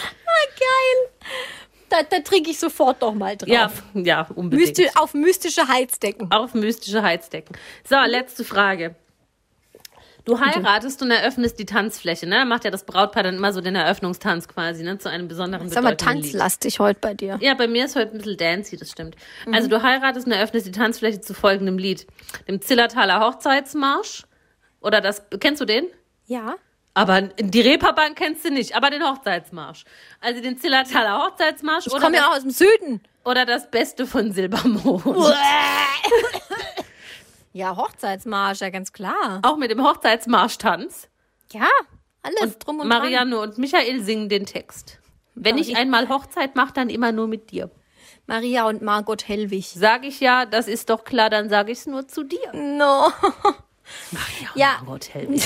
Da, 1.90 2.04
da 2.04 2.20
trinke 2.20 2.52
ich 2.52 2.60
sofort 2.60 3.02
doch 3.02 3.14
mal 3.14 3.36
drauf. 3.36 3.50
Ja, 3.50 3.72
ja, 3.94 4.28
unbedingt. 4.36 4.78
Mysti 4.78 4.90
auf 4.96 5.14
mystische 5.14 5.68
Heizdecken. 5.68 6.32
Auf 6.32 6.54
mystische 6.54 7.02
Heizdecken. 7.02 7.56
So, 7.88 7.96
letzte 8.06 8.44
Frage. 8.44 8.96
Du 10.30 10.40
heiratest 10.40 11.02
und 11.02 11.12
eröffnest 11.12 11.58
die 11.60 11.66
Tanzfläche, 11.66 12.28
ne? 12.28 12.36
Da 12.36 12.46
macht 12.46 12.64
ja 12.64 12.72
das 12.72 12.86
Brautpaar 12.86 13.24
dann 13.24 13.36
immer 13.38 13.52
so 13.52 13.62
den 13.62 13.76
Eröffnungstanz 13.76 14.48
quasi, 14.48 14.84
ne? 14.84 14.98
Zu 14.98 15.10
einem 15.10 15.28
besonderen 15.28 15.70
Sag 15.70 15.84
mal, 15.84 15.98
tanzlastig 15.98 16.80
heute 16.80 17.00
bei 17.00 17.14
dir. 17.14 17.38
Ja, 17.42 17.54
bei 17.56 17.68
mir 17.68 17.86
ist 17.86 17.96
heute 17.96 18.12
ein 18.12 18.18
bisschen 18.18 18.38
dancy, 18.38 18.78
das 18.78 18.92
stimmt. 18.92 19.16
Mhm. 19.46 19.54
Also 19.54 19.68
du 19.70 19.82
heiratest 19.82 20.28
und 20.28 20.34
eröffnest 20.34 20.68
die 20.68 20.72
Tanzfläche 20.72 21.20
zu 21.22 21.34
folgendem 21.34 21.78
Lied. 21.78 22.06
Dem 22.48 22.62
Zillertaler 22.62 23.20
Hochzeitsmarsch. 23.22 24.24
Oder 24.82 25.02
das, 25.02 25.24
kennst 25.40 25.62
du 25.62 25.66
den? 25.66 25.86
Ja. 26.28 26.56
Aber 26.94 27.22
die 27.22 27.62
Reeperbahn 27.62 28.14
kennst 28.16 28.46
du 28.46 28.52
nicht, 28.52 28.76
aber 28.76 28.90
den 28.90 29.04
Hochzeitsmarsch. 29.04 29.84
Also 30.22 30.42
den 30.42 30.58
Zillertaler 30.58 31.24
Hochzeitsmarsch 31.26 31.88
Ich 31.88 31.94
komme 31.94 32.18
ja 32.18 32.28
auch 32.28 32.36
aus 32.36 32.42
dem 32.42 32.52
Süden. 32.52 33.02
oder 33.24 33.46
das 33.46 33.70
Beste 33.72 34.06
von 34.06 34.32
Silbermond. 34.32 35.04
Ja, 37.60 37.76
Hochzeitsmarsch, 37.76 38.62
ja 38.62 38.70
ganz 38.70 38.94
klar. 38.94 39.42
Auch 39.42 39.58
mit 39.58 39.70
dem 39.70 39.84
Hochzeitsmarschtanz. 39.84 41.10
Ja, 41.52 41.68
alles 42.24 42.58
drum 42.58 42.80
und 42.80 42.88
Marianne 42.88 43.38
und 43.38 43.58
Michael 43.58 44.02
singen 44.02 44.30
den 44.30 44.46
Text. 44.46 45.00
Wenn 45.36 45.58
ich 45.58 45.76
einmal 45.76 46.08
Hochzeit 46.08 46.56
mache, 46.56 46.72
dann 46.72 46.90
immer 46.90 47.12
nur 47.12 47.28
mit 47.28 47.52
dir. 47.52 47.68
dran. 47.68 47.76
Maria 48.28 48.66
und 48.66 48.82
Margot 48.82 49.28
Hellwig. 49.28 49.66
Sag 49.76 50.06
ich 50.06 50.22
ja, 50.22 50.46
das 50.46 50.70
ist 50.70 50.90
doch 50.90 51.04
klar, 51.04 51.30
dann 51.30 51.50
sage 51.50 51.74
ich 51.74 51.80
es 51.80 51.86
nur 51.86 52.08
zu 52.08 52.24
dir. 52.24 52.54
No. 52.54 53.10
Ja. 54.54 54.78
Margot 54.82 55.12
Hellwig. 55.16 55.42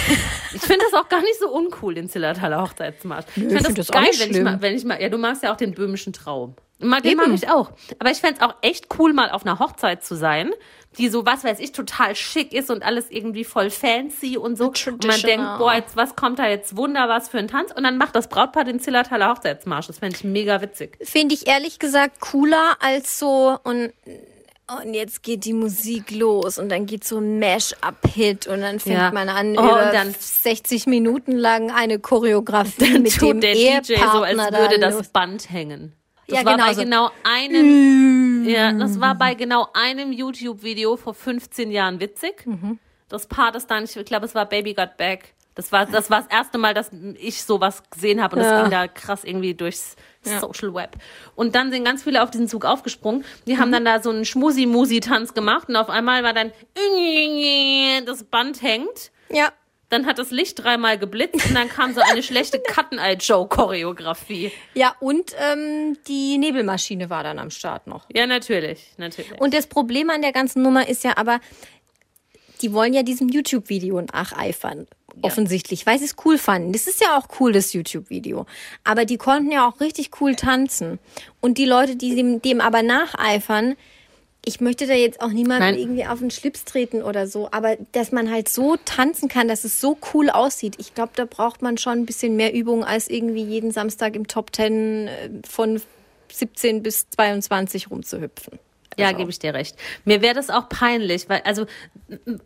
Ich 0.54 0.62
finde 0.62 0.84
das 0.92 1.00
auch 1.00 1.08
gar 1.08 1.22
nicht 1.22 1.40
so 1.40 1.50
uncool, 1.50 1.96
den 1.96 2.10
Zillertaler 2.10 2.62
Hochzeitsmarsch. 2.62 3.26
ich 3.30 3.34
finde 3.36 3.56
find 3.56 3.78
das, 3.78 3.88
das 3.88 3.90
auch 3.90 3.94
geil, 3.94 4.10
nicht 4.10 4.20
wenn 4.20 4.32
ich, 4.36 4.44
mal, 4.44 4.62
wenn 4.62 4.76
ich 4.76 4.84
mal, 4.84 5.02
ja, 5.02 5.08
du 5.08 5.18
magst 5.18 5.44
ja 5.44 5.54
auch 5.54 5.58
den 5.58 5.74
böhmischen 5.74 6.12
Traum. 6.12 6.56
Mag, 6.80 7.04
den 7.04 7.18
mag 7.18 7.30
ich 7.30 7.50
auch. 7.50 7.72
Aber 8.00 8.12
ich 8.12 8.18
fände 8.18 8.40
es 8.40 8.42
auch 8.42 8.56
echt 8.62 8.88
cool, 9.00 9.14
mal 9.14 9.30
auf 9.30 9.46
einer 9.46 9.60
Hochzeit 9.60 10.04
zu 10.04 10.16
sein, 10.16 10.52
die 10.98 11.10
so, 11.10 11.26
was 11.26 11.44
weiß 11.44 11.60
ich, 11.60 11.72
total 11.72 12.16
schick 12.16 12.54
ist 12.54 12.70
und 12.70 12.84
alles 12.84 13.10
irgendwie 13.10 13.44
voll 13.44 13.70
fancy 13.70 14.38
und 14.38 14.58
so. 14.58 14.66
Und 14.86 15.06
man 15.06 15.22
denkt, 15.22 15.46
boah, 15.58 15.74
jetzt, 15.74 15.96
was 15.96 16.16
kommt 16.16 16.40
da 16.40 16.48
jetzt 16.48 16.78
Wunder, 16.78 17.10
was 17.10 17.30
für 17.30 17.40
ein 17.40 17.48
Tanz? 17.48 17.72
Und 17.76 17.84
dann 17.84 17.98
macht 17.98 18.16
das 18.16 18.28
Brautpaar 18.30 18.64
den 18.64 18.80
Zillertaler 18.80 19.30
Hochzeitsmarsch. 19.32 19.88
Das 19.88 20.00
fände 20.00 20.16
ich 20.16 20.24
mega 20.24 20.62
witzig. 20.62 20.98
Finde 21.02 21.36
ich 21.36 21.48
ehrlich 21.48 21.80
gesagt 21.80 22.20
cooler 22.22 22.78
als 22.80 23.20
so 23.20 23.58
und 23.64 23.92
und 24.86 24.94
jetzt 24.94 25.24
geht 25.24 25.44
die 25.44 25.52
Musik 25.54 26.10
los 26.12 26.58
und 26.58 26.70
dann 26.70 26.86
geht 26.86 27.04
so 27.04 27.18
ein 27.18 27.38
Mash-up-Hit 27.38 28.48
und 28.48 28.62
dann 28.62 28.80
fängt 28.80 28.96
Ja. 28.96 29.12
man 29.12 29.28
an, 29.28 29.58
Oh, 29.58 29.62
über 29.62 29.86
und 29.88 29.94
dann- 29.94 30.16
60 30.18 30.88
Minuten 30.88 31.34
lang 31.34 31.70
eine 31.70 32.00
Choreografie 32.00 32.98
mit 33.00 33.22
dem 33.22 33.42
der 33.42 33.54
DJ 33.56 33.94
Ehepartner 33.96 34.12
so, 34.14 34.24
als 34.24 34.38
würde 34.54 34.78
los. 34.86 34.98
das 35.00 35.10
Band 35.10 35.52
hängen. 35.52 35.94
Das 36.28 36.40
Ja, 36.40 36.46
war 36.46 36.54
genau 36.54 36.66
bei 36.68 36.74
so. 36.76 36.82
genau 36.82 37.10
einem, 37.26 38.33
ja, 38.46 38.72
das 38.74 39.00
war 39.00 39.16
bei 39.16 39.34
genau 39.34 39.68
einem 39.74 40.12
YouTube-Video 40.12 40.96
vor 40.98 41.14
15 41.14 41.72
Jahren 41.72 42.00
witzig. 42.00 42.46
Mhm. 42.46 42.80
Das 43.10 43.28
Paar, 43.28 43.52
das 43.52 43.68
dann, 43.68 43.84
ich 43.84 43.94
glaube, 44.06 44.26
es 44.26 44.34
war 44.36 44.46
Baby 44.46 44.74
Got 44.74 44.98
Back. 44.98 45.34
Das 45.56 45.72
war, 45.72 45.86
das 45.86 46.10
war 46.10 46.22
das 46.22 46.32
erste 46.32 46.58
Mal, 46.58 46.74
dass 46.74 46.90
ich 47.20 47.44
sowas 47.44 47.84
gesehen 47.92 48.24
habe 48.24 48.36
und 48.36 48.42
das 48.42 48.50
Ja. 48.52 48.62
ging 48.64 48.72
da 48.72 48.88
krass 48.88 49.24
irgendwie 49.24 49.54
durchs 49.54 49.96
Ja. 50.26 50.40
Social 50.40 50.74
Web. 50.74 50.96
Und 51.36 51.54
dann 51.54 51.72
sind 51.72 51.84
ganz 51.84 52.04
viele 52.04 52.24
auf 52.24 52.32
diesen 52.32 52.48
Zug 52.48 52.66
aufgesprungen. 52.66 53.24
Die 53.46 53.54
Mhm. 53.54 53.60
haben 53.60 53.72
dann 53.72 53.86
da 53.86 54.02
so 54.02 54.10
einen 54.10 54.26
Schmusi-Musi-Tanz 54.26 55.36
gemacht 55.36 55.70
und 55.70 55.76
auf 55.76 55.90
einmal 55.92 56.24
war 56.24 56.34
dann 56.34 56.52
das 58.06 58.24
Band 58.24 58.62
hängt. 58.64 59.12
Ja, 59.30 59.50
Dann 59.94 60.08
hat 60.08 60.18
das 60.18 60.32
Licht 60.32 60.64
dreimal 60.64 60.98
geblitzt 60.98 61.46
und 61.46 61.54
dann 61.54 61.70
kam 61.70 61.94
so 61.94 62.02
eine 62.02 62.24
schlechte 62.24 62.60
Cut-and-Eye-Show-Choreografie. 62.68 64.52
ja 64.74 64.96
und 65.00 65.36
ähm, 65.38 66.00
die 66.08 66.40
Nebelmaschine 66.40 67.12
war 67.12 67.22
dann 67.22 67.38
am 67.38 67.52
Start 67.52 67.86
noch. 67.86 68.08
Ja, 68.12 68.26
natürlich, 68.26 68.88
natürlich. 68.98 69.40
Und 69.40 69.54
das 69.54 69.68
Problem 69.68 70.10
an 70.10 70.24
der 70.24 70.32
ganzen 70.32 70.64
Nummer 70.64 70.88
ist 70.88 71.04
ja 71.04 71.16
aber, 71.16 71.40
die 72.64 72.74
wollen 72.74 72.96
ja 72.96 73.04
diesem 73.04 73.30
YouTube-Video 73.30 74.02
nacheifern. 74.02 74.88
Offensichtlich, 75.22 75.86
weil 75.86 76.00
sie 76.00 76.06
es 76.06 76.16
cool 76.26 76.40
fanden. 76.40 76.74
Das 76.74 76.88
ist 76.88 77.00
ja 77.00 77.16
auch 77.16 77.28
cool, 77.40 77.52
das 77.52 77.72
YouTube-Video. 77.74 78.48
Aber 78.84 79.06
die 79.06 79.18
konnten 79.18 79.52
ja 79.52 79.70
auch 79.70 79.80
richtig 79.80 80.10
cool 80.20 80.36
tanzen. 80.36 80.98
Und 81.40 81.60
die 81.60 81.66
Leute, 81.66 81.96
die 81.96 82.16
dem, 82.16 82.42
dem 82.42 82.62
aber 82.62 82.82
nacheifern, 82.82 83.76
ich 84.46 84.60
möchte 84.60 84.88
da 84.88 84.94
jetzt 84.94 85.22
auch 85.22 85.30
niemandem 85.30 85.78
irgendwie 85.78 86.06
auf 86.06 86.20
den 86.20 86.32
Schlips 86.32 86.66
treten 86.66 87.02
oder 87.02 87.28
so, 87.28 87.50
aber 87.52 87.78
dass 87.94 88.12
man 88.12 88.30
halt 88.30 88.50
so 88.50 88.76
tanzen 88.84 89.30
kann, 89.30 89.48
dass 89.48 89.64
es 89.64 89.80
so 89.80 89.98
cool 90.14 90.30
aussieht, 90.30 90.76
ich 90.80 90.94
glaube, 90.94 91.14
da 91.16 91.26
braucht 91.26 91.62
man 91.62 91.78
schon 91.78 92.00
ein 92.00 92.06
bisschen 92.06 92.36
mehr 92.36 92.54
Übung, 92.54 92.84
als 92.84 93.08
irgendwie 93.10 93.44
jeden 93.44 93.72
Samstag 93.72 94.16
im 94.16 94.28
Top 94.28 94.54
10 94.54 95.08
äh, 95.08 95.30
von 95.48 95.82
17 96.32 96.84
bis 96.84 97.10
22 97.10 97.90
rumzuhüpfen. 97.90 98.60
Ja, 98.98 99.08
Also- 99.08 99.18
gebe 99.18 99.30
ich 99.32 99.40
dir 99.40 99.54
recht. 99.54 99.76
Mir 100.06 100.22
wäre 100.22 100.34
das 100.36 100.50
auch 100.50 100.70
peinlich, 100.70 101.30
weil, 101.30 101.42
also, 101.46 101.66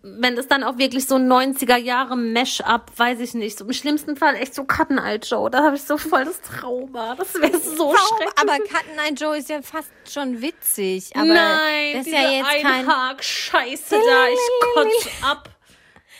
wenn 0.01 0.35
das 0.35 0.47
dann 0.47 0.63
auch 0.63 0.77
wirklich 0.77 1.05
so 1.07 1.15
90er 1.17 1.77
Jahre 1.77 2.15
Mash-up, 2.15 2.91
weiß 2.95 3.19
ich 3.19 3.33
nicht, 3.33 3.57
so 3.57 3.65
im 3.65 3.73
schlimmsten 3.73 4.15
Fall 4.15 4.35
echt 4.35 4.53
so 4.55 4.63
Cut-and-Eye-Show, 4.63 5.49
da 5.49 5.63
habe 5.63 5.75
ich 5.75 5.83
so 5.83 5.97
voll 5.97 6.25
das 6.25 6.41
Trauma. 6.41 7.15
Das 7.15 7.33
wäre 7.35 7.57
so 7.59 7.93
schrecklich. 7.95 8.39
Aber 8.39 8.57
Cut 8.65 8.85
Eye 8.97 9.13
Joe 9.13 9.37
ist 9.37 9.49
ja 9.49 9.61
fast 9.61 9.91
schon 10.11 10.41
witzig. 10.41 11.09
Aber 11.15 11.25
Nein, 11.25 11.93
das 11.93 12.07
ist 12.07 12.13
ja 12.13 12.29
jetzt 12.29 12.49
kein. 12.61 12.65
Einhag-Scheiße 12.65 13.95
da, 13.95 14.27
ich 14.27 14.73
kotze 14.75 15.09
ab. 15.25 15.49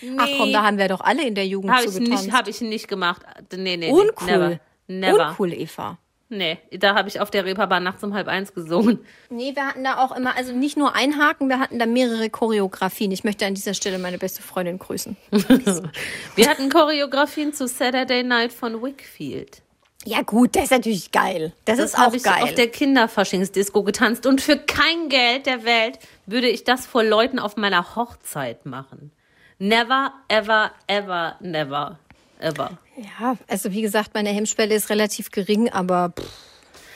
Nee. 0.01 0.15
Ach 0.19 0.28
komm, 0.38 0.51
da 0.53 0.61
haben 0.63 0.78
wir 0.78 0.88
doch 0.89 1.01
alle 1.01 1.25
in 1.25 1.34
der 1.34 1.47
Jugend 1.47 1.71
Habe 1.71 1.89
so 1.89 1.97
ich 1.99 2.03
getanzt. 2.05 2.25
nicht, 2.25 2.36
habe 2.36 2.49
ich 2.51 2.61
nicht 2.61 2.88
gemacht. 2.88 3.23
Nee, 3.51 3.78
nee, 3.78 3.78
nee. 3.78 3.91
Uncool. 3.91 4.28
Never. 4.28 4.59
Never. 4.88 5.30
Uncool, 5.30 5.53
Eva. 5.53 5.97
Nee, 6.30 6.57
da 6.71 6.95
habe 6.95 7.07
ich 7.07 7.21
auf 7.21 7.32
der 7.32 7.45
Reeperbahn 7.45 7.84
nachts 7.84 8.03
um 8.03 8.13
halb 8.13 8.28
eins 8.28 8.53
gesungen. 8.53 8.99
Nee, 9.30 9.55
wir 9.55 9.65
hatten 9.65 9.84
da 9.86 10.03
auch 10.03 10.13
immer, 10.13 10.36
also 10.36 10.51
nicht 10.51 10.75
nur 10.75 10.93
ein 10.93 11.17
Haken, 11.17 11.47
wir 11.47 11.59
hatten 11.59 11.80
da 11.80 11.86
mehrere 11.86 12.30
Choreografien. 12.30 13.11
Ich 13.13 13.23
möchte 13.23 13.45
an 13.45 13.53
dieser 13.53 13.73
Stelle 13.73 13.97
meine 13.97 14.17
beste 14.17 14.41
Freundin 14.41 14.78
grüßen. 14.78 15.15
Wir 16.36 16.49
hatten 16.49 16.69
Choreografien 16.69 17.53
zu 17.53 17.67
Saturday 17.67 18.23
Night 18.23 18.51
von 18.51 18.82
Wickfield. 18.84 19.61
Ja 20.05 20.21
gut, 20.21 20.55
das 20.55 20.65
ist 20.65 20.71
natürlich 20.71 21.11
geil. 21.11 21.53
Das, 21.65 21.78
Das 21.78 21.91
ist 21.91 21.99
auch 21.99 22.13
ich 22.13 22.23
geil. 22.23 22.43
auf 22.43 22.53
der 22.53 22.67
Kinderfaschingsdisco 22.67 23.84
getanzt. 23.84 24.25
Und 24.25 24.41
für 24.41 24.57
kein 24.57 25.09
Geld 25.09 25.45
der 25.45 25.63
Welt 25.65 25.99
würde 26.25 26.47
ich 26.49 26.63
das 26.63 26.86
vor 26.86 27.03
Leuten 27.03 27.39
auf 27.39 27.57
meiner 27.57 27.95
Hochzeit 27.95 28.65
machen. 28.65 29.11
Never, 29.59 30.13
ever, 30.28 30.71
ever, 30.88 31.36
never, 31.41 31.99
ever. 32.39 32.78
Ja, 32.98 33.38
also 33.48 33.72
wie 33.72 33.82
gesagt, 33.82 34.14
meine 34.14 34.30
Hemmschwelle 34.30 34.76
ist 34.76 34.89
relativ 34.89 35.32
gering, 35.32 35.70
aber 35.70 36.14
pff, 36.18 36.26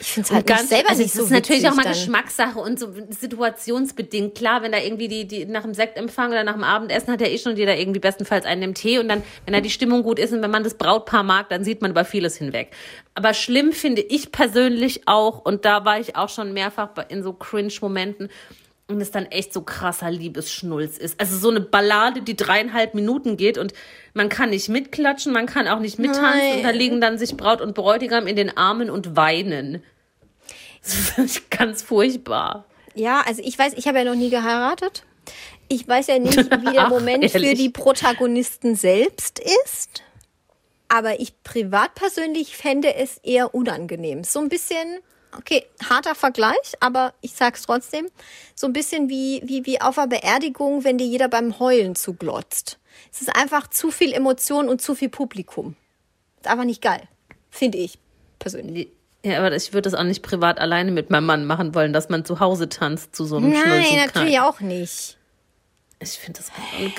ich 0.02 0.08
finde 0.08 0.26
es 0.26 0.32
halt 0.32 0.46
ganz, 0.48 0.62
nicht 0.62 0.70
selber 0.70 0.90
also 0.90 1.02
nicht 1.02 1.12
es 1.12 1.16
so 1.16 1.24
ist 1.24 1.30
natürlich 1.30 1.68
auch 1.68 1.76
mal 1.76 1.84
dann. 1.84 1.92
Geschmackssache 1.92 2.58
und 2.58 2.76
so 2.76 2.92
situationsbedingt. 3.08 4.34
Klar, 4.34 4.62
wenn 4.62 4.72
da 4.72 4.78
irgendwie 4.78 5.06
die, 5.06 5.28
die 5.28 5.44
nach 5.44 5.62
dem 5.62 5.74
Sektempfang 5.74 6.32
oder 6.32 6.42
nach 6.42 6.54
dem 6.54 6.64
Abendessen 6.64 7.12
hat 7.12 7.20
ja 7.20 7.28
eh 7.28 7.38
schon 7.38 7.56
jeder 7.56 7.78
irgendwie 7.78 8.00
bestenfalls 8.00 8.44
einen 8.44 8.62
im 8.62 8.74
Tee 8.74 8.98
und 8.98 9.08
dann, 9.08 9.22
wenn 9.44 9.54
da 9.54 9.60
die 9.60 9.70
Stimmung 9.70 10.02
gut 10.02 10.18
ist 10.18 10.32
und 10.32 10.42
wenn 10.42 10.50
man 10.50 10.64
das 10.64 10.74
Brautpaar 10.74 11.22
mag, 11.22 11.48
dann 11.50 11.62
sieht 11.62 11.82
man 11.82 11.92
über 11.92 12.04
vieles 12.04 12.36
hinweg. 12.36 12.72
Aber 13.14 13.32
schlimm 13.32 13.70
finde 13.70 14.02
ich 14.02 14.32
persönlich 14.32 15.02
auch, 15.06 15.44
und 15.44 15.64
da 15.64 15.84
war 15.84 16.00
ich 16.00 16.16
auch 16.16 16.28
schon 16.28 16.52
mehrfach 16.52 16.88
in 17.08 17.22
so 17.22 17.32
Cringe-Momenten, 17.32 18.28
und 18.88 19.00
es 19.00 19.10
dann 19.10 19.26
echt 19.26 19.52
so 19.52 19.62
krasser 19.62 20.10
Liebesschnulz 20.10 20.98
ist. 20.98 21.18
Also 21.20 21.36
so 21.36 21.50
eine 21.50 21.60
Ballade, 21.60 22.22
die 22.22 22.36
dreieinhalb 22.36 22.94
Minuten 22.94 23.36
geht 23.36 23.58
und 23.58 23.72
man 24.14 24.28
kann 24.28 24.50
nicht 24.50 24.68
mitklatschen, 24.68 25.32
man 25.32 25.46
kann 25.46 25.68
auch 25.68 25.78
nicht 25.78 25.98
mittanzen 25.98 26.22
Nein. 26.22 26.56
und 26.56 26.62
da 26.62 26.70
liegen 26.70 27.00
dann 27.00 27.18
sich 27.18 27.36
Braut 27.36 27.60
und 27.60 27.74
Bräutigam 27.74 28.26
in 28.26 28.36
den 28.36 28.56
Armen 28.56 28.90
und 28.90 29.16
weinen. 29.16 29.82
Das 30.82 31.16
ich 31.18 31.48
ganz 31.50 31.82
furchtbar. 31.82 32.64
Ja, 32.94 33.22
also 33.26 33.40
ich 33.44 33.58
weiß, 33.58 33.74
ich 33.76 33.86
habe 33.86 33.98
ja 33.98 34.04
noch 34.04 34.16
nie 34.16 34.30
geheiratet. 34.30 35.04
Ich 35.68 35.86
weiß 35.86 36.08
ja 36.08 36.18
nicht, 36.18 36.36
wie 36.36 36.72
der 36.72 36.86
Ach, 36.86 36.90
Moment 36.90 37.30
für 37.30 37.38
ehrlich? 37.38 37.58
die 37.58 37.70
Protagonisten 37.70 38.74
selbst 38.74 39.38
ist. 39.38 40.02
Aber 40.88 41.20
ich 41.20 41.42
privat 41.42 41.94
persönlich 41.94 42.56
fände 42.56 42.94
es 42.94 43.16
eher 43.18 43.54
unangenehm. 43.54 44.24
So 44.24 44.40
ein 44.40 44.50
bisschen, 44.50 44.98
okay, 45.36 45.64
harter 45.88 46.14
Vergleich, 46.14 46.74
aber 46.80 47.14
ich 47.20 47.32
sag's 47.32 47.62
trotzdem, 47.62 48.08
so 48.54 48.66
ein 48.66 48.72
bisschen 48.72 49.08
wie, 49.08 49.42
wie, 49.44 49.66
wie 49.66 49.80
auf 49.80 49.98
einer 49.98 50.08
Beerdigung, 50.08 50.84
wenn 50.84 50.98
dir 50.98 51.06
jeder 51.06 51.28
beim 51.28 51.58
Heulen 51.58 51.94
zuglotzt. 51.94 52.78
Es 53.12 53.22
ist 53.22 53.34
einfach 53.34 53.68
zu 53.68 53.90
viel 53.90 54.12
Emotion 54.12 54.68
und 54.68 54.80
zu 54.82 54.94
viel 54.94 55.08
Publikum. 55.08 55.76
Ist 56.40 56.48
einfach 56.48 56.64
nicht 56.64 56.82
geil. 56.82 57.02
Finde 57.50 57.78
ich 57.78 57.98
persönlich. 58.38 58.88
Ja, 59.24 59.38
aber 59.38 59.54
ich 59.54 59.72
würde 59.72 59.88
das 59.88 59.94
auch 59.94 60.04
nicht 60.04 60.22
privat 60.22 60.58
alleine 60.58 60.90
mit 60.90 61.10
meinem 61.10 61.26
Mann 61.26 61.46
machen 61.46 61.74
wollen, 61.74 61.92
dass 61.92 62.08
man 62.08 62.24
zu 62.24 62.40
Hause 62.40 62.68
tanzt 62.68 63.14
zu 63.14 63.24
so 63.24 63.36
einem 63.36 63.50
Nein, 63.50 63.96
natürlich 64.04 64.40
auch 64.40 64.60
nicht. 64.60 65.16
Ich 66.02 66.18
finde 66.18 66.40
das. 66.40 66.50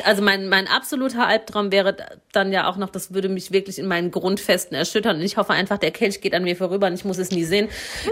Also 0.05 0.21
mein, 0.21 0.47
mein 0.49 0.67
absoluter 0.67 1.27
Albtraum 1.27 1.71
wäre 1.71 1.95
dann 2.31 2.51
ja 2.51 2.67
auch 2.69 2.77
noch, 2.77 2.89
das 2.89 3.13
würde 3.13 3.29
mich 3.29 3.51
wirklich 3.51 3.77
in 3.79 3.85
meinen 3.87 4.11
Grundfesten 4.11 4.75
erschüttern. 4.77 5.17
Und 5.17 5.21
ich 5.23 5.37
hoffe 5.37 5.53
einfach, 5.53 5.77
der 5.77 5.91
Kelch 5.91 6.21
geht 6.21 6.33
an 6.33 6.43
mir 6.43 6.55
vorüber 6.55 6.87
und 6.87 6.93
ich 6.93 7.05
muss 7.05 7.17
es 7.17 7.31
nie 7.31 7.43
sehen. 7.43 7.67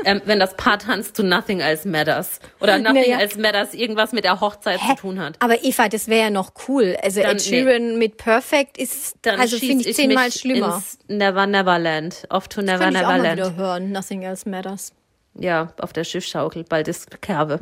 Ähm, 0.06 0.22
wenn 0.26 0.39
das 0.39 0.56
Paar 0.58 0.80
tanzt 0.80 1.16
zu 1.16 1.24
Nothing 1.24 1.60
Else 1.62 1.88
Matters. 1.88 2.39
Oder 2.60 2.78
Nothing 2.80 3.02
Naja. 3.12 3.20
Else 3.20 3.39
Matters 3.39 3.74
irgendwas 3.74 4.12
mit 4.12 4.24
der 4.26 4.42
Hochzeit 4.42 4.80
zu 4.80 4.96
tun 4.96 5.20
hat. 5.20 5.36
Aber 5.39 5.64
Eva, 5.64 5.88
das 5.89 6.08
wäre 6.08 6.24
ja 6.26 6.30
noch 6.30 6.52
cool. 6.68 6.98
Also 7.02 7.22
Dann- 7.22 7.38
Ed 7.38 7.42
Sheeran 7.42 7.98
mit 7.98 8.18
Perfect 8.18 8.78
ist, 8.78 9.16
Dann 9.22 9.39
also 9.39 9.58
finde 9.58 9.88
ich 9.89 9.96
zehnmal 9.96 10.26
mich 10.26 10.36
schlimmer. 10.36 10.76
Ins 10.76 11.00
Never 11.08 11.48
Neverland. 11.48 12.26
Off 12.30 12.48
to 12.48 12.62
Never 12.62 12.80
Könnte 12.80 13.00
ich 13.00 13.06
auch 13.06 13.10
mal 13.10 13.22
Neverland. 13.22 13.38
wieder 13.56 13.56
hören. 13.56 13.92
Nothing 13.92 14.24
else 14.24 14.48
matters. 14.50 14.94
Ja, 15.36 15.74
auf 15.80 15.94
der 15.94 16.04
Schiffsschaukel. 16.04 16.66
Bald 16.66 16.88
ist 16.89 17.22
Kerbe. 17.22 17.60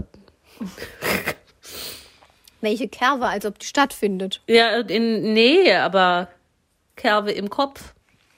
Welche 2.61 2.87
Kerbe, 2.87 3.27
als 3.27 3.45
ob 3.45 3.59
die 3.59 3.65
stattfindet. 3.65 4.41
Ja, 4.47 4.79
in, 4.79 5.33
nee, 5.33 5.73
aber 5.73 6.27
Kerbe 6.95 7.31
im 7.31 7.49
Kopf. 7.49 7.93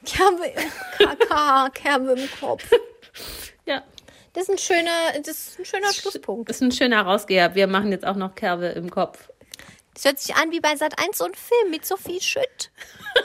Kerbe 0.05 0.45
im 0.45 1.07
KK, 1.07 1.69
Kerbe 1.73 2.11
im 2.13 2.29
Kopf. 2.39 2.69
Ja. 3.65 3.83
Das 4.33 4.43
ist 4.43 4.49
ein 4.49 4.57
schöner, 4.57 5.21
das 5.23 5.27
ist 5.27 5.59
ein 5.59 5.65
schöner 5.65 5.91
Schlusspunkt. 5.93 6.49
Das 6.49 6.57
ist 6.57 6.61
ein 6.61 6.71
schöner 6.71 7.01
Rausgeher. 7.01 7.53
Wir 7.55 7.67
machen 7.67 7.91
jetzt 7.91 8.05
auch 8.05 8.15
noch 8.15 8.33
Kerbe 8.35 8.67
im 8.67 8.89
Kopf. 8.89 9.29
Das 9.93 10.05
hört 10.05 10.19
sich 10.19 10.35
an 10.35 10.51
wie 10.51 10.61
bei 10.61 10.75
Sat 10.75 10.97
1 10.99 11.17
so 11.17 11.25
ein 11.25 11.33
Film 11.33 11.69
mit 11.69 11.85
Sophie 11.85 12.21
Schütt. 12.21 12.71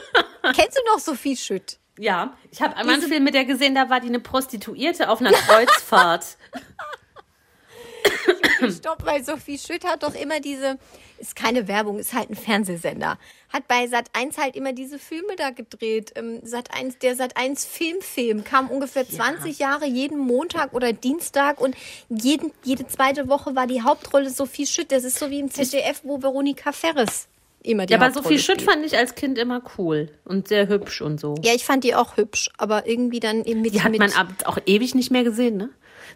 Kennst 0.43 0.77
du 0.77 0.83
noch 0.93 0.99
Sophie 0.99 1.37
Schütt? 1.37 1.79
Ja, 1.99 2.37
ich 2.51 2.61
habe 2.61 2.77
einmal 2.77 2.97
einen 2.97 3.09
Film 3.09 3.25
mit 3.25 3.35
der 3.35 3.45
gesehen, 3.45 3.75
da 3.75 3.89
war 3.89 4.01
die 4.01 4.09
eine 4.09 4.21
Prostituierte 4.21 5.09
auf 5.09 5.21
einer 5.21 5.33
Kreuzfahrt. 5.33 6.37
Stopp, 8.71 9.05
weil 9.05 9.25
Sophie 9.25 9.59
Schütt 9.59 9.85
hat 9.85 10.03
doch 10.03 10.15
immer 10.15 10.41
diese, 10.41 10.79
ist 11.19 11.37
keine 11.37 11.69
Werbung, 11.69 11.99
ist 11.99 12.13
halt 12.15 12.31
ein 12.31 12.35
Fernsehsender. 12.37 13.19
Hat 13.53 13.69
bei 13.69 13.87
Sat 13.87 14.07
1 14.13 14.39
halt 14.39 14.57
immer 14.57 14.73
diese 14.73 14.99
Filme 14.99 15.37
da 15.37 15.51
gedreht. 15.51 16.13
Ähm, 16.17 16.41
Sat 16.43 16.75
1, 16.75 16.99
der 16.99 17.15
Sat 17.17 17.37
1 17.37 17.65
Filmfilm 17.65 18.45
kam 18.45 18.69
ungefähr 18.71 19.09
20 19.09 19.59
Jahre 19.59 19.87
jeden 19.87 20.19
Montag 20.19 20.73
oder 20.75 20.93
Dienstag 20.93 21.61
und 21.61 21.75
jeden, 22.09 22.53
jede 22.65 22.87
zweite 22.87 23.29
Woche 23.29 23.55
war 23.55 23.67
die 23.67 23.83
Hauptrolle 23.83 24.31
Sophie 24.31 24.67
Schütt. 24.67 24.93
Das 24.93 25.05
ist 25.05 25.19
so 25.19 25.31
wie 25.31 25.41
im 25.41 25.51
ZDF, 25.51 26.01
wo 26.03 26.23
Veronika 26.23 26.73
Ferres 26.73 27.29
immer 27.63 27.87
die 27.87 27.95
ja, 27.95 28.01
aber 28.01 28.13
Sophie 28.13 28.39
Schütt 28.39 28.63
fand 28.63 28.85
ich 28.87 28.97
als 28.97 29.15
Kind 29.17 29.39
immer 29.39 29.61
cool 29.79 30.09
und 30.25 30.47
sehr 30.49 30.69
hübsch 30.69 31.01
und 31.03 31.19
so. 31.19 31.35
Ja, 31.43 31.53
ich 31.55 31.65
fand 31.65 31.83
die 31.83 31.95
auch 31.97 32.17
hübsch, 32.17 32.51
aber 32.59 32.87
irgendwie 32.87 33.19
dann 33.21 33.45
eben 33.45 33.61
mit, 33.63 33.75
Die 33.75 33.83
hat 33.83 33.97
man 33.99 34.13
ab- 34.13 34.29
auch 34.45 34.59
ewig 34.67 34.95
nicht 34.95 35.11
mehr 35.11 35.25
gesehen, 35.25 35.57
ne? 35.57 35.71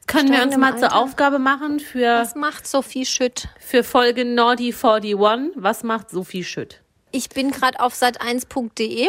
Können 0.07 0.33
wir 0.33 0.43
uns 0.43 0.57
mal 0.57 0.75
zur 0.77 0.93
Alter. 0.93 0.97
Aufgabe 0.97 1.39
machen 1.39 1.79
für, 1.79 2.21
was 2.21 2.35
macht 2.35 2.67
Sophie 2.67 3.07
Schütt? 3.07 3.49
für 3.61 3.85
Folge 3.85 4.25
Naughty 4.25 4.75
41. 4.75 5.17
Was 5.55 5.83
macht 5.85 6.11
Sophie 6.11 6.43
Schütt? 6.45 6.81
Ich 7.13 7.29
bin 7.29 7.51
gerade 7.53 7.79
auf 7.81 7.95
sat1.de. 7.95 9.09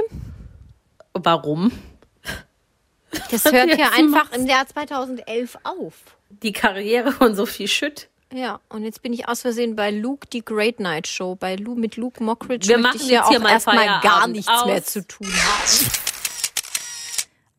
Warum? 1.14 1.72
Das 3.30 3.46
hört 3.46 3.70
ja 3.78 3.89
einfach 3.98 4.32
im 4.32 4.46
Jahr 4.46 4.68
2011 4.68 5.58
auf. 5.64 5.94
Die 6.30 6.52
Karriere 6.52 7.12
von 7.12 7.36
Sophie 7.36 7.68
Schütt. 7.68 8.08
Ja, 8.34 8.62
und 8.70 8.86
jetzt 8.86 9.02
bin 9.02 9.12
ich 9.12 9.28
aus 9.28 9.42
Versehen 9.42 9.76
bei 9.76 9.92
Luke, 9.92 10.26
die 10.32 10.46
Great 10.46 10.80
Night 10.80 11.06
Show. 11.08 11.36
Bei 11.36 11.56
Lu, 11.58 11.76
mit 11.76 11.98
Luke 11.98 12.24
Mockridge 12.24 12.70
Wir 12.70 12.78
möchte 12.78 12.98
machen 13.00 13.06
ich 13.08 13.12
ja 13.12 13.26
auch 13.26 13.39
mal 13.39 13.50
erstmal 13.50 14.00
gar 14.02 14.28
nichts 14.28 14.48
mehr 14.66 14.78
Aus. 14.78 14.86
zu 14.86 15.06
tun 15.06 15.28
haben. 15.28 15.92